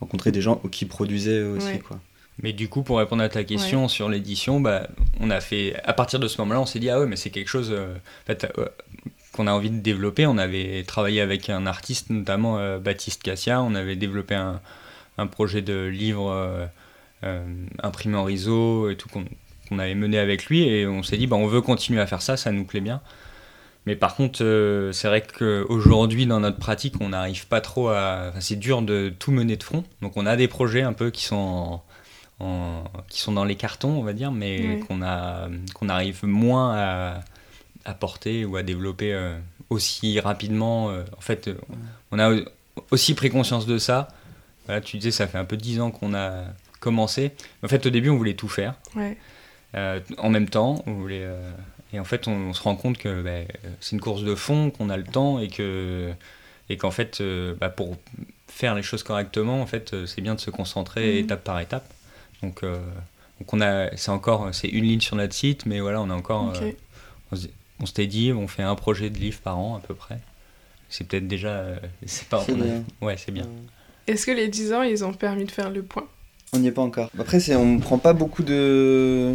rencontrer 0.00 0.32
des 0.32 0.40
gens 0.40 0.56
qui 0.70 0.84
produisaient 0.84 1.42
aussi. 1.42 1.78
Quoi. 1.78 1.98
Mais 2.42 2.52
du 2.52 2.68
coup, 2.68 2.82
pour 2.82 2.98
répondre 2.98 3.22
à 3.22 3.28
ta 3.28 3.44
question 3.44 3.88
sur 3.88 4.08
l'édition, 4.08 4.60
bah, 4.60 4.88
on 5.20 5.30
a 5.30 5.40
fait, 5.40 5.76
à 5.84 5.92
partir 5.92 6.18
de 6.18 6.26
ce 6.26 6.40
moment-là, 6.40 6.60
on 6.60 6.66
s'est 6.66 6.80
dit, 6.80 6.90
ah 6.90 6.98
ouais, 6.98 7.06
mais 7.06 7.16
c'est 7.16 7.30
quelque 7.30 7.48
chose 7.48 7.70
euh, 7.70 7.94
euh, 8.28 8.66
qu'on 9.32 9.46
a 9.46 9.52
envie 9.52 9.70
de 9.70 9.78
développer. 9.78 10.26
On 10.26 10.38
avait 10.38 10.82
travaillé 10.84 11.20
avec 11.20 11.48
un 11.48 11.66
artiste, 11.66 12.10
notamment 12.10 12.58
euh, 12.58 12.78
Baptiste 12.78 13.22
Cassia. 13.22 13.62
On 13.62 13.74
avait 13.74 13.96
développé 13.96 14.34
un, 14.34 14.60
un 15.16 15.26
projet 15.26 15.62
de 15.62 15.86
livre 15.86 16.68
imprimé 17.82 18.18
en 18.18 18.24
riso 18.24 18.90
et 18.90 18.96
tout 18.96 19.08
qu'on 19.08 19.24
avait 19.72 19.94
mené 19.94 20.18
avec 20.18 20.46
lui. 20.46 20.62
Et 20.62 20.86
on 20.86 21.02
s'est 21.02 21.16
dit, 21.16 21.26
bah, 21.26 21.36
on 21.36 21.46
veut 21.46 21.60
continuer 21.60 22.00
à 22.00 22.06
faire 22.06 22.22
ça, 22.22 22.36
ça 22.36 22.52
nous 22.52 22.64
plaît 22.64 22.80
bien. 22.80 23.00
Mais 23.86 23.96
par 23.96 24.14
contre, 24.16 24.38
c'est 24.92 25.08
vrai 25.08 25.22
qu'aujourd'hui, 25.22 26.26
dans 26.26 26.40
notre 26.40 26.58
pratique, 26.58 26.94
on 27.00 27.10
n'arrive 27.10 27.46
pas 27.48 27.60
trop 27.60 27.88
à. 27.88 28.32
c'est 28.40 28.58
dur 28.58 28.80
de 28.80 29.12
tout 29.18 29.30
mener 29.30 29.56
de 29.56 29.62
front. 29.62 29.84
Donc, 30.00 30.16
on 30.16 30.24
a 30.24 30.36
des 30.36 30.48
projets 30.48 30.80
un 30.80 30.94
peu 30.94 31.10
qui 31.10 31.24
sont 31.24 31.36
en, 32.40 32.84
qui 33.08 33.20
sont 33.20 33.32
dans 33.32 33.44
les 33.44 33.56
cartons, 33.56 33.90
on 33.90 34.02
va 34.02 34.12
dire, 34.12 34.32
mais 34.32 34.80
qu'on 34.88 35.02
a 35.02 35.48
qu'on 35.74 35.88
arrive 35.88 36.24
moins 36.24 36.74
à, 36.74 37.20
à, 37.84 37.94
porter 37.94 38.44
ou 38.44 38.56
à 38.56 38.62
développer 38.62 39.12
euh, 39.12 39.36
aussi 39.70 40.18
rapidement. 40.20 40.90
Euh, 40.90 41.04
en 41.16 41.20
fait, 41.20 41.48
euh, 41.48 41.56
on 42.10 42.18
a 42.18 42.34
aussi 42.90 43.14
pris 43.14 43.30
conscience 43.30 43.66
de 43.66 43.78
ça. 43.78 44.08
Voilà, 44.66 44.80
tu 44.80 44.96
disais, 44.96 45.10
ça 45.10 45.26
fait 45.26 45.38
un 45.38 45.44
peu 45.44 45.56
dix 45.56 45.80
ans 45.80 45.90
qu'on 45.90 46.14
a 46.14 46.44
commencé. 46.80 47.32
En 47.62 47.68
fait, 47.68 47.86
au 47.86 47.90
début, 47.90 48.08
on 48.08 48.16
voulait 48.16 48.34
tout 48.34 48.48
faire. 48.48 48.74
En 49.74 50.30
même 50.30 50.48
temps, 50.48 50.82
on 50.86 50.92
voulait, 50.92 51.26
et 51.92 51.98
en 51.98 52.04
fait, 52.04 52.28
on, 52.28 52.52
se 52.52 52.62
rend 52.62 52.76
compte 52.76 52.98
que 52.98 53.22
ben, 53.22 53.46
c'est 53.80 53.92
une 53.92 54.00
course 54.00 54.22
de 54.22 54.34
fond, 54.34 54.70
qu'on 54.70 54.90
a 54.90 54.96
le 54.96 55.04
temps 55.04 55.38
et 55.38 55.48
que 55.48 56.12
et 56.70 56.76
qu'en 56.76 56.90
fait, 56.90 57.22
bah, 57.60 57.70
pour 57.70 57.96
faire 58.48 58.74
les 58.74 58.82
choses 58.82 59.02
correctement, 59.02 59.60
en 59.60 59.66
fait, 59.66 60.06
c'est 60.06 60.20
bien 60.20 60.34
de 60.34 60.40
se 60.40 60.50
concentrer 60.50 61.14
mmh. 61.14 61.24
étape 61.24 61.44
par 61.44 61.60
étape. 61.60 61.84
Donc, 62.44 62.62
euh, 62.62 62.78
donc 63.40 63.52
on 63.52 63.60
a, 63.60 63.94
c'est 63.96 64.10
encore, 64.10 64.48
c'est 64.52 64.68
une 64.68 64.84
ligne 64.84 65.00
sur 65.00 65.16
notre 65.16 65.34
site, 65.34 65.66
mais 65.66 65.80
voilà, 65.80 66.00
on 66.00 66.10
a 66.10 66.14
encore, 66.14 66.52
euh, 66.56 66.70
on, 67.80 67.86
s'était 67.86 68.06
dit, 68.06 68.32
on 68.32 68.46
fait 68.48 68.62
un 68.62 68.74
projet 68.74 69.10
de 69.10 69.18
livre 69.18 69.40
par 69.40 69.58
an 69.58 69.76
à 69.76 69.80
peu 69.80 69.94
près. 69.94 70.18
C'est 70.88 71.06
peut-être 71.06 71.26
déjà, 71.26 71.48
euh, 71.48 71.76
c'est 72.06 72.28
pas, 72.28 72.44
bien. 72.46 72.84
ouais, 73.00 73.16
c'est 73.16 73.32
bien. 73.32 73.46
Est-ce 74.06 74.26
que 74.26 74.30
les 74.30 74.48
10 74.48 74.72
ans, 74.74 74.82
ils 74.82 75.04
ont 75.04 75.14
permis 75.14 75.44
de 75.44 75.50
faire 75.50 75.70
le 75.70 75.82
point? 75.82 76.06
On 76.52 76.58
n'y 76.58 76.68
est 76.68 76.72
pas 76.72 76.82
encore. 76.82 77.10
Après, 77.18 77.40
c'est, 77.40 77.56
on 77.56 77.64
ne 77.64 77.80
prend 77.80 77.98
pas 77.98 78.12
beaucoup 78.12 78.42
de 78.42 79.34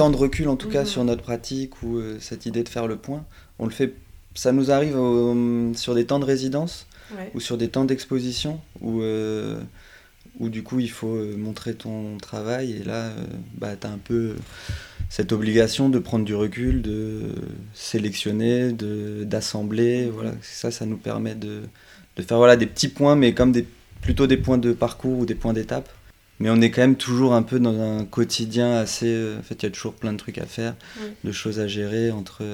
temps 0.00 0.10
de 0.10 0.16
recul, 0.16 0.48
en 0.48 0.56
tout 0.56 0.68
cas, 0.68 0.80
mhm. 0.80 0.86
sur 0.86 1.04
notre 1.04 1.22
pratique 1.22 1.82
ou 1.82 2.00
cette 2.20 2.46
idée 2.46 2.62
de 2.62 2.68
faire 2.68 2.86
le 2.86 2.96
point. 2.96 3.24
On 3.58 3.64
le 3.66 3.70
fait, 3.70 3.94
ça 4.34 4.52
nous 4.52 4.70
arrive 4.70 4.96
sur 5.76 5.94
des 5.94 6.06
temps 6.06 6.18
de 6.18 6.24
résidence 6.24 6.86
ou 7.34 7.40
sur 7.40 7.58
des 7.58 7.68
temps 7.68 7.84
d'exposition 7.84 8.60
où 8.80 9.02
où 10.38 10.48
du 10.48 10.62
coup 10.62 10.80
il 10.80 10.90
faut 10.90 11.14
euh, 11.14 11.36
montrer 11.36 11.74
ton 11.74 12.16
travail 12.18 12.72
et 12.72 12.84
là 12.84 13.08
euh, 13.08 13.24
bah, 13.58 13.76
tu 13.78 13.86
as 13.86 13.90
un 13.90 13.98
peu 13.98 14.34
cette 15.08 15.32
obligation 15.32 15.88
de 15.88 15.98
prendre 15.98 16.24
du 16.24 16.36
recul, 16.36 16.82
de 16.82 17.34
sélectionner, 17.74 18.72
d'assembler. 18.72 20.08
Voilà. 20.08 20.34
Ça, 20.40 20.70
ça 20.70 20.86
nous 20.86 20.98
permet 20.98 21.34
de, 21.34 21.62
de, 22.16 22.22
faire 22.22 22.36
voilà, 22.36 22.56
des 22.56 22.66
petits 22.66 22.86
points, 22.86 23.16
mais 23.16 23.34
comme 23.34 23.50
des, 23.50 23.66
plutôt 24.02 24.28
des 24.28 24.36
points 24.36 24.58
de 24.58 24.72
parcours 24.72 25.18
ou 25.18 25.26
des 25.26 25.34
points 25.34 25.52
d'étape. 25.52 25.88
Mais 26.40 26.50
on 26.50 26.60
est 26.60 26.70
quand 26.70 26.80
même 26.80 26.96
toujours 26.96 27.34
un 27.34 27.42
peu 27.42 27.60
dans 27.60 27.78
un 27.80 28.04
quotidien 28.04 28.72
assez. 28.76 29.06
Euh, 29.06 29.38
en 29.38 29.42
fait, 29.42 29.62
il 29.62 29.66
y 29.66 29.66
a 29.66 29.70
toujours 29.70 29.94
plein 29.94 30.12
de 30.12 30.18
trucs 30.18 30.38
à 30.38 30.46
faire, 30.46 30.74
de 31.22 31.32
choses 31.32 31.60
à 31.60 31.68
gérer 31.68 32.10
entre 32.10 32.44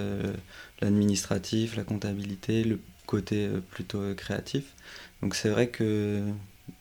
l'administratif, 0.83 1.77
la 1.77 1.85
comptabilité, 1.85 2.65
le 2.65 2.79
côté 3.07 3.49
plutôt 3.71 4.03
créatif. 4.17 4.65
Donc 5.23 5.35
c'est 5.35 5.49
vrai 5.49 5.69
que 5.69 6.23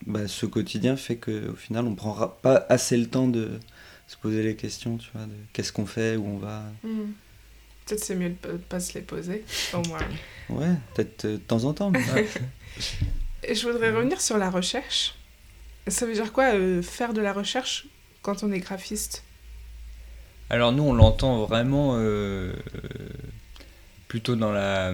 bah, 0.07 0.27
ce 0.27 0.45
quotidien 0.45 0.97
fait 0.97 1.15
qu'au 1.15 1.55
final, 1.55 1.85
on 1.85 1.91
ne 1.91 1.95
prend 1.95 2.27
pas 2.41 2.65
assez 2.69 2.97
le 2.97 3.07
temps 3.07 3.27
de 3.27 3.59
se 4.07 4.17
poser 4.17 4.43
les 4.43 4.55
questions, 4.55 4.97
tu 4.97 5.09
vois, 5.13 5.25
de 5.25 5.33
qu'est-ce 5.53 5.71
qu'on 5.71 5.85
fait, 5.85 6.15
où 6.15 6.25
on 6.25 6.37
va. 6.37 6.63
Hmm. 6.83 7.11
Peut-être 7.85 8.03
c'est 8.03 8.15
mieux 8.15 8.35
de 8.41 8.51
ne 8.51 8.57
pas 8.57 8.79
se 8.79 8.93
les 8.95 9.01
poser, 9.01 9.43
au 9.73 9.81
moins. 9.87 9.99
ouais, 10.49 10.73
peut-être 10.93 11.25
euh, 11.25 11.33
de 11.33 11.37
temps 11.37 11.63
en 11.65 11.73
temps. 11.73 11.91
je 13.51 13.67
voudrais 13.67 13.91
revenir 13.91 14.19
sur 14.21 14.37
la 14.37 14.49
recherche. 14.49 15.15
Ça 15.88 16.06
veut 16.06 16.13
dire 16.13 16.32
quoi, 16.34 16.54
euh, 16.54 16.82
faire 16.82 17.13
de 17.13 17.21
la 17.21 17.34
recherche 17.34 17.88
quand 18.21 18.43
on 18.43 18.52
est 18.52 18.60
graphiste? 18.60 19.24
Alors 20.50 20.71
nous, 20.71 20.84
on 20.84 20.93
l'entend 20.93 21.45
vraiment 21.45 21.93
euh, 21.95 22.54
plutôt 24.08 24.36
dans 24.36 24.52
la 24.52 24.93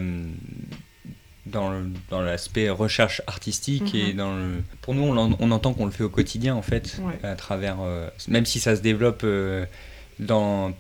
dans, 1.46 1.74
dans 2.10 2.22
l'aspect 2.22 2.70
recherche 2.70 3.22
artistique 3.28 3.96
et 3.96 4.12
mhm. 4.12 4.18
dans 4.18 4.36
le... 4.36 4.64
pour 4.82 4.94
nous 4.94 5.04
on, 5.04 5.38
on 5.40 5.52
entend 5.52 5.74
qu'on 5.74 5.86
le 5.86 5.92
fait 5.92 6.04
au 6.04 6.10
quotidien 6.10 6.56
en 6.56 6.62
fait 6.62 7.02
à 7.24 7.36
travers 7.36 7.78
euh, 7.82 8.08
même 8.28 8.46
si 8.46 8.60
ça 8.60 8.76
se 8.76 8.82
développe 8.82 9.22
euh, 9.24 9.66
dans 10.20 10.74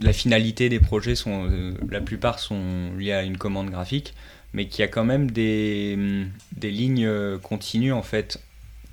la 0.00 0.12
finalité 0.12 0.68
des 0.68 0.80
projets 0.80 1.14
sont 1.14 1.48
euh, 1.50 1.74
la 1.90 2.00
plupart 2.00 2.38
sont 2.38 2.92
liés 2.98 3.12
à 3.12 3.22
une 3.22 3.36
commande 3.36 3.70
graphique 3.70 4.14
mais 4.52 4.66
qu'il 4.66 4.80
y 4.80 4.84
a 4.84 4.88
quand 4.88 5.04
même 5.04 5.30
des, 5.30 6.26
des 6.56 6.70
lignes 6.70 7.38
continues 7.42 7.92
en 7.92 8.02
fait 8.02 8.40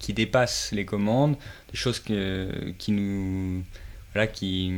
qui 0.04 0.14
dépassent 0.14 0.72
les 0.72 0.86
commandes 0.86 1.36
des 1.72 1.78
choses 1.78 2.00
que, 2.00 2.74
qui 2.78 2.92
nous 2.92 3.64
voilà 4.14 4.28
qui 4.28 4.74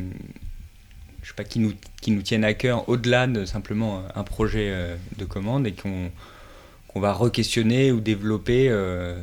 je 1.21 1.27
sais 1.27 1.33
pas 1.35 1.43
qui 1.43 1.59
nous 1.59 1.73
qui 2.01 2.11
nous 2.11 2.21
tiennent 2.21 2.45
à 2.45 2.53
cœur 2.53 2.87
au-delà 2.87 3.27
de 3.27 3.45
simplement 3.45 4.03
un 4.15 4.23
projet 4.23 4.95
de 5.17 5.25
commande 5.25 5.67
et 5.67 5.73
qu'on 5.73 6.11
qu'on 6.95 7.01
va 7.01 7.11
re-questionner 7.11 7.91
ou 7.91 7.99
développer 7.99 8.69
euh, 8.69 9.21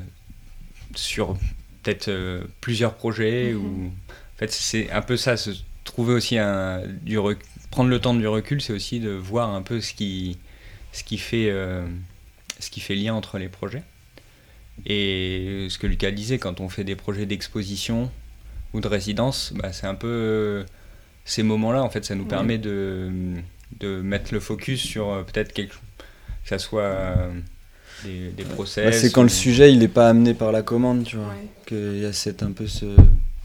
sur 0.94 1.38
peut-être 1.82 2.08
euh, 2.08 2.44
plusieurs 2.60 2.94
projets. 2.94 3.54
ou... 3.54 3.62
Mhm. 3.62 3.86
En 3.88 4.38
fait, 4.38 4.52
c'est 4.52 4.90
un 4.90 5.00
peu 5.00 5.16
ça, 5.16 5.38
se 5.38 5.50
trouver 5.84 6.12
aussi 6.12 6.36
un, 6.36 6.82
du 7.02 7.18
prendre 7.70 7.88
le 7.88 7.98
temps 7.98 8.14
du 8.14 8.26
recul, 8.26 8.60
c'est 8.60 8.74
aussi 8.74 9.00
de 9.00 9.10
voir 9.10 9.54
un 9.54 9.62
peu 9.62 9.80
ce 9.80 9.94
qui, 9.94 10.36
ce 10.92 11.02
qui, 11.02 11.16
fait, 11.16 11.48
euh, 11.48 11.86
ce 12.58 12.70
qui 12.70 12.80
fait 12.80 12.94
lien 12.94 13.14
entre 13.14 13.38
les 13.38 13.48
projets. 13.48 13.82
Et 14.86 15.66
ce 15.68 15.78
que 15.78 15.86
Lucas 15.86 16.10
disait, 16.10 16.38
quand 16.38 16.60
on 16.60 16.68
fait 16.68 16.84
des 16.84 16.96
projets 16.96 17.26
d'exposition 17.26 18.10
ou 18.72 18.80
de 18.80 18.88
résidence, 18.88 19.52
bah, 19.54 19.72
c'est 19.72 19.86
un 19.86 19.94
peu 19.94 20.64
ces 21.24 21.42
moments-là, 21.42 21.82
en 21.82 21.90
fait, 21.90 22.04
ça 22.04 22.14
nous 22.14 22.24
permet 22.24 22.58
de, 22.58 23.10
de 23.78 24.00
mettre 24.00 24.34
le 24.34 24.40
focus 24.40 24.80
sur 24.80 25.24
peut-être 25.26 25.52
quelque 25.52 25.74
que 26.42 26.48
ça 26.48 26.58
soit 26.58 27.16
des, 28.04 28.44
process. 28.44 28.84
Bah, 28.84 28.92
c'est 28.92 29.12
quand 29.12 29.22
le 29.22 29.28
sujet 29.28 29.72
il 29.72 29.78
n'est 29.78 29.88
pas 29.88 30.08
amené 30.08 30.34
par 30.34 30.52
la 30.52 30.62
commande, 30.62 31.04
tu 31.04 31.16
vois. 31.16 31.34
Qu'il 31.66 31.98
y 31.98 32.04
a 32.04 32.12
cette, 32.12 32.42
un 32.42 32.52
peu 32.52 32.66
ce, 32.66 32.96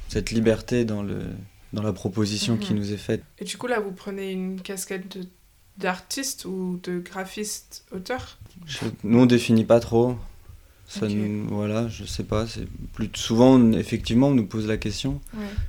cette 0.07 0.31
liberté 0.31 0.85
dans, 0.85 1.03
le, 1.03 1.19
dans 1.73 1.83
la 1.83 1.93
proposition 1.93 2.57
qui 2.57 2.73
mhm. 2.73 2.79
nous 2.79 2.93
est 2.93 2.97
faite. 2.97 3.23
Et 3.39 3.45
du 3.45 3.57
coup, 3.57 3.67
là, 3.67 3.79
vous 3.79 3.91
prenez 3.91 4.31
une 4.31 4.61
casquette 4.61 5.19
d'artiste 5.77 6.45
ou 6.45 6.79
de 6.83 6.99
graphiste 6.99 7.85
auteur 7.91 8.39
Nous, 9.03 9.19
on 9.19 9.25
définit 9.25 9.65
pas 9.65 9.79
trop. 9.79 10.17
Ça 10.87 11.05
voilà, 11.49 11.89
je 11.89 12.05
sais 12.05 12.23
pas. 12.23 12.47
C'est 12.47 12.67
plus 12.93 13.09
souvent, 13.13 13.73
effectivement, 13.73 14.29
on 14.29 14.35
nous 14.35 14.45
pose 14.45 14.67
la 14.67 14.77
question. 14.77 15.19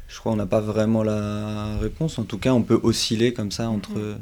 Je 0.08 0.18
crois 0.18 0.32
qu'on 0.32 0.38
n'a 0.38 0.46
pas 0.46 0.60
vraiment 0.60 1.02
la 1.02 1.76
réponse. 1.78 2.18
En 2.18 2.24
tout 2.24 2.38
cas, 2.38 2.52
on 2.52 2.62
peut 2.62 2.78
osciller 2.82 3.32
comme 3.32 3.50
ça 3.50 3.68
entre. 3.68 3.98
Mhm 3.98 4.18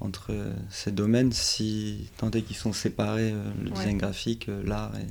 entre 0.00 0.32
ces 0.70 0.92
domaines, 0.92 1.32
si 1.32 2.08
tant 2.16 2.30
est 2.30 2.42
qu'ils 2.42 2.56
sont 2.56 2.72
séparés, 2.72 3.32
euh, 3.32 3.50
le 3.62 3.70
design 3.70 3.98
graphique, 3.98 4.48
euh, 4.48 4.62
l'art 4.64 4.92
et... 4.96 5.06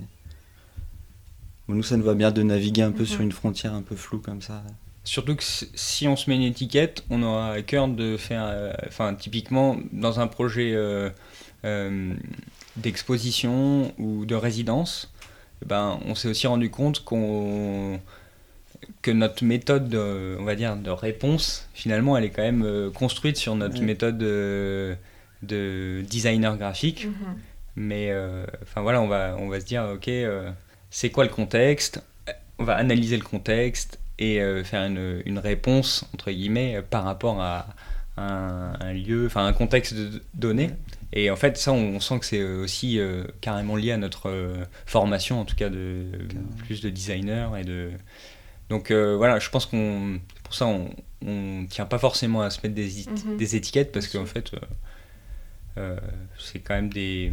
nous, 1.67 1.83
ça 1.83 1.95
nous 1.95 2.03
va 2.03 2.15
bien 2.15 2.31
de 2.31 2.41
naviguer 2.41 2.81
un 2.81 2.91
peu 2.91 3.05
sur 3.05 3.19
mhm. 3.19 3.25
une 3.25 3.31
frontière 3.31 3.73
un 3.73 3.83
peu 3.83 3.95
floue 3.95 4.19
comme 4.19 4.41
ça. 4.41 4.63
Surtout 5.03 5.35
que 5.35 5.43
si 5.43 6.07
on 6.07 6.15
se 6.15 6.29
met 6.29 6.35
une 6.35 6.43
étiquette, 6.43 7.03
on 7.09 7.23
aura 7.23 7.51
à 7.53 7.61
cœur 7.61 7.87
de 7.87 8.17
faire, 8.17 8.45
euh, 8.45 8.73
enfin 8.87 9.13
typiquement 9.15 9.77
dans 9.91 10.19
un 10.19 10.27
projet 10.27 10.75
d'exposition 12.81 13.93
ou 13.97 14.25
de 14.25 14.35
résidence, 14.35 15.11
ben, 15.65 15.99
on 16.05 16.15
s'est 16.15 16.27
aussi 16.27 16.47
rendu 16.47 16.69
compte 16.69 17.03
qu'on 17.03 17.99
que 19.01 19.11
notre 19.11 19.43
méthode, 19.43 19.89
de, 19.89 20.37
on 20.39 20.43
va 20.43 20.55
dire, 20.55 20.75
de 20.75 20.89
réponse, 20.89 21.67
finalement, 21.73 22.17
elle 22.17 22.25
est 22.25 22.29
quand 22.29 22.43
même 22.43 22.63
euh, 22.63 22.89
construite 22.89 23.37
sur 23.37 23.55
notre 23.55 23.81
méthode 23.81 24.17
de, 24.17 24.95
designer 25.41 26.57
graphique. 26.57 27.05
Mhm. 27.05 27.35
Mais, 27.75 28.09
euh, 28.11 28.45
voilà, 28.75 29.01
on 29.01 29.07
va, 29.07 29.35
on 29.39 29.47
va 29.47 29.59
se 29.59 29.65
dire, 29.65 29.87
ok, 29.93 30.07
euh, 30.07 30.49
c'est 30.89 31.09
quoi 31.09 31.23
le 31.23 31.29
contexte? 31.29 32.03
On 32.57 32.63
va 32.65 32.75
analyser 32.75 33.15
le 33.15 33.23
contexte 33.23 33.99
et 34.17 34.41
faire 34.65 34.83
une, 34.83 35.21
une, 35.25 35.39
réponse, 35.39 36.05
entre 36.13 36.29
guillemets, 36.29 36.81
par 36.89 37.05
rapport 37.05 37.41
à 37.41 37.67
un, 38.17 38.91
lieu, 38.91 39.27
enfin 39.27 39.45
un 39.45 39.53
contexte 39.53 39.95
donné. 40.33 40.71
Et 41.13 41.31
en 41.31 41.35
fait, 41.35 41.57
ça, 41.57 41.71
on, 41.71 41.99
sent 41.99 42.19
que 42.19 42.25
c'est 42.25 42.43
aussi 42.43 42.99
carrément 43.41 43.75
lié 43.75 43.91
à 43.91 43.97
notre 43.97 44.31
formation, 44.85 45.41
en 45.41 45.45
tout 45.45 45.55
cas, 45.55 45.69
de 45.69 46.05
plus 46.65 46.81
de 46.81 46.89
designers 46.89 47.49
et 47.59 47.63
de. 47.63 47.91
Donc 48.69 48.91
voilà, 48.91 49.39
je 49.39 49.49
pense 49.49 49.65
qu'on. 49.65 50.19
Pour 50.43 50.53
ça, 50.53 50.67
on, 50.67 50.89
on 51.25 51.65
tient 51.67 51.85
pas 51.85 51.97
forcément 51.97 52.41
à 52.41 52.49
se 52.51 52.59
mettre 52.61 52.75
des, 52.75 53.05
mhm. 53.07 53.37
des 53.37 53.55
étiquettes 53.55 53.91
parce 53.91 54.07
qu'en 54.07 54.25
fait, 54.25 54.51
c'est 56.37 56.59
quand 56.59 56.75
même 56.75 56.93
des, 56.93 57.31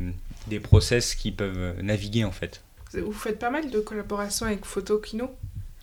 des 0.49 0.61
process 0.61 1.15
qui 1.15 1.33
peuvent 1.33 1.81
naviguer 1.83 2.25
en 2.25 2.33
fait. 2.33 2.63
Vous 2.95 3.13
faites 3.13 3.39
pas 3.39 3.51
mal 3.51 3.71
de 3.71 3.81
collaborations 3.81 4.47
avec 4.47 4.65
Photokino 4.65 5.31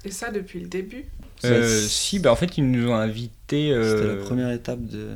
et 0.05 0.11
ça 0.11 0.31
depuis 0.31 0.59
le 0.59 0.67
début? 0.67 1.05
Euh, 1.45 1.85
Si, 1.87 2.19
bah 2.19 2.31
en 2.31 2.35
fait 2.35 2.57
ils 2.57 2.69
nous 2.69 2.89
ont 2.89 2.95
invités. 2.95 3.71
Euh, 3.71 3.97
C'était 3.97 4.15
la 4.15 4.23
première 4.23 4.51
étape 4.51 4.83
de... 4.85 5.09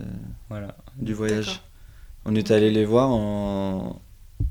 voilà. 0.50 0.76
du 0.98 1.14
voyage. 1.14 1.62
On 2.28 2.36
est 2.36 2.52
allé 2.52 2.70
les 2.72 2.84
voir 2.84 3.10
en, 3.10 4.02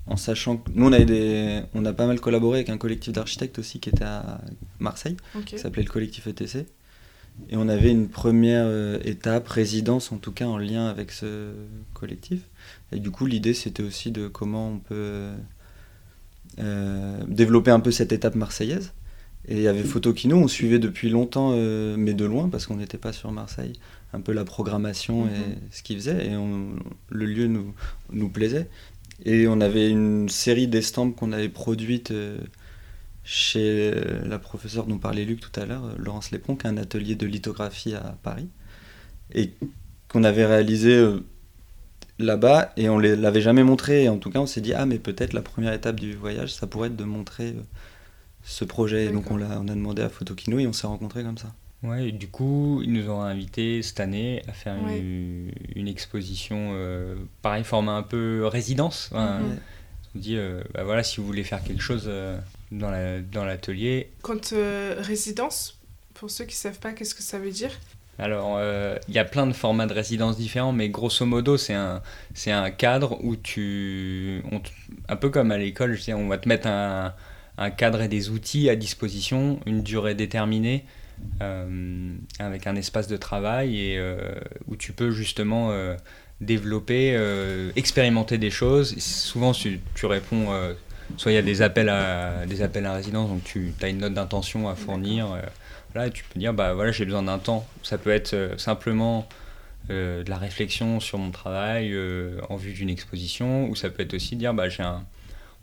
en 0.07 0.17
sachant 0.17 0.57
que 0.57 0.71
nous 0.75 0.87
on, 0.87 0.91
des... 0.91 1.61
on 1.75 1.85
a 1.85 1.93
pas 1.93 2.07
mal 2.07 2.19
collaboré 2.21 2.59
avec 2.59 2.71
un 2.71 2.79
collectif 2.79 3.13
d'architectes 3.13 3.59
aussi 3.59 3.81
qui 3.81 3.91
était 3.91 4.05
à 4.05 4.41
Marseille, 4.81 5.17
qui 5.45 5.59
s'appelait 5.59 5.83
le 5.83 5.91
collectif 5.91 6.27
ETC. 6.27 6.67
Et 7.51 7.57
on 7.59 7.69
avait 7.69 7.91
une 7.91 8.09
première 8.09 8.65
euh, 8.67 8.99
étape, 9.05 9.47
résidence 9.47 10.11
en 10.11 10.17
tout 10.17 10.33
cas 10.33 10.47
en 10.47 10.57
lien 10.57 10.87
avec 10.89 11.13
ce 11.13 11.53
collectif. 11.93 12.41
Et 12.93 12.99
du 12.99 13.11
coup 13.11 13.27
l'idée 13.27 13.53
c'était 13.53 13.83
aussi 13.83 14.11
de 14.11 14.27
comment 14.27 14.71
on 14.71 14.79
peut 14.79 15.29
euh, 16.59 17.19
développer 17.29 17.71
un 17.71 17.81
peu 17.81 17.91
cette 17.91 18.13
étape 18.13 18.37
marseillaise. 18.37 18.95
Et 19.49 19.57
il 19.57 19.63
y 19.63 19.69
avait 19.69 19.85
Photokino, 19.85 20.37
on 20.37 20.49
suivait 20.49 20.81
depuis 20.81 21.09
longtemps, 21.09 21.53
euh, 21.55 21.95
mais 21.97 22.15
de 22.15 22.25
loin, 22.25 22.49
parce 22.49 22.67
qu'on 22.67 22.77
n'était 22.77 22.99
pas 22.99 23.13
sur 23.13 23.31
Marseille, 23.31 23.75
un 24.13 24.21
peu 24.21 24.33
la 24.33 24.45
programmation 24.45 25.27
et 25.27 25.31
mhm. 25.31 25.57
ce 25.71 25.83
qu'ils 25.83 25.97
faisaient, 25.97 26.27
et 26.27 26.31
le 26.31 27.27
lieu 27.27 27.47
nous, 27.47 27.75
nous 28.11 28.29
plaisait. 28.29 28.69
Et 29.25 29.49
on 29.49 29.61
avait 29.61 29.91
une 29.91 30.29
série 30.29 30.69
d'estampes 30.69 31.17
qu'on 31.17 31.33
avait 31.33 31.49
produites 31.49 32.11
euh, 32.11 32.39
chez 33.25 33.93
la 34.25 34.39
professeure 34.39 34.87
dont 34.87 34.99
parlait 34.99 35.25
Luc 35.25 35.41
tout 35.41 35.61
à 35.61 35.67
l'heure, 35.67 35.83
Laurence 35.99 36.31
Lépon, 36.31 36.55
qui 36.55 36.67
a 36.67 36.71
un 36.71 36.77
atelier 36.77 37.15
de 37.17 37.27
lithographie 37.27 37.95
à 37.95 38.17
Paris, 38.23 38.49
et 39.35 39.53
qu'on 40.09 40.23
avait 40.23 40.47
réalisé 40.47 41.05
là-bas 42.19 42.73
et 42.77 42.89
on 42.89 42.99
l'avait 42.99 43.41
jamais 43.41 43.63
montré. 43.63 44.05
Et 44.05 44.09
en 44.09 44.19
tout 44.19 44.31
cas, 44.31 44.39
on 44.39 44.47
s'est 44.47 44.61
dit, 44.61 44.73
ah, 44.75 44.87
mais 44.87 44.99
peut-être 44.99 45.33
la 45.33 45.43
première 45.43 45.73
étape 45.73 46.01
du 46.01 46.15
voyage, 46.15 46.55
ça 46.55 46.67
pourrait 46.67 46.89
être 46.89 46.97
de 46.97 47.05
montrer 47.05 47.49
euh, 47.49 47.63
ce 48.43 48.65
projet. 48.65 49.07
Et 49.07 49.11
donc, 49.11 49.31
on 49.31 49.41
a, 49.41 49.59
on 49.59 49.69
a 49.69 49.75
demandé 49.75 50.03
à 50.03 50.09
Photokino 50.09 50.59
et 50.59 50.67
on 50.67 50.73
s'est 50.73 50.87
rencontrés 50.87 51.23
comme 51.23 51.39
ça. 51.39 51.53
Ouais, 51.87 52.09
et 52.09 52.13
du 52.13 52.29
coup, 52.29 52.81
ils 52.83 52.93
nous 52.93 53.11
ont 53.11 53.23
invités 53.23 53.83
cette 53.83 54.01
année 54.01 54.43
à 54.49 54.53
faire 54.53 54.77
une, 54.77 55.89
exposition, 55.89 56.71
euh, 56.73 57.17
pareil, 57.43 57.65
format 57.65 57.93
un 57.93 58.03
peu 58.03 58.47
résidence. 58.47 59.11
Hein. 59.15 59.41
Mhm. 59.41 59.59
On 60.15 60.19
dit, 60.19 60.37
euh, 60.37 60.63
bah 60.75 60.85
voilà, 60.85 61.03
si 61.03 61.19
vous 61.21 61.27
voulez 61.27 61.45
faire 61.45 61.63
quelque 61.63 61.83
chose 61.83 62.11
dans 62.73 62.91
l'atelier. 62.91 64.09
La, 64.23 64.35
dans 64.35 64.35
Quand 64.35 64.55
résidence, 64.99 65.79
pour 66.15 66.31
ceux 66.31 66.45
qui 66.45 66.55
ne 66.55 66.59
savent 66.59 66.79
pas, 66.79 66.93
qu'est-ce 66.93 67.15
que 67.15 67.23
ça 67.23 67.39
veut 67.39 67.51
dire? 67.51 67.71
Alors, 68.19 68.57
euh, 68.59 68.97
il 69.09 69.15
y 69.15 69.19
a 69.19 69.25
plein 69.25 69.47
de 69.47 69.53
formats 69.53 69.87
de 69.87 69.93
résidence 69.93 70.37
différents, 70.37 70.73
mais 70.73 70.89
grosso 70.89 71.27
modo, 71.27 71.59
c'est 71.59 71.75
un, 71.75 72.03
c'est 72.35 72.51
un 72.51 72.71
cadre 72.71 73.23
où 73.23 73.37
tu. 73.37 74.43
un 75.09 75.17
peu 75.17 75.29
comme 75.29 75.51
à 75.51 75.59
l'école, 75.59 75.95
je 75.95 76.13
on 76.13 76.29
va 76.29 76.39
te 76.39 76.49
mettre 76.49 76.67
un, 76.67 77.15
un, 77.59 77.71
cadre 77.71 78.01
et 78.01 78.09
des 78.09 78.31
outils 78.31 78.71
à 78.71 78.77
disposition, 78.77 79.61
une 79.67 79.83
durée 79.83 80.15
déterminée, 80.15 80.85
euh, 80.87 81.06
avec 82.39 82.67
un 82.67 82.77
espace 82.77 83.09
de 83.09 83.17
travail, 83.17 83.79
et 83.79 83.99
euh, 83.99 84.17
où 84.69 84.77
tu 84.77 84.93
peux 84.93 85.11
justement 85.11 85.73
développer, 86.41 87.19
expérimenter 87.77 88.39
des 88.39 88.51
choses. 88.51 88.97
Souvent, 88.99 89.53
tu, 89.53 89.81
tu 89.95 90.07
réponds. 90.07 90.49
soit 91.17 91.33
il 91.33 91.35
y 91.37 91.39
a 91.39 91.43
des 91.43 91.63
appels 91.63 91.89
à, 91.89 92.47
des 92.47 92.63
appels 92.63 92.87
à 92.87 92.95
résidence, 92.95 93.29
donc 93.29 93.45
tu 93.45 93.73
as 93.83 93.89
une 93.89 93.99
note 93.99 94.15
d'intention 94.15 94.69
à 94.69 94.75
fournir 94.75 95.29
Là, 95.97 96.11
tu 96.11 96.25
peux 96.25 96.39
dire, 96.39 96.53
bah 96.53 96.75
voilà, 96.75 96.93
j'ai 96.93 97.07
besoin 97.07 97.23
d'un 97.23 97.39
temps. 97.39 97.67
Ça 97.83 97.97
peut 97.97 98.11
être 98.11 98.35
euh, 98.35 98.59
simplement 98.59 99.27
euh, 99.89 100.23
de 100.23 100.29
la 100.29 100.37
réflexion 100.37 101.01
sur 101.01 101.17
mon 101.17 101.31
travail 101.31 101.91
euh, 101.95 102.39
en 102.51 102.57
vue 102.57 102.75
d'une 102.75 102.91
exposition, 102.91 103.67
ou 103.71 103.75
ça 103.75 103.89
peut 103.89 104.03
être 104.03 104.13
aussi 104.13 104.37
dire, 104.37 104.53
bah 104.53 104.69
j'ai 104.69 104.83
un, 104.83 105.07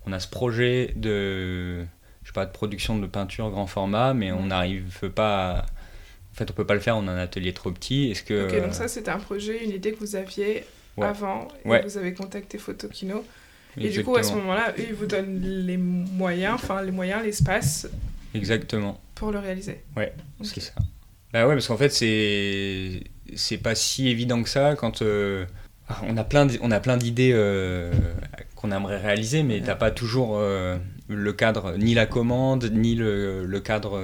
on 0.07 0.11
a 0.11 0.19
ce 0.19 0.27
projet 0.27 0.93
de, 0.95 1.85
je 2.23 2.29
sais 2.29 2.33
pas, 2.33 2.45
de 2.45 2.51
production 2.51 2.97
de 2.97 3.07
peinture 3.07 3.49
grand 3.49 3.67
format, 3.67 4.13
mais 4.13 4.31
on 4.31 4.45
n'arrive 4.47 5.09
pas 5.09 5.51
à, 5.51 5.61
en 5.61 6.35
fait, 6.35 6.49
on 6.49 6.53
peut 6.53 6.65
pas 6.65 6.73
le 6.73 6.79
faire, 6.79 6.97
on 6.97 7.07
a 7.07 7.11
un 7.11 7.17
atelier 7.17 7.53
trop 7.53 7.71
petit. 7.71 8.11
Est-ce 8.11 8.23
que 8.23 8.47
Ok, 8.47 8.61
donc 8.63 8.73
ça 8.73 8.87
c'était 8.87 9.11
un 9.11 9.19
projet, 9.19 9.63
une 9.63 9.71
idée 9.71 9.91
que 9.91 9.99
vous 9.99 10.15
aviez 10.15 10.63
avant, 11.01 11.47
et 11.65 11.81
vous 11.81 11.97
avez 11.97 12.13
contacté 12.13 12.57
Photokino. 12.57 13.23
Et 13.77 13.89
du 13.89 14.03
coup, 14.03 14.15
à 14.15 14.23
ce 14.23 14.33
moment-là, 14.33 14.73
eux, 14.77 14.85
ils 14.89 14.93
vous 14.93 15.07
donnent 15.07 15.41
les 15.41 15.77
moyens, 15.77 16.55
enfin 16.55 16.81
les 16.81 16.91
moyens, 16.91 17.23
l'espace. 17.23 17.87
Exactement 18.35 18.99
pour 19.15 19.31
le 19.31 19.39
réaliser. 19.39 19.79
Ouais, 19.95 20.13
c'est 20.41 20.59
ça. 20.59 20.73
Bah 21.31 21.47
ouais, 21.47 21.53
parce 21.53 21.67
qu'en 21.67 21.77
fait, 21.77 21.89
c'est 21.89 23.03
c'est 23.35 23.57
pas 23.57 23.73
si 23.73 24.09
évident 24.09 24.43
que 24.43 24.49
ça 24.49 24.75
quand 24.75 25.01
euh, 25.01 25.45
on 26.03 26.17
a 26.17 26.23
plein 26.23 26.97
d'idées 26.97 27.31
euh, 27.33 27.91
qu'on 28.55 28.71
aimerait 28.71 28.97
réaliser, 28.97 29.43
mais 29.43 29.61
t'as 29.61 29.75
pas 29.75 29.91
toujours 29.91 30.37
euh, 30.37 30.77
le 31.13 31.33
cadre, 31.33 31.75
ni 31.77 31.93
la 31.93 32.05
commande, 32.05 32.69
ni 32.71 32.95
le, 32.95 33.45
le 33.45 33.59
cadre 33.59 34.01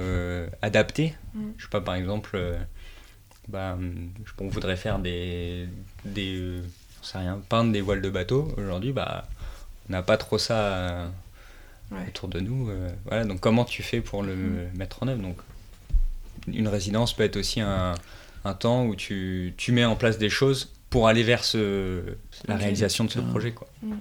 adapté. 0.62 1.14
Mm. 1.34 1.40
Je 1.56 1.64
sais 1.64 1.70
pas, 1.70 1.80
par 1.80 1.94
exemple, 1.94 2.38
bah, 3.48 3.78
on 4.40 4.48
voudrait 4.48 4.76
faire 4.76 4.98
des 4.98 5.68
des 6.04 6.60
sais 7.02 7.18
rien, 7.18 7.40
peindre 7.48 7.72
des 7.72 7.80
voiles 7.80 8.02
de 8.02 8.10
bateau. 8.10 8.52
Aujourd'hui, 8.56 8.92
bah, 8.92 9.28
on 9.88 9.92
n'a 9.92 10.02
pas 10.02 10.16
trop 10.16 10.38
ça 10.38 11.10
autour 12.08 12.28
de 12.28 12.40
nous. 12.40 12.70
Euh, 12.70 12.88
voilà, 13.06 13.24
donc 13.24 13.40
comment 13.40 13.64
tu 13.64 13.82
fais 13.82 14.00
pour 14.00 14.22
le 14.22 14.34
mm. 14.34 14.70
mettre 14.76 15.02
en 15.02 15.08
œuvre? 15.08 15.22
Donc, 15.22 15.36
Une 16.46 16.68
résidence 16.68 17.14
peut 17.14 17.24
être 17.24 17.36
aussi 17.36 17.60
un, 17.60 17.94
un 18.44 18.54
temps 18.54 18.86
où 18.86 18.94
tu, 18.94 19.54
tu, 19.56 19.72
mets 19.72 19.84
en 19.84 19.96
place 19.96 20.18
des 20.18 20.30
choses 20.30 20.72
pour 20.88 21.08
aller 21.08 21.22
vers 21.22 21.44
ce, 21.44 22.02
la 22.46 22.56
réalisation 22.56 23.04
de 23.04 23.10
ce 23.10 23.18
ah. 23.18 23.30
projet. 23.30 23.52
Quoi. 23.52 23.68
Mm. 23.82 23.94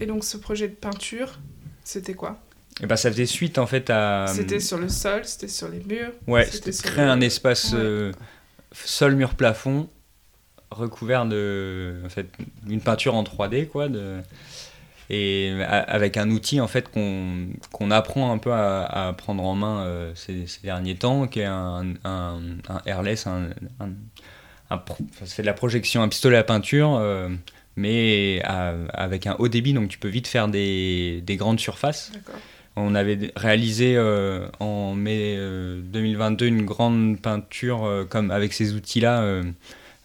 Et 0.00 0.06
donc 0.06 0.24
ce 0.24 0.36
projet 0.36 0.68
de 0.68 0.74
peinture, 0.74 1.38
c'était 1.84 2.14
quoi? 2.14 2.38
Et 2.80 2.84
eh 2.84 2.86
ben, 2.86 2.96
ça 2.96 3.10
faisait 3.10 3.26
suite 3.26 3.58
en 3.58 3.66
fait 3.66 3.90
à. 3.90 4.26
C'était 4.28 4.60
sur 4.60 4.78
le 4.78 4.88
sol, 4.88 5.24
c'était 5.24 5.48
sur 5.48 5.68
les 5.68 5.80
murs. 5.80 6.12
Ouais, 6.26 6.46
c'était 6.46 6.72
créer 6.72 7.04
un 7.04 7.20
espace 7.20 7.72
euh, 7.74 8.12
sol, 8.72 9.14
mur, 9.14 9.34
plafond, 9.34 9.88
recouvert 10.70 11.26
de. 11.26 12.00
En 12.04 12.08
fait, 12.08 12.28
une 12.66 12.80
peinture 12.80 13.14
en 13.14 13.24
3D, 13.24 13.68
quoi. 13.68 13.88
De, 13.88 14.20
et 15.10 15.52
avec 15.68 16.16
un 16.16 16.30
outil 16.30 16.60
en 16.60 16.68
fait 16.68 16.88
qu'on 16.90 17.90
apprend 17.90 18.32
un 18.32 18.38
peu 18.38 18.52
à, 18.52 19.14
prendre 19.18 19.44
en 19.44 19.54
main 19.54 19.84
euh, 19.84 20.12
ces, 20.14 20.46
derniers 20.62 20.94
temps, 20.94 21.26
qui 21.26 21.40
est 21.40 21.44
un, 21.44 21.94
un, 22.04 22.40
un 22.68 22.82
airless, 22.86 23.26
un, 23.26 23.50
ça 24.70 25.26
fait 25.26 25.42
de 25.42 25.46
la 25.46 25.52
projection, 25.52 26.02
un 26.02 26.08
pistolet 26.08 26.38
à 26.38 26.44
peinture, 26.44 26.96
euh, 26.96 27.28
mais 27.76 28.42
avec 28.44 29.26
un 29.26 29.36
haut 29.38 29.48
débit, 29.48 29.72
donc 29.72 29.88
tu 29.88 29.98
peux 29.98 30.08
vite 30.08 30.26
faire 30.26 30.48
des, 30.48 31.22
des 31.24 31.36
grandes 31.36 31.60
surfaces. 31.60 32.12
On 32.76 32.94
avait 32.94 33.32
réalisé 33.36 33.96
euh, 33.96 34.46
en 34.58 34.94
mai 34.94 35.36
2022 35.36 36.46
une 36.46 36.64
grande 36.64 37.20
peinture 37.20 38.06
comme 38.08 38.30
avec 38.30 38.52
ces 38.52 38.72
outils-là 38.72 39.42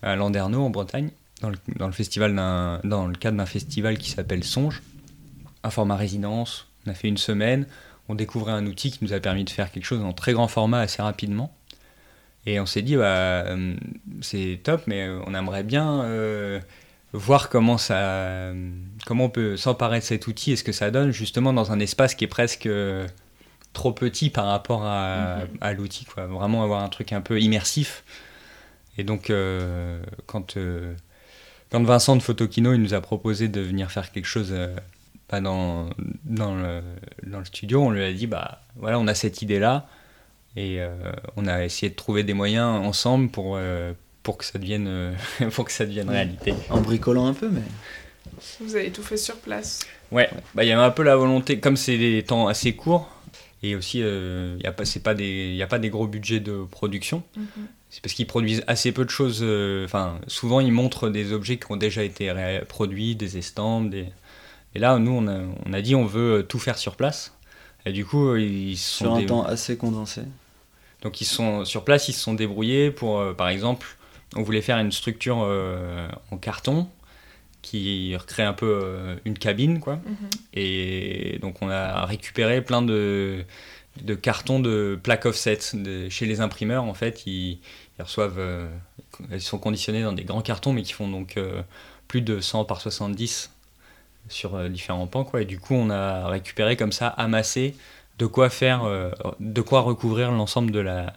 à 0.01 0.15
Landerneau 0.15 0.63
en 0.63 0.69
Bretagne, 0.69 1.11
dans 1.41 1.49
le, 1.49 1.57
dans 1.77 1.87
le, 1.87 1.93
festival 1.93 2.35
dans 2.35 3.07
le 3.07 3.15
cadre 3.15 3.37
d'un 3.37 3.45
festival 3.45 3.97
qui 3.97 4.09
s'appelle 4.09 4.43
Songe 4.43 4.81
un 5.63 5.69
format 5.69 5.95
résidence. 5.95 6.67
On 6.85 6.91
a 6.91 6.93
fait 6.93 7.07
une 7.07 7.17
semaine. 7.17 7.67
On 8.09 8.15
découvrait 8.15 8.53
un 8.53 8.65
outil 8.65 8.91
qui 8.91 9.03
nous 9.03 9.13
a 9.13 9.19
permis 9.19 9.43
de 9.43 9.49
faire 9.49 9.71
quelque 9.71 9.85
chose 9.85 10.01
en 10.01 10.13
très 10.13 10.33
grand 10.33 10.47
format 10.47 10.79
assez 10.79 11.01
rapidement. 11.01 11.53
Et 12.45 12.59
on 12.59 12.65
s'est 12.65 12.81
dit, 12.81 12.95
bah, 12.95 13.43
euh, 13.45 13.75
c'est 14.21 14.61
top, 14.63 14.83
mais 14.87 15.05
euh, 15.05 15.19
on 15.27 15.33
aimerait 15.33 15.63
bien 15.63 16.01
euh, 16.03 16.59
voir 17.17 17.49
comment, 17.49 17.77
ça, 17.77 18.51
comment 19.05 19.25
on 19.25 19.29
peut 19.29 19.57
s'emparer 19.57 19.99
de 19.99 20.03
cet 20.03 20.27
outil 20.27 20.51
et 20.51 20.55
ce 20.55 20.63
que 20.63 20.71
ça 20.71 20.91
donne 20.91 21.11
justement 21.11 21.53
dans 21.53 21.71
un 21.71 21.79
espace 21.79 22.15
qui 22.15 22.23
est 22.23 22.29
presque 22.29 22.69
trop 23.73 23.91
petit 23.91 24.29
par 24.29 24.45
rapport 24.45 24.85
à, 24.85 25.37
mhm. 25.37 25.57
à 25.61 25.73
l'outil. 25.73 26.05
Quoi. 26.05 26.27
Vraiment 26.27 26.63
avoir 26.63 26.83
un 26.83 26.89
truc 26.89 27.13
un 27.13 27.21
peu 27.21 27.39
immersif. 27.39 28.03
Et 28.97 29.03
donc, 29.03 29.31
quand, 30.25 30.57
quand 31.71 31.83
Vincent 31.83 32.15
de 32.15 32.21
Photokino 32.21 32.73
il 32.73 32.81
nous 32.81 32.93
a 32.93 33.01
proposé 33.01 33.47
de 33.47 33.61
venir 33.61 33.91
faire 33.91 34.11
quelque 34.11 34.25
chose 34.25 34.55
pas 35.27 35.41
dans, 35.41 35.89
dans, 36.23 36.55
le, 36.55 36.81
dans, 37.25 37.39
le, 37.39 37.45
studio, 37.45 37.83
on 37.83 37.89
lui 37.89 38.03
a 38.03 38.13
dit 38.13 38.27
bah 38.27 38.61
voilà, 38.75 38.99
on 38.99 39.07
a 39.07 39.13
cette 39.13 39.41
idée-là 39.41 39.87
et 40.55 40.81
euh, 40.81 40.89
on 41.35 41.45
a 41.45 41.63
essayé 41.63 41.89
de 41.89 41.95
trouver 41.95 42.23
des 42.23 42.33
moyens 42.33 42.67
ensemble 42.85 43.29
pour, 43.29 43.57
euh, 43.57 43.93
pour, 44.27 44.37
que, 44.37 44.43
ça 44.43 44.59
devienne, 44.59 44.87
euh, 44.89 45.13
pour 45.53 45.63
que 45.63 45.71
ça 45.71 45.85
devienne 45.85 46.09
réalité. 46.09 46.53
En 46.69 46.81
bricolant 46.81 47.27
un 47.27 47.33
peu, 47.33 47.47
mais. 47.47 47.61
Vous 48.59 48.75
avez 48.75 48.91
tout 48.91 49.01
fait 49.01 49.15
sur 49.15 49.37
place 49.37 49.79
Ouais, 50.11 50.29
bah 50.53 50.65
il 50.65 50.67
y 50.67 50.73
avait 50.73 50.83
un 50.83 50.91
peu 50.91 51.03
la 51.03 51.15
volonté, 51.15 51.61
comme 51.61 51.77
c'est 51.77 51.97
des 51.97 52.23
temps 52.23 52.49
assez 52.49 52.73
courts, 52.73 53.09
Et 53.63 53.73
aussi, 53.77 53.99
il 53.99 54.57
n'y 54.57 54.65
a, 54.65 54.73
pas, 54.73 54.83
pas 55.01 55.13
des, 55.13 55.61
a 55.61 55.67
pas 55.67 55.79
des 55.79 55.89
gros 55.89 56.07
budgets 56.07 56.41
de 56.41 56.65
production. 56.69 57.23
Mhm. 57.37 57.67
C'est 57.89 58.01
parce 58.01 58.13
qu'ils 58.13 58.27
produisent 58.27 58.65
assez 58.67 58.91
peu 58.91 59.05
de 59.05 59.09
choses. 59.09 59.41
Enfin, 59.85 60.19
souvent, 60.27 60.59
ils 60.59 60.73
montrent 60.73 61.07
des 61.07 61.31
objets 61.31 61.55
qui 61.55 61.71
ont 61.71 61.77
déjà 61.77 62.03
été 62.03 62.29
produits, 62.67 63.15
des 63.15 63.37
estampes. 63.37 63.89
Des... 63.89 64.07
Et 64.75 64.79
là, 64.79 64.99
nous, 64.99 65.11
on 65.11 65.27
a, 65.29 65.39
on 65.65 65.71
a 65.71 65.81
dit 65.81 65.95
on 65.95 66.05
veut 66.05 66.45
tout 66.47 66.59
faire 66.59 66.77
sur 66.77 66.97
place. 66.97 67.33
Et 67.85 67.93
du 67.93 68.03
coup, 68.03 68.35
ils 68.35 68.75
sont. 68.75 69.05
Sur 69.05 69.15
un 69.15 69.25
temps 69.25 69.45
assez 69.45 69.77
condensé. 69.77 70.23
Donc, 71.01 71.21
ils 71.21 71.25
sont 71.25 71.63
sur 71.63 71.85
place, 71.85 72.09
ils 72.09 72.13
se 72.13 72.19
sont 72.19 72.33
débrouillés 72.33 72.91
pour, 72.91 73.23
par 73.37 73.47
exemple, 73.47 73.87
on 74.35 74.43
voulait 74.43 74.61
faire 74.61 74.77
une 74.77 74.91
structure 74.91 75.37
en 75.37 76.37
carton 76.37 76.89
qui 77.67 78.15
recrée 78.15 78.43
un 78.43 78.53
peu 78.53 78.79
euh, 78.81 79.15
une 79.25 79.37
cabine, 79.37 79.79
quoi. 79.79 79.95
Mhm. 79.95 80.29
Et 80.53 81.37
donc 81.41 81.61
on 81.61 81.69
a 81.69 82.05
récupéré 82.05 82.61
plein 82.61 82.81
de, 82.81 83.43
de 84.01 84.15
cartons 84.15 84.59
de 84.59 84.97
plaques 85.01 85.25
offset 85.25 85.59
chez 86.09 86.25
les 86.25 86.39
imprimeurs. 86.39 86.85
En 86.85 86.93
fait, 86.93 87.25
ils, 87.27 87.59
reçoivent, 87.99 88.39
euh, 88.39 88.67
ils 89.31 89.41
sont 89.41 89.57
conditionnés 89.57 90.03
dans 90.03 90.13
des 90.13 90.23
grands 90.23 90.41
cartons, 90.41 90.71
mais 90.71 90.83
qui 90.83 90.93
font 90.93 91.09
donc 91.09 91.35
euh, 91.35 91.61
plus 92.07 92.21
de 92.21 92.39
100 92.39 92.63
par 92.63 92.79
70 92.79 93.51
sur 94.29 94.69
différents 94.69 95.07
pans, 95.07 95.25
quoi. 95.25 95.41
Et 95.41 95.45
du 95.45 95.59
coup, 95.59 95.73
on 95.73 95.89
a 95.89 96.27
récupéré 96.27 96.77
comme 96.77 96.91
ça, 96.91 97.07
amassé, 97.07 97.75
de 98.17 98.25
quoi 98.25 98.49
faire, 98.49 98.83
de 99.39 99.61
quoi 99.61 99.81
recouvrir 99.81 100.31
l'ensemble 100.31 100.71
de 100.71 100.79
la 100.79 101.13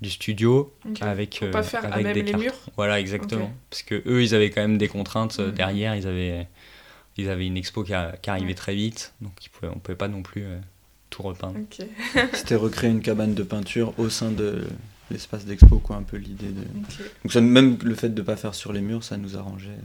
du 0.00 0.10
studio 0.10 0.72
avec, 1.00 1.40
pas 1.50 1.58
euh, 1.58 1.62
faire 1.62 1.84
avec 1.84 2.06
même 2.06 2.14
des 2.14 2.22
les 2.22 2.34
murs 2.34 2.54
Voilà, 2.76 3.00
exactement. 3.00 3.52
Parce 3.70 3.82
que 3.82 4.02
eux, 4.06 4.22
ils 4.22 4.34
avaient 4.34 4.50
quand 4.50 4.60
même 4.60 4.78
des 4.78 4.88
contraintes 4.88 5.38
euh, 5.40 5.48
mhm. 5.48 5.54
derrière. 5.54 5.96
Ils 5.96 6.06
avaient, 6.06 6.46
ils 7.16 7.28
avaient 7.28 7.46
une 7.46 7.56
expo 7.56 7.82
qui, 7.82 7.94
arrivait 7.94 8.54
très 8.54 8.74
vite, 8.74 9.12
donc 9.20 9.32
ils 9.44 9.48
pouvaient, 9.48 9.72
on 9.74 9.78
pouvait 9.78 9.96
pas 9.96 10.08
non 10.08 10.22
plus 10.22 10.44
euh, 10.44 10.58
tout 11.10 11.22
repeindre. 11.22 11.58
C'était 12.32 12.54
recréer 12.54 12.90
une 12.90 13.02
cabane 13.02 13.34
de 13.34 13.42
peinture 13.42 13.92
au 13.98 14.08
sein 14.08 14.30
de 14.30 14.64
l'espace 15.10 15.44
d'expo, 15.44 15.78
quoi, 15.78 15.96
un 15.96 16.02
peu 16.02 16.16
l'idée 16.16 16.48
de. 16.50 16.62
Donc 17.24 17.32
ça, 17.32 17.40
même 17.40 17.78
le 17.82 17.94
fait 17.94 18.10
de 18.10 18.22
pas 18.22 18.36
faire 18.36 18.54
sur 18.54 18.72
les 18.72 18.80
murs, 18.80 19.02
ça 19.02 19.16
nous 19.16 19.36
arrangeait. 19.36 19.78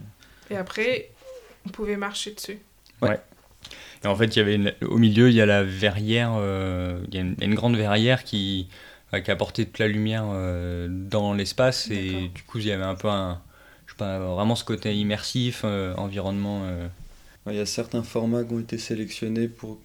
Et 0.52 0.58
après, 0.58 1.10
on 1.66 1.70
pouvait 1.70 1.98
marcher 1.98 2.34
dessus. 2.34 2.60
Ouais. 3.02 3.20
Et 4.04 4.08
en 4.08 4.16
fait, 4.16 4.36
il 4.36 4.40
y 4.40 4.42
avait 4.42 4.76
au 4.82 4.98
milieu, 4.98 5.30
il 5.30 5.36
y 5.36 5.42
a 5.42 5.46
la 5.46 5.64
verrière, 5.64 6.34
il 6.38 7.16
y 7.16 7.18
a 7.18 7.46
une 7.46 7.56
grande 7.56 7.78
verrière 7.78 8.26
qui 8.26 8.68
qui 9.22 9.32
apportait 9.32 9.66
toute 9.66 9.80
la 9.80 9.88
lumière 9.88 10.26
euh, 10.28 10.88
dans 10.90 11.34
l'espace 11.34 11.90
et 11.90 12.30
du 12.34 12.44
coup 12.44 12.58
il 12.60 12.66
y 12.66 12.72
avait 12.72 12.84
un 12.84 12.96
peu 12.96 13.10
un, 13.10 13.42
je 13.86 13.94
sais 13.94 13.98
pas, 13.98 14.20
vraiment 14.20 14.56
ce 14.56 14.64
côté 14.64 14.96
immersif, 14.96 15.62
euh, 15.64 15.94
environnement. 15.96 16.62
Euh. 16.66 16.88
Il 17.48 17.56
y 17.56 17.60
a 17.60 17.66
certains 17.66 18.04
formats 18.04 18.44
qui 18.44 18.54
ont 18.54 18.60
été 18.60 18.78
sélectionnés 18.78 19.48
pour 19.48 19.80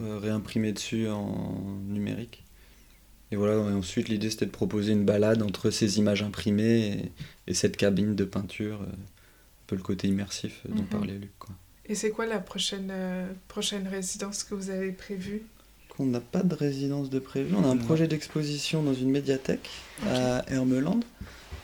réimprimer 0.00 0.72
dessus 0.72 1.08
en 1.08 1.54
numérique. 1.86 2.42
Et 3.30 3.36
voilà, 3.36 3.58
ensuite 3.58 4.08
l'idée 4.08 4.30
c'était 4.30 4.46
de 4.46 4.50
proposer 4.50 4.92
une 4.92 5.04
balade 5.04 5.42
entre 5.42 5.70
ces 5.70 5.98
images 5.98 6.22
imprimées 6.22 7.12
et, 7.46 7.54
cette 7.54 7.76
cabine 7.76 8.14
de 8.14 8.24
peinture, 8.24 8.80
un 8.82 9.66
peu 9.66 9.76
le 9.76 9.82
côté 9.82 10.08
immersif 10.08 10.62
dont 10.68 10.82
mhm. 10.82 10.88
parlait 10.88 11.18
Luc. 11.18 11.32
Quoi. 11.38 11.54
Et 11.86 11.94
c'est 11.94 12.10
quoi 12.10 12.26
la 12.26 12.40
prochaine, 12.40 12.92
prochaine 13.46 13.86
résidence 13.86 14.42
que 14.42 14.54
vous 14.54 14.70
avez 14.70 14.90
prévue? 14.90 15.42
On 15.98 16.06
n'a 16.06 16.20
pas 16.20 16.42
de 16.42 16.54
résidence 16.54 17.10
de 17.10 17.18
prévu. 17.18 17.54
On 17.54 17.64
a 17.64 17.68
un 17.68 17.76
projet 17.76 18.08
d'exposition 18.08 18.82
dans 18.82 18.94
une 18.94 19.10
médiathèque 19.10 19.70
à 20.08 20.44
Hermeland, 20.48 21.00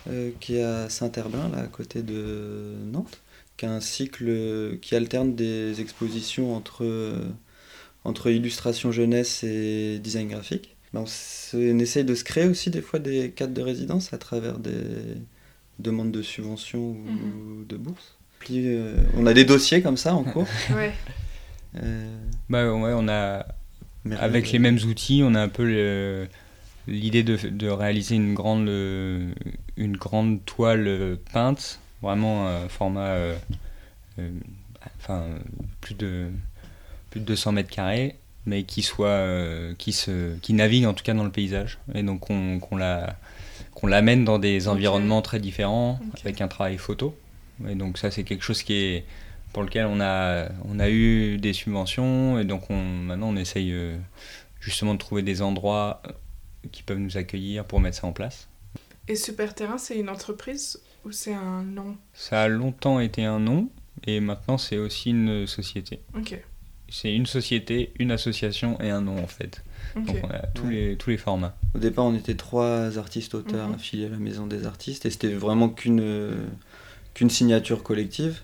euh, 0.09 0.31
qui 0.41 0.57
est 0.57 0.63
à 0.63 0.89
Saint-Herblain, 0.89 1.49
là, 1.49 1.59
à 1.59 1.67
côté 1.67 2.03
de 2.03 2.75
Nantes, 2.93 3.21
qui 3.57 3.67
a 3.67 3.73
un 3.73 3.81
cycle 3.81 4.79
qui 4.81 4.95
alterne 4.95 5.35
des 5.35 5.81
expositions 5.81 6.55
entre, 6.55 6.85
euh, 6.85 7.29
entre 8.05 8.31
illustration 8.31 8.93
jeunesse 8.93 9.43
et 9.43 9.99
design 9.99 10.29
graphique. 10.29 10.77
Ben, 10.93 11.05
on, 11.55 11.79
essaye 11.79 12.05
de 12.05 12.15
se 12.15 12.25
créer 12.25 12.47
aussi 12.47 12.71
des 12.71 12.83
fois 12.83 12.99
des 12.99 13.31
cadres 13.31 13.55
de 13.55 13.63
résidence 13.63 14.13
à 14.13 14.19
travers 14.19 14.59
des 14.59 14.73
demandes 15.79 16.11
de 16.13 16.23
subventions 16.23 16.91
ou 16.91 16.95
mhm. 16.95 17.67
de 17.67 17.77
bourses. 17.77 18.17
Puis, 18.39 18.63
euh, 18.67 18.97
on 19.17 19.27
a 19.27 19.35
des 19.35 19.45
dossiers 19.45 19.83
comme 19.83 19.97
ça 19.97 20.15
en 20.15 20.25
cours. 20.25 20.47
ouais. 20.75 20.93
Bah 22.49 22.73
ouais, 22.73 22.93
on 22.97 23.09
a 23.09 23.47
avec 24.19 24.51
les 24.53 24.59
mêmes 24.59 24.79
outils, 24.87 25.23
on 25.25 25.35
a 25.35 25.41
un 25.41 25.49
peu 25.49 26.29
l'idée 26.87 27.23
de, 27.23 27.69
réaliser 27.69 28.17
une 28.17 28.35
grande, 28.35 28.69
une 29.77 29.97
grande 29.97 30.45
toile 30.45 31.19
peinte, 31.33 31.81
vraiment 32.03 32.49
un 32.49 32.69
format, 32.69 33.09
euh, 33.09 33.37
euh, 34.19 34.31
enfin 34.99 35.25
plus 35.81 35.95
de 35.95 36.29
plus 37.11 37.21
de 37.21 37.25
200 37.25 37.53
mètres 37.53 37.71
carrés, 37.71 38.17
mais 38.47 38.63
qui 38.63 38.83
soit, 38.83 39.09
euh, 39.09 39.75
qui 39.77 39.93
se, 39.93 40.37
qui 40.39 40.55
navigue 40.55 40.87
en 40.87 40.95
tout 40.95 41.03
cas 41.03 41.15
dans 41.15 41.25
le 41.25 41.31
paysage, 41.31 41.79
et 41.95 42.03
donc 42.03 42.21
qu'on 42.21 42.77
la 42.77 43.17
qu'on 43.75 43.87
l'amène 43.87 44.25
dans 44.25 44.39
des 44.39 44.69
environnements 44.69 45.23
très 45.23 45.41
différents 45.41 46.01
avec 46.21 46.41
un 46.41 46.49
travail 46.49 46.77
photo. 46.77 47.17
Et 47.69 47.75
donc 47.75 47.99
ça 47.99 48.11
c'est 48.11 48.25
quelque 48.25 48.45
chose 48.45 48.63
qui 48.63 48.75
est 48.75 49.05
pour 49.53 49.63
lequel 49.63 49.87
on 49.87 50.01
a, 50.01 50.49
on 50.65 50.79
a 50.79 50.91
eu 50.91 51.39
des 51.39 51.53
subventions 51.53 52.39
et 52.39 52.45
donc 52.45 52.71
on, 52.71 52.83
maintenant 52.83 53.29
on 53.31 53.37
essaye 53.37 53.73
euh, 53.73 53.97
justement 54.61 54.95
de 54.95 54.99
trouver 54.99 55.23
des 55.23 55.43
endroits 55.43 56.03
euh, 56.07 56.13
qui 56.71 56.83
peuvent 56.83 56.99
nous 56.99 57.17
accueillir 57.17 57.65
pour 57.65 57.81
mettre 57.81 57.99
ça 57.99 58.07
en 58.07 58.13
place. 58.13 58.49
Et 59.09 59.17
Super 59.17 59.55
Terrain, 59.55 59.79
c'est 59.79 59.99
une 59.99 60.09
entreprise 60.09 60.81
ou 61.05 61.11
c'est 61.11 61.35
un 61.35 61.63
nom? 61.63 61.97
Ça 62.13 62.43
a 62.43 62.49
longtemps 62.49 63.01
été 63.01 63.25
un 63.25 63.41
nom 63.41 63.69
et 64.07 64.21
maintenant 64.21 64.59
c'est 64.59 64.79
aussi 64.79 65.11
une 65.11 65.47
société. 65.47 66.01
Ok. 66.17 66.39
C'est 66.89 67.15
une 67.15 67.27
société, 67.27 67.93
une 67.99 68.11
association 68.11 68.81
et 68.81 68.91
un 68.91 69.01
nom 69.01 69.23
en 69.23 69.27
fait. 69.27 69.65
Donc 69.97 70.17
on 70.23 70.31
a 70.31 70.47
tous, 70.55 70.69
les, 70.69 70.97
tous 70.97 71.11
les 71.11 71.17
formats. 71.17 71.57
Au 71.75 71.79
départ 71.79 72.05
on 72.05 72.15
était 72.15 72.37
trois 72.37 72.99
artistes 72.99 73.35
auteurs 73.35 73.69
mhm. 73.69 73.75
affiliés 73.75 74.07
à 74.07 74.11
la 74.11 74.19
Maison 74.19 74.47
des 74.47 74.67
Artistes 74.67 75.07
et 75.07 75.11
c'était 75.11 75.33
vraiment 75.33 75.69
qu'une 75.69 76.37
qu'une 77.15 77.31
signature 77.31 77.83
collective. 77.83 78.43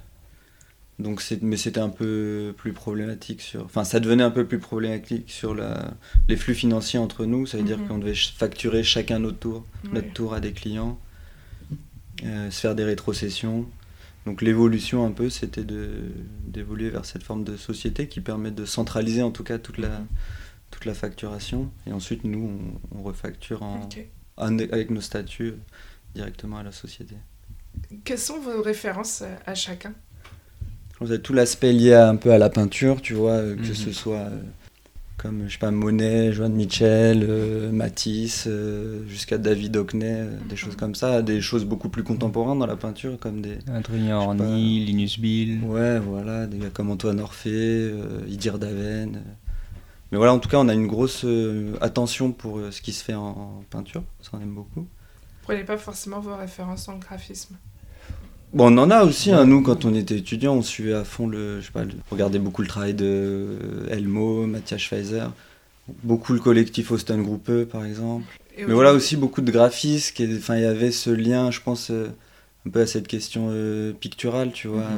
Donc 0.99 1.23
mais 1.43 1.59
c'était 1.59 1.81
un 1.81 1.91
peu 1.91 2.55
plus 2.57 2.73
problématique 2.73 3.43
sur. 3.43 3.65
Enfin, 3.65 3.85
ça 3.85 4.01
devenait 4.01 4.23
un 4.23 4.31
peu 4.31 4.47
plus 4.47 4.59
problématique 4.59 5.31
sur 5.31 5.55
la, 5.55 5.93
les 6.29 6.37
flux 6.37 6.55
financiers 6.55 6.99
entre 6.99 7.27
nous. 7.27 7.47
Ça 7.47 7.59
veut 7.59 7.65
dire 7.65 7.79
mhm. 7.79 7.89
qu'on 7.89 7.99
devait 7.99 8.15
facturer 8.15 8.83
chacun 8.83 9.19
notre 9.19 9.39
tour, 9.39 9.67
notre 9.93 10.13
tour 10.15 10.33
à 10.33 10.41
des 10.41 10.53
clients, 10.53 10.99
euh, 12.25 12.51
se 12.51 12.61
faire 12.61 12.75
des 12.75 12.85
rétrocessions. 12.85 13.67
Donc 14.25 14.43
l'évolution 14.43 15.07
un 15.07 15.13
peu, 15.13 15.29
c'était 15.29 15.65
d'évoluer 15.65 16.91
vers 16.91 17.05
cette 17.05 17.23
forme 17.23 17.45
de 17.45 17.57
société 17.57 18.09
qui 18.09 18.21
permet 18.21 18.51
de 18.51 18.65
centraliser 18.65 19.23
en 19.23 19.31
tout 19.31 19.45
cas 19.45 19.59
toute 19.59 19.79
la, 19.79 20.03
toute 20.71 20.87
la 20.87 20.95
facturation. 20.95 21.71
Et 21.87 21.93
ensuite, 21.93 22.25
nous, 22.25 22.59
on, 22.91 23.03
refacture 23.03 23.63
en, 23.63 23.89
avec 24.37 24.91
nos 24.91 25.03
statuts 25.03 25.55
directement 26.15 26.57
à 26.57 26.63
la 26.63 26.73
société. 26.73 27.17
Quelles 28.05 28.19
sont 28.19 28.41
vos 28.41 28.63
références 28.63 29.23
à 29.45 29.55
chacun? 29.55 29.95
Tout 31.23 31.33
l'aspect 31.33 31.73
lié 31.73 31.95
un 31.95 32.17
peu 32.17 32.33
à 32.33 32.39
la 32.39 32.49
peinture, 32.49 33.01
tu 33.03 33.15
vois, 33.15 33.33
euh, 33.33 33.57
que 33.57 33.75
ce 33.75 33.89
mhm. 33.89 33.93
soit 33.93 34.17
euh, 34.17 34.41
comme, 35.17 35.45
je 35.47 35.53
sais 35.53 35.59
pas, 35.59 35.71
Monet, 35.71 36.33
Joan 36.33 36.53
Mitchell, 36.53 37.25
euh, 37.29 37.71
Matisse, 37.73 38.49
jusqu'à 39.07 39.39
David 39.39 39.77
Hockney, 39.77 40.27
des 40.49 40.57
choses 40.57 40.77
comme 40.77 40.95
ça, 40.95 41.23
des 41.23 41.41
choses 41.41 41.65
beaucoup 41.65 41.89
plus 41.89 42.03
contemporaines 42.03 42.59
dans 42.59 42.67
la 42.67 42.77
peinture, 42.77 43.19
comme 43.19 43.41
des... 43.41 43.59
Adrien 43.73 44.17
Orny, 44.17 44.85
Linus 44.85 45.19
Bill. 45.19 45.63
Ouais, 45.65 45.99
voilà, 45.99 46.47
des 46.47 46.59
gars 46.59 46.71
comme 46.73 46.91
Antoine 46.91 47.21
Orphée, 47.21 47.91
Idir 48.29 48.59
Daven. 48.59 49.23
Mais 50.13 50.19
voilà, 50.19 50.33
en 50.35 50.39
tout 50.39 50.49
cas, 50.49 50.59
on 50.59 50.69
a 50.69 50.75
une 50.75 50.87
grosse 50.87 51.27
attention 51.81 52.33
pour 52.33 52.61
ce 52.71 52.81
qui 52.81 52.93
se 52.93 53.03
fait 53.03 53.15
en 53.15 53.65
peinture, 53.71 54.03
ça 54.21 54.31
on 54.35 54.41
aime 54.41 54.55
beaucoup. 54.55 54.81
Vous 54.81 55.53
prenez 55.53 55.65
pas 55.65 55.79
forcément 55.79 56.21
vos 56.21 56.37
références 56.37 56.89
en 56.89 56.99
graphisme 56.99 57.57
Bon, 58.57 58.73
on 58.73 58.79
en 58.79 58.91
a 58.91 59.05
aussi, 59.05 59.33
hein. 59.33 59.45
nous, 59.45 59.61
quand 59.61 59.85
on 59.85 59.95
était 59.95 60.17
étudiant, 60.17 60.55
on 60.55 60.63
suivait 60.63 60.95
à 60.95 61.05
fond 61.05 61.27
le. 61.27 61.61
Je 61.61 61.67
sais 61.67 61.73
pas, 61.73 61.83
on 61.83 62.11
regardait 62.11 62.39
beaucoup 62.39 62.63
le 62.63 62.69
travail 62.69 62.95
de 62.95 63.59
Elmo, 63.91 64.47
Mathias 64.47 64.81
Schweizer, 64.81 65.31
beaucoup 66.05 66.33
le 66.33 66.41
collectif 66.41 66.91
Austin 66.91 67.19
Groupe, 67.19 67.65
par 67.65 67.85
exemple. 67.85 68.25
Mais 68.57 68.73
voilà 68.73 68.95
aussi 68.95 69.19
beaucoup 69.19 69.43
de 69.43 69.51
graphistes, 69.51 70.19
enfin, 70.39 70.57
il 70.57 70.63
y 70.63 70.65
avait 70.65 70.91
ce 70.91 71.11
lien, 71.11 71.51
je 71.51 71.61
pense, 71.61 71.91
euh, 71.91 72.09
un 72.67 72.71
peu 72.71 72.81
à 72.81 72.87
cette 72.87 73.09
question 73.09 73.49
euh, 73.51 73.93
picturale, 73.93 74.53
tu 74.53 74.69
vois, 74.69 74.89
mhm. 74.89 74.97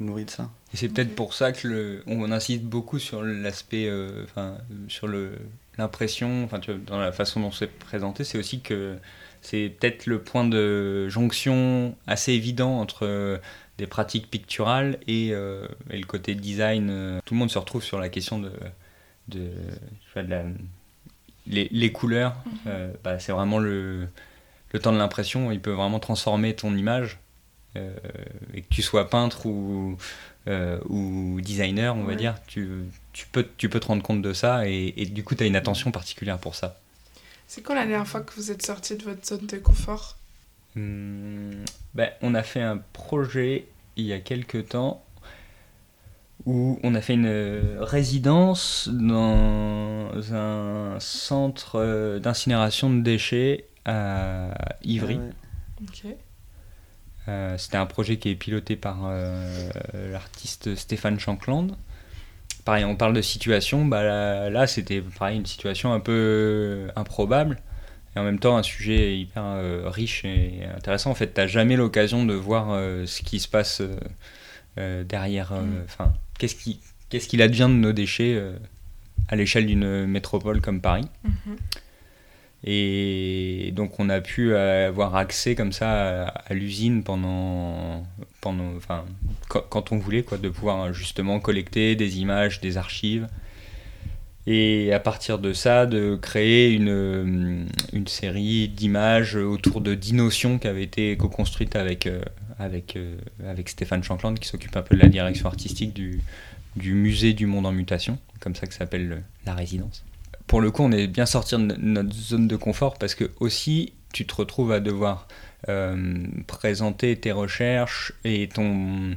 euh, 0.00 0.04
nourri 0.04 0.24
de 0.24 0.30
ça. 0.30 0.50
Et 0.74 0.76
c'est 0.76 0.88
peut-être 0.88 1.14
pour 1.14 1.34
ça 1.34 1.52
que 1.52 1.68
le, 1.68 2.02
on 2.08 2.32
insiste 2.32 2.64
beaucoup 2.64 2.98
sur 2.98 3.22
l'aspect, 3.22 3.88
enfin, 4.24 4.56
sur 4.88 5.06
le 5.06 5.34
l'impression, 5.78 6.42
enfin, 6.42 6.58
dans 6.84 6.98
la 6.98 7.12
façon 7.12 7.38
dont 7.38 7.52
c'est 7.52 7.70
présenté, 7.70 8.24
c'est 8.24 8.38
aussi 8.38 8.60
que 8.60 8.96
c'est 9.42 9.74
peut-être 9.78 10.06
le 10.06 10.20
point 10.20 10.44
de 10.46 11.08
jonction 11.08 11.96
assez 12.06 12.32
évident 12.32 12.78
entre 12.80 13.06
euh, 13.06 13.38
des 13.78 13.86
pratiques 13.86 14.30
picturales 14.30 14.98
et, 15.06 15.30
euh, 15.32 15.66
et 15.90 15.98
le 15.98 16.06
côté 16.06 16.34
design. 16.34 16.88
Euh. 16.90 17.20
Tout 17.24 17.34
le 17.34 17.40
monde 17.40 17.50
se 17.50 17.58
retrouve 17.58 17.82
sur 17.82 17.98
la 17.98 18.08
question 18.08 18.38
de, 18.38 18.52
de, 19.28 19.50
la, 20.14 20.44
les, 21.46 21.68
les, 21.70 21.92
couleurs. 21.92 22.36
Mhm. 22.66 22.92
bah, 23.02 23.18
c'est 23.18 23.32
vraiment 23.32 23.58
le, 23.58 24.08
le 24.72 24.78
temps 24.78 24.92
de 24.92 24.98
l'impression. 24.98 25.50
Il 25.50 25.60
peut 25.60 25.72
vraiment 25.72 26.00
transformer 26.00 26.54
ton 26.54 26.76
image. 26.76 27.18
et 27.76 28.62
que 28.62 28.68
tu 28.68 28.82
sois 28.82 29.08
peintre 29.08 29.46
ou, 29.46 29.96
ou 30.88 31.40
designer, 31.40 31.96
on 31.96 32.02
va 32.02 32.14
dire, 32.16 32.34
tu, 32.46 32.68
tu 33.12 33.26
peux, 33.32 33.46
tu 33.56 33.68
peux 33.68 33.80
te 33.80 33.86
rendre 33.86 34.02
compte 34.02 34.22
de 34.22 34.32
ça 34.32 34.68
et, 34.68 34.92
et 34.96 35.06
du 35.06 35.22
coup, 35.24 35.34
tu 35.34 35.44
as 35.44 35.46
une 35.46 35.56
attention 35.56 35.90
particulière 35.92 36.38
pour 36.38 36.56
ça. 36.56 36.79
C'est 37.52 37.62
quand 37.62 37.74
la 37.74 37.84
dernière 37.84 38.06
fois 38.06 38.20
que 38.20 38.32
vous 38.34 38.52
êtes 38.52 38.62
sorti 38.64 38.96
de 38.96 39.02
votre 39.02 39.26
zone 39.26 39.46
de 39.48 39.56
confort 39.58 40.16
Hum, 40.76 41.64
ben, 41.94 42.10
on 42.22 42.36
a 42.36 42.44
fait 42.44 42.60
un 42.60 42.78
projet 42.92 43.66
il 43.96 44.04
y 44.04 44.12
a 44.12 44.20
quelques 44.20 44.68
temps 44.68 45.04
où 46.46 46.78
on 46.84 46.94
a 46.94 47.00
fait 47.00 47.14
une 47.14 47.26
euh, 47.26 47.78
résidence 47.80 48.88
dans 48.92 50.12
un 50.32 51.00
centre 51.00 51.80
euh, 51.80 52.20
d'incinération 52.20 52.88
de 52.88 53.00
déchets 53.00 53.66
à 53.84 54.54
Ivry. 54.84 55.18
Ah 55.20 55.84
ouais. 56.04 56.18
Euh, 57.26 57.58
C'était 57.58 57.78
un 57.78 57.86
projet 57.86 58.16
qui 58.18 58.28
est 58.28 58.36
piloté 58.36 58.76
par 58.76 59.00
euh, 59.06 59.70
l'artiste 60.12 60.76
Stéphane 60.76 61.18
Shankland. 61.18 61.76
Pareil, 62.64 62.84
on 62.84 62.96
parle 62.96 63.14
de 63.14 63.22
situation, 63.22 63.84
bah 63.84 64.02
là, 64.02 64.50
là, 64.50 64.66
c'était 64.66 65.00
pareil 65.00 65.38
une 65.38 65.46
situation 65.46 65.92
un 65.92 66.00
peu 66.00 66.12
euh, 66.12 66.88
improbable 66.96 67.58
et 68.14 68.18
en 68.18 68.24
même 68.24 68.38
temps 68.38 68.56
un 68.56 68.62
sujet 68.62 69.16
hyper 69.16 69.42
euh, 69.44 69.84
riche 69.86 70.24
et 70.24 70.64
intéressant. 70.76 71.10
En 71.10 71.14
fait, 71.14 71.28
t'as 71.28 71.46
jamais 71.46 71.76
l'occasion 71.76 72.24
de 72.24 72.34
voir 72.34 72.70
euh, 72.70 73.06
ce 73.06 73.22
qui 73.22 73.38
se 73.38 73.48
passe 73.48 73.82
euh, 74.78 75.04
derrière. 75.04 75.52
Mm. 75.52 75.82
Enfin, 75.84 76.12
qu'est-ce 76.38 76.56
qui 76.56 76.80
qu'est-ce 77.08 77.28
qu'il 77.28 77.42
advient 77.42 77.68
de 77.68 77.74
nos 77.74 77.92
déchets 77.92 78.40
à 79.28 79.36
l'échelle 79.36 79.66
d'une 79.66 80.06
métropole 80.06 80.60
comme 80.60 80.80
Paris. 80.80 81.06
Mhm. 81.24 81.56
Et 82.64 83.72
donc 83.74 83.98
on 83.98 84.10
a 84.10 84.20
pu 84.20 84.54
avoir 84.54 85.16
accès 85.16 85.54
comme 85.54 85.72
ça 85.72 86.26
à, 86.28 86.54
l'usine 86.54 87.02
pendant, 87.02 88.04
pendant, 88.40 88.76
enfin, 88.76 89.04
quand, 89.48 89.92
on 89.92 89.98
voulait, 89.98 90.22
quoi, 90.22 90.36
de 90.38 90.48
pouvoir 90.48 90.92
justement 90.92 91.40
collecter 91.40 91.96
des 91.96 92.18
images, 92.18 92.60
des 92.60 92.76
archives. 92.76 93.28
Et 94.46 94.92
à 94.92 95.00
partir 95.00 95.38
de 95.38 95.52
ça, 95.52 95.86
de 95.86 96.16
créer 96.20 96.72
une, 96.72 97.68
une 97.92 98.06
série 98.06 98.68
d'images 98.68 99.36
autour 99.36 99.80
de 99.80 99.94
dix 99.94 100.14
notions 100.14 100.58
qui 100.58 100.66
avaient 100.66 100.82
été 100.82 101.16
co-construites 101.16 101.76
avec, 101.76 102.06
euh, 102.06 102.22
avec, 102.58 102.96
euh, 102.96 103.16
avec 103.46 103.68
Stéphane 103.68 104.02
Shankland, 104.02 104.34
qui 104.34 104.48
s'occupe 104.48 104.76
un 104.76 104.82
peu 104.82 104.96
de 104.96 105.02
la 105.02 105.08
direction 105.08 105.46
artistique 105.46 105.92
du, 105.92 106.20
du 106.76 106.94
musée 106.94 107.32
du 107.32 107.46
monde 107.46 107.66
en 107.66 107.72
mutation, 107.72 108.18
comme 108.40 108.54
ça 108.54 108.66
que 108.66 108.74
s'appelle 108.74 109.22
la 109.46 109.54
résidence 109.54 110.04
pour 110.50 110.60
le 110.60 110.72
coup, 110.72 110.82
on 110.82 110.92
est 110.92 111.06
bien 111.06 111.26
sorti 111.26 111.54
de 111.56 111.60
no- 111.62 111.76
notre 111.78 112.12
zone 112.14 112.48
de 112.48 112.56
confort 112.56 112.98
parce 112.98 113.14
que 113.14 113.30
aussi, 113.40 113.94
tu 114.12 114.26
te 114.26 114.34
retrouves 114.34 114.72
à 114.72 114.80
devoir 114.80 115.28
euh, 115.68 116.24
présenter 116.48 117.16
tes 117.16 117.32
recherches 117.32 118.12
et 118.24 118.48
ton. 118.48 119.16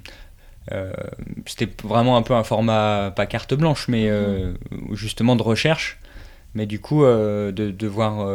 euh, 0.71 0.93
C'était 1.47 1.69
vraiment 1.83 2.17
un 2.17 2.23
peu 2.23 2.35
un 2.35 2.43
format, 2.43 3.11
pas 3.15 3.25
carte 3.25 3.55
blanche, 3.55 3.87
mais 3.89 4.09
euh, 4.09 4.53
justement 4.93 5.35
de 5.35 5.43
recherche. 5.43 5.99
Mais 6.55 6.67
du 6.67 6.79
coup, 6.79 7.03
de 7.03 7.51
devoir 7.71 8.27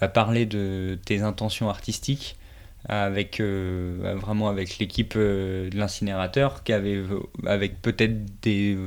bah, 0.00 0.08
parler 0.08 0.46
de 0.46 0.98
tes 1.04 1.22
intentions 1.22 1.68
artistiques 1.68 2.36
avec 2.88 3.40
euh, 3.40 4.14
vraiment 4.20 4.48
avec 4.48 4.78
l'équipe 4.78 5.16
de 5.16 5.70
l'incinérateur 5.74 6.62
qui 6.64 6.72
avait 6.72 7.02
avec 7.46 7.82
peut-être 7.82 8.40
des 8.42 8.78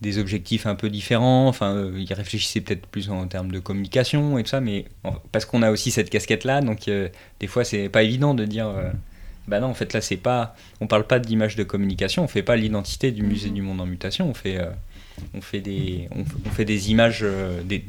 des 0.00 0.18
objectifs 0.18 0.66
un 0.66 0.74
peu 0.76 0.90
différents. 0.90 1.48
Enfin, 1.48 1.74
euh, 1.74 1.92
ils 1.98 2.12
réfléchissaient 2.12 2.60
peut-être 2.60 2.86
plus 2.86 3.10
en 3.10 3.26
termes 3.26 3.50
de 3.50 3.58
communication 3.58 4.38
et 4.38 4.42
tout 4.44 4.50
ça, 4.50 4.60
mais 4.60 4.84
en- 5.04 5.16
parce 5.32 5.44
qu'on 5.44 5.62
a 5.62 5.70
aussi 5.70 5.90
cette 5.90 6.08
casquette-là, 6.10 6.60
donc 6.60 6.86
euh, 6.88 7.08
des 7.40 7.46
fois 7.48 7.64
c'est 7.64 7.88
pas 7.88 8.02
évident 8.02 8.34
de 8.34 8.44
dire. 8.44 8.68
euh, 8.68 8.90
bah 9.48 9.60
non, 9.60 9.68
en 9.68 9.74
fait 9.74 9.92
là 9.94 10.00
c'est 10.02 10.16
pas, 10.18 10.54
on 10.80 10.86
parle 10.86 11.06
pas 11.06 11.18
d'image 11.18 11.56
de 11.56 11.64
communication, 11.64 12.22
on 12.22 12.28
fait 12.28 12.42
pas 12.42 12.54
l'identité 12.56 13.10
du 13.12 13.22
musée 13.22 13.48
Mhm. 13.48 13.54
du 13.54 13.62
monde 13.62 13.80
en 13.80 13.86
mutation, 13.86 14.28
on 14.28 14.34
fait, 14.34 14.58
euh, 14.58 14.66
on 15.34 15.40
fait 15.40 15.60
des, 15.60 16.06
on, 16.14 16.24
fait 16.50 16.66
des 16.66 16.90
images, 16.90 17.24
des, 17.64 17.82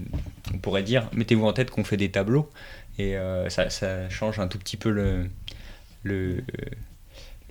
on 0.53 0.57
pourrait 0.57 0.83
dire, 0.83 1.09
mettez-vous 1.13 1.45
en 1.45 1.53
tête 1.53 1.69
qu'on 1.69 1.83
fait 1.83 1.97
des 1.97 2.09
tableaux 2.09 2.49
et 2.97 3.15
ça, 3.49 3.69
ça 3.69 4.09
change 4.09 4.39
un 4.39 4.47
tout 4.47 4.57
petit 4.57 4.77
peu 4.77 4.89
le, 4.89 5.29
le, 6.03 6.43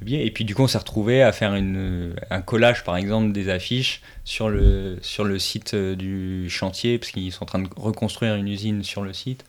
le 0.00 0.04
biais. 0.04 0.26
Et 0.26 0.30
puis 0.30 0.44
du 0.44 0.54
coup, 0.54 0.62
on 0.62 0.66
s'est 0.68 0.78
retrouvé 0.78 1.22
à 1.22 1.32
faire 1.32 1.54
une, 1.54 2.14
un 2.30 2.40
collage, 2.42 2.84
par 2.84 2.96
exemple, 2.96 3.32
des 3.32 3.48
affiches 3.48 4.00
sur 4.24 4.48
le, 4.48 4.98
sur 5.02 5.24
le 5.24 5.38
site 5.38 5.74
euh, 5.74 5.94
du 5.96 6.48
chantier, 6.50 6.98
parce 6.98 7.10
qu'ils 7.12 7.32
sont 7.32 7.42
en 7.44 7.46
train 7.46 7.58
de 7.60 7.68
reconstruire 7.76 8.34
une 8.34 8.48
usine 8.48 8.82
sur 8.84 9.02
le 9.02 9.12
site. 9.12 9.44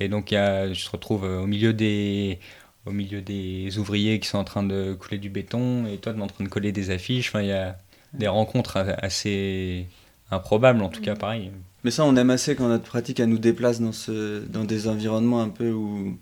Et 0.00 0.08
donc, 0.08 0.30
il 0.30 0.34
y 0.34 0.38
a, 0.38 0.72
je 0.72 0.80
se 0.80 0.90
retrouve 0.90 1.24
euh, 1.24 1.40
au 1.40 1.46
milieu 1.46 1.72
des 1.72 2.38
au 2.86 2.90
milieu 2.92 3.20
des 3.20 3.76
ouvriers 3.76 4.18
qui 4.18 4.28
sont 4.28 4.38
en 4.38 4.44
train 4.44 4.62
de 4.62 4.94
couler 4.98 5.18
du 5.18 5.28
béton 5.28 5.86
et 5.86 5.98
toi 5.98 6.14
tu 6.14 6.20
es 6.20 6.22
en 6.22 6.26
train 6.26 6.42
de 6.44 6.48
coller 6.48 6.72
des 6.72 6.88
affiches 6.90 7.28
enfin 7.28 7.42
il 7.42 7.48
y 7.48 7.52
a 7.52 7.76
des 8.14 8.28
rencontres 8.28 8.78
a- 8.78 8.94
assez 9.04 9.86
improbables 10.30 10.80
en 10.80 10.88
tout 10.88 11.02
cas 11.02 11.12
Mhm. 11.12 11.18
pareil 11.18 11.50
Mais 11.84 11.90
ça, 11.90 12.04
on 12.06 12.16
aime 12.16 12.30
assez 12.30 12.54
quand 12.56 12.66
notre 12.68 12.84
pratique, 12.84 13.20
elle 13.20 13.28
nous 13.28 13.38
déplace 13.38 13.80
dans, 13.80 13.92
ce, 13.92 14.40
dans 14.46 14.64
des 14.64 14.88
environnements 14.88 15.42
un 15.42 15.50
peu 15.50 15.70
où, 15.70 16.16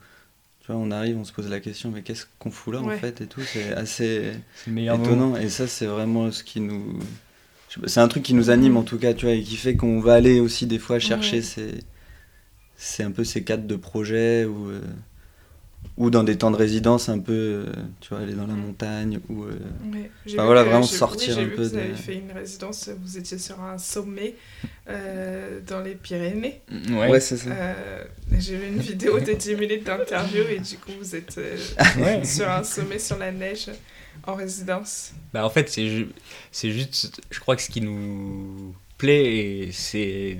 tu 0.67 0.73
vois, 0.73 0.81
on 0.81 0.91
arrive, 0.91 1.17
on 1.17 1.25
se 1.25 1.33
pose 1.33 1.49
la 1.49 1.61
question, 1.61 1.93
mais 1.93 2.03
qu'est-ce 2.03 2.27
qu'on 2.41 2.51
fout 2.51 2.75
là, 2.75 2.81
Ouais. 2.81 2.97
en 2.97 2.99
fait, 2.99 3.21
et 3.21 3.27
tout. 3.29 3.41
C'est 3.41 3.73
assez 3.73 4.33
moment 4.67 4.95
étonnant. 4.95 5.37
Et 5.37 5.49
ça, 5.49 5.69
c'est 5.69 5.87
vraiment 5.87 6.33
ce 6.33 6.43
qui 6.43 6.61
nous... 6.61 6.99
C'est 7.87 8.01
un 8.01 8.09
truc 8.09 8.25
qui 8.25 8.35
nous 8.35 8.51
anime, 8.51 8.77
en 8.77 8.83
tout 8.83 8.99
cas, 8.99 9.15
tu 9.15 9.27
vois, 9.27 9.35
et 9.35 9.43
qui 9.43 9.57
fait 9.57 9.77
qu'on 9.77 10.01
va 10.01 10.15
aller 10.15 10.41
aussi, 10.41 10.67
des 10.67 10.81
fois, 10.81 10.99
chercher 10.99 11.37
Ouais. 11.37 11.43
ces... 11.43 11.75
C'est 12.77 13.05
un 13.05 13.13
peu 13.13 13.23
ces 13.23 13.45
cadres 13.45 13.67
de 13.69 13.77
projet 13.77 14.45
ou... 14.45 14.73
ou 15.97 16.11
dans 16.11 16.23
des 16.25 16.37
temps 16.37 16.51
de 16.51 16.57
résidence 16.57 17.09
un 17.09 17.19
peu, 17.19 17.33
euh, 17.33 17.73
tu 18.01 18.11
vois, 18.11 18.19
aller 18.21 18.35
dans 18.35 18.47
la 18.47 18.55
montagne 18.55 19.19
ou... 19.29 19.45
euh, 19.45 19.59
Ouais. 19.93 20.11
Enfin, 20.27 20.43
vu 20.43 20.47
voilà, 20.47 20.63
que- 20.65 20.69
vraiment 20.69 20.83
sortir 20.83 21.29
oui, 21.31 21.35
j'ai 21.35 21.41
un 21.41 21.45
vu 21.45 21.51
peu 21.51 21.57
que 21.63 21.69
Vous 21.69 21.75
de- 21.77 21.81
avez 21.81 21.95
fait 21.95 22.15
une 22.17 22.33
résidence, 22.33 22.91
vous 23.03 23.17
étiez 23.19 23.39
sur 23.39 23.61
un 23.63 23.79
sommet 23.79 24.35
euh, 24.89 25.61
dans 25.67 25.81
les 25.81 25.95
Pyrénées. 25.95 26.61
ouais, 26.91 27.11
Ouais, 27.11 27.21
c'est 27.21 27.37
ça. 27.37 27.51
Euh, 27.51 28.05
j'ai 28.39 28.57
vu 28.57 28.67
une 28.69 28.79
vidéo 28.81 29.19
de 29.21 29.33
10 29.33 29.55
minutes 29.57 29.85
d'interview 29.85 30.43
et 30.51 30.61
du 30.61 30.77
coup 30.79 30.91
vous 30.99 31.15
êtes 31.17 31.39
euh, 31.39 31.57
Ouais. 31.99 32.25
sur 32.25 32.49
un 32.51 32.63
sommet 32.63 32.99
sur 32.99 33.19
la 33.19 33.33
neige 33.33 33.71
en 34.27 34.35
résidence. 34.35 35.13
Bah, 35.33 35.45
en 35.45 35.51
fait, 35.51 35.69
c'est 35.69 35.89
ju- 35.89 36.09
c'est 36.53 36.71
juste, 36.71 37.21
je 37.31 37.41
crois 37.41 37.57
que 37.57 37.63
ce 37.63 37.71
qui 37.71 37.81
nous 37.81 38.75
plaît, 38.99 39.69
c'est 39.73 40.37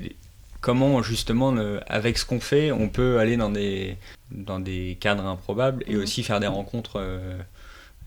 comment 0.61 1.01
justement, 1.01 1.51
le- 1.51 1.79
avec 1.87 2.17
ce 2.17 2.25
qu'on 2.25 2.39
fait, 2.39 2.71
on 2.71 2.89
peut 2.89 3.19
aller 3.19 3.37
dans 3.37 3.49
des, 3.49 3.97
dans 4.31 4.59
des 4.59 4.97
cadres 4.99 5.25
improbables 5.25 5.83
et 5.87 5.95
Mhm. 5.95 6.01
aussi 6.03 6.23
faire 6.23 6.39
des 6.39 6.47
rencontres 6.47 6.97
euh, 6.99 7.37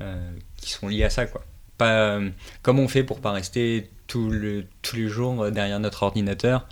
euh, 0.03 0.31
qui 0.57 0.71
sont 0.71 0.89
liées 0.89 1.05
à 1.05 1.11
ça. 1.11 1.27
Quoi. 1.27 1.45
Pas, 1.79 1.93
euh, 2.19 2.31
comment 2.63 2.83
on 2.83 2.89
fait 2.89 3.05
pour 3.05 3.21
pas 3.21 3.33
rester 3.33 3.91
tout 4.07 4.31
le, 4.31 4.65
tous 4.83 4.97
les 4.97 5.09
jours 5.09 5.51
derrière 5.51 5.81
notre 5.81 6.03
ordinateur 6.03 6.67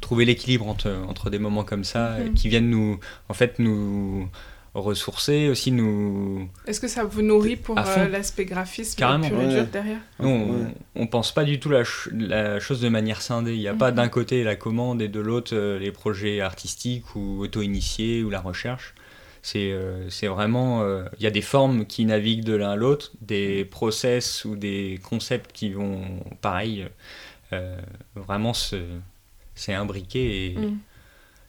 Trouver 0.00 0.24
l'équilibre 0.24 0.68
entre, 0.68 0.92
entre 1.08 1.28
des 1.28 1.40
moments 1.40 1.64
comme 1.64 1.82
ça 1.84 2.18
Mhm. 2.18 2.34
qui 2.34 2.48
viennent 2.48 2.70
nous, 2.70 3.00
en 3.28 3.34
fait, 3.34 3.58
nous 3.58 4.28
ressourcer, 4.74 5.48
aussi 5.48 5.70
nous, 5.72 6.48
Est-ce 6.66 6.80
que 6.80 6.88
ça 6.88 7.04
vous 7.04 7.20
nourrit 7.22 7.56
pour 7.56 7.78
euh, 7.78 8.08
l'aspect 8.08 8.44
graphisme 8.46 8.98
Carrément. 8.98 9.28
pur 9.28 9.40
et 9.42 9.46
Ouais. 9.46 9.52
dur 9.54 9.66
derrière 9.66 9.98
Nous, 10.18 10.28
on, 10.28 10.50
Ouais. 10.64 10.74
on 10.94 11.06
pense 11.06 11.32
pas 11.32 11.44
du 11.44 11.60
tout 11.60 11.68
la, 11.68 11.84
ch- 11.84 12.08
la 12.12 12.58
chose 12.58 12.80
de 12.80 12.88
manière 12.88 13.20
scindée. 13.20 13.52
Il 13.54 13.60
n'y 13.60 13.68
a 13.68 13.74
pas 13.74 13.90
Mhm. 13.90 13.96
d'un 13.96 14.08
côté 14.08 14.42
la 14.44 14.56
commande 14.56 15.02
et 15.02 15.08
de 15.08 15.20
l'autre 15.20 15.54
euh, 15.54 15.78
les 15.78 15.92
projets 15.92 16.40
artistiques 16.40 17.14
ou 17.14 17.40
auto-initiés 17.42 18.22
ou 18.22 18.30
la 18.30 18.40
recherche. 18.40 18.94
C'est 19.42 19.72
euh, 19.72 20.08
c'est 20.08 20.28
vraiment. 20.28 20.82
euh, 20.82 21.04
Il 21.18 21.24
y 21.24 21.26
a 21.26 21.30
des 21.30 21.42
formes 21.42 21.84
qui 21.84 22.04
naviguent 22.06 22.44
de 22.44 22.54
l'un 22.54 22.70
à 22.70 22.76
l'autre, 22.76 23.10
des 23.20 23.64
process 23.64 24.44
ou 24.44 24.56
des 24.56 25.00
concepts 25.02 25.50
qui 25.52 25.70
vont, 25.70 26.00
pareil, 26.40 26.86
euh, 27.52 27.76
vraiment 28.14 28.54
se 28.54 28.76
c'est 29.54 29.74
imbriquer 29.74 30.46
et, 30.46 30.56
Mm. 30.56 30.78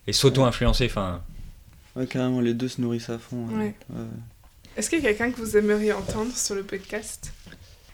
et 0.07 0.11
s'auto-influencer. 0.13 0.86
Enfin, 0.88 1.21
Ouais, 1.96 2.08
carrément, 2.08 2.41
les 2.41 2.54
deux 2.54 2.68
se 2.68 2.82
nourrissent 2.82 3.10
à 3.10 3.20
fond. 3.20 3.46
Ouais. 3.50 3.56
ouais. 3.58 3.76
Ouais. 3.89 4.06
Est-ce 4.76 4.89
qu'il 4.89 5.00
y 5.00 5.06
a 5.06 5.10
quelqu'un 5.10 5.32
que 5.32 5.38
vous 5.38 5.56
aimeriez 5.58 5.94
entendre 5.94 6.36
sur 6.36 6.56
le 6.56 6.64
podcast? 6.64 7.32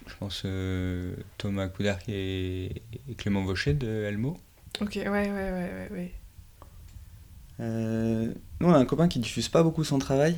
Je 0.07 0.13
pense 0.19 0.43
euh, 0.45 1.13
Thomas 1.37 1.67
Coudarc 1.67 2.07
et, 2.07 2.81
et 3.09 3.15
Clément 3.17 3.43
Vaucher 3.43 3.73
de 3.73 3.87
Elmo. 4.05 4.39
Ok, 4.81 4.93
ouais, 4.95 5.07
ouais, 5.09 5.29
ouais, 5.29 5.31
ouais, 5.31 5.87
ouais. 5.91 6.11
Euh, 7.59 8.33
nous, 8.61 8.67
on 8.69 8.73
a 8.73 8.77
un 8.77 8.85
copain 8.85 9.07
qui 9.09 9.19
diffuse 9.19 9.49
pas 9.49 9.63
beaucoup 9.63 9.83
son 9.83 9.99
travail, 9.99 10.37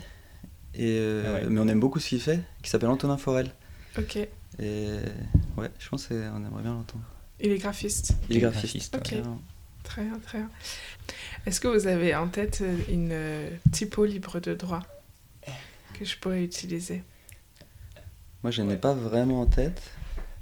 et, 0.74 0.98
euh, 1.00 1.24
Ah 1.28 1.34
ouais. 1.34 1.50
mais 1.50 1.60
on 1.60 1.68
aime 1.68 1.80
beaucoup 1.80 2.00
ce 2.00 2.10
qu'il 2.10 2.22
fait, 2.22 2.40
qui 2.64 2.70
s'appelle 2.70 2.90
Antonin 2.90 3.18
Forel. 3.18 3.52
Ok. 3.98 4.16
Et 4.18 4.88
ouais, 5.58 5.70
je 5.80 5.90
pense 5.90 6.08
qu'on 6.08 6.16
aimerait 6.16 6.64
bien 6.64 6.74
l'entendre. 6.74 7.04
Il 7.40 7.52
est 7.52 7.58
graphiste. 7.60 8.16
Il 8.30 8.38
est 8.38 8.40
graphiste, 8.40 8.96
Ok. 8.96 9.16
Très 9.84 10.04
bien, 10.04 10.20
très 10.20 10.38
bien. 10.40 10.50
Est-ce 11.46 11.60
que 11.60 11.68
vous 11.68 11.88
avez 11.88 12.16
en 12.16 12.28
tête 12.28 12.60
euh, 12.62 12.78
une 12.90 13.10
euh, 13.12 13.50
typo 13.72 14.06
libre 14.06 14.40
de 14.40 14.54
droit 14.54 14.82
que 15.98 16.06
je 16.06 16.18
pourrais 16.18 16.44
utiliser? 16.44 17.04
Moi, 18.44 18.52
je 18.52 18.62
n'ai 18.62 18.78
pas 18.78 18.94
vraiment 18.94 19.42
en 19.42 19.46
tête. 19.46 19.82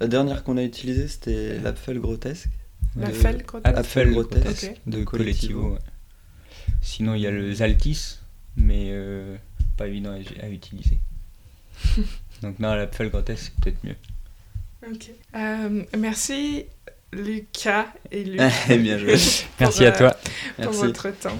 La 0.00 0.06
dernière 0.08 0.44
qu'on 0.44 0.56
a 0.56 0.62
utilisée, 0.62 1.08
c'était 1.08 1.58
l'Apfel 1.58 1.98
Grotesque. 2.00 2.48
La 2.96 3.08
De- 3.08 3.12
felle, 3.12 3.44
quoi 3.44 3.60
Apfel 3.64 3.78
Apfel 3.78 4.10
Grotesque 4.12 4.72
de 4.86 4.98
de 5.00 5.04
Collectivo. 5.04 5.60
Collectivo. 5.60 5.72
ouais. 5.74 5.78
Sinon, 6.82 7.14
il 7.14 7.20
y 7.22 7.26
a 7.26 7.30
le 7.30 7.52
Zaltis, 7.52 8.18
mais 8.56 8.88
euh, 8.90 9.36
pas 9.76 9.86
évident 9.88 10.12
à, 10.12 10.44
à 10.44 10.48
utiliser. 10.48 10.98
Donc, 12.42 12.58
non, 12.58 12.74
l'Apfel 12.74 13.10
Grotesque, 13.10 13.52
c'est 13.54 13.60
peut-être 13.62 13.84
mieux. 13.84 13.96
Ok. 14.90 15.10
Euh, 15.34 15.84
merci 15.98 16.64
Lucas 17.12 17.86
et 18.10 18.24
Luc. 18.24 18.40
Bien 18.68 18.98
joué. 18.98 19.16
Merci 19.58 19.84
à 19.86 19.94
euh, 19.94 19.98
toi. 19.98 20.10
pour 20.56 20.64
Merci. 20.66 20.80
votre 20.80 21.10
temps. 21.10 21.38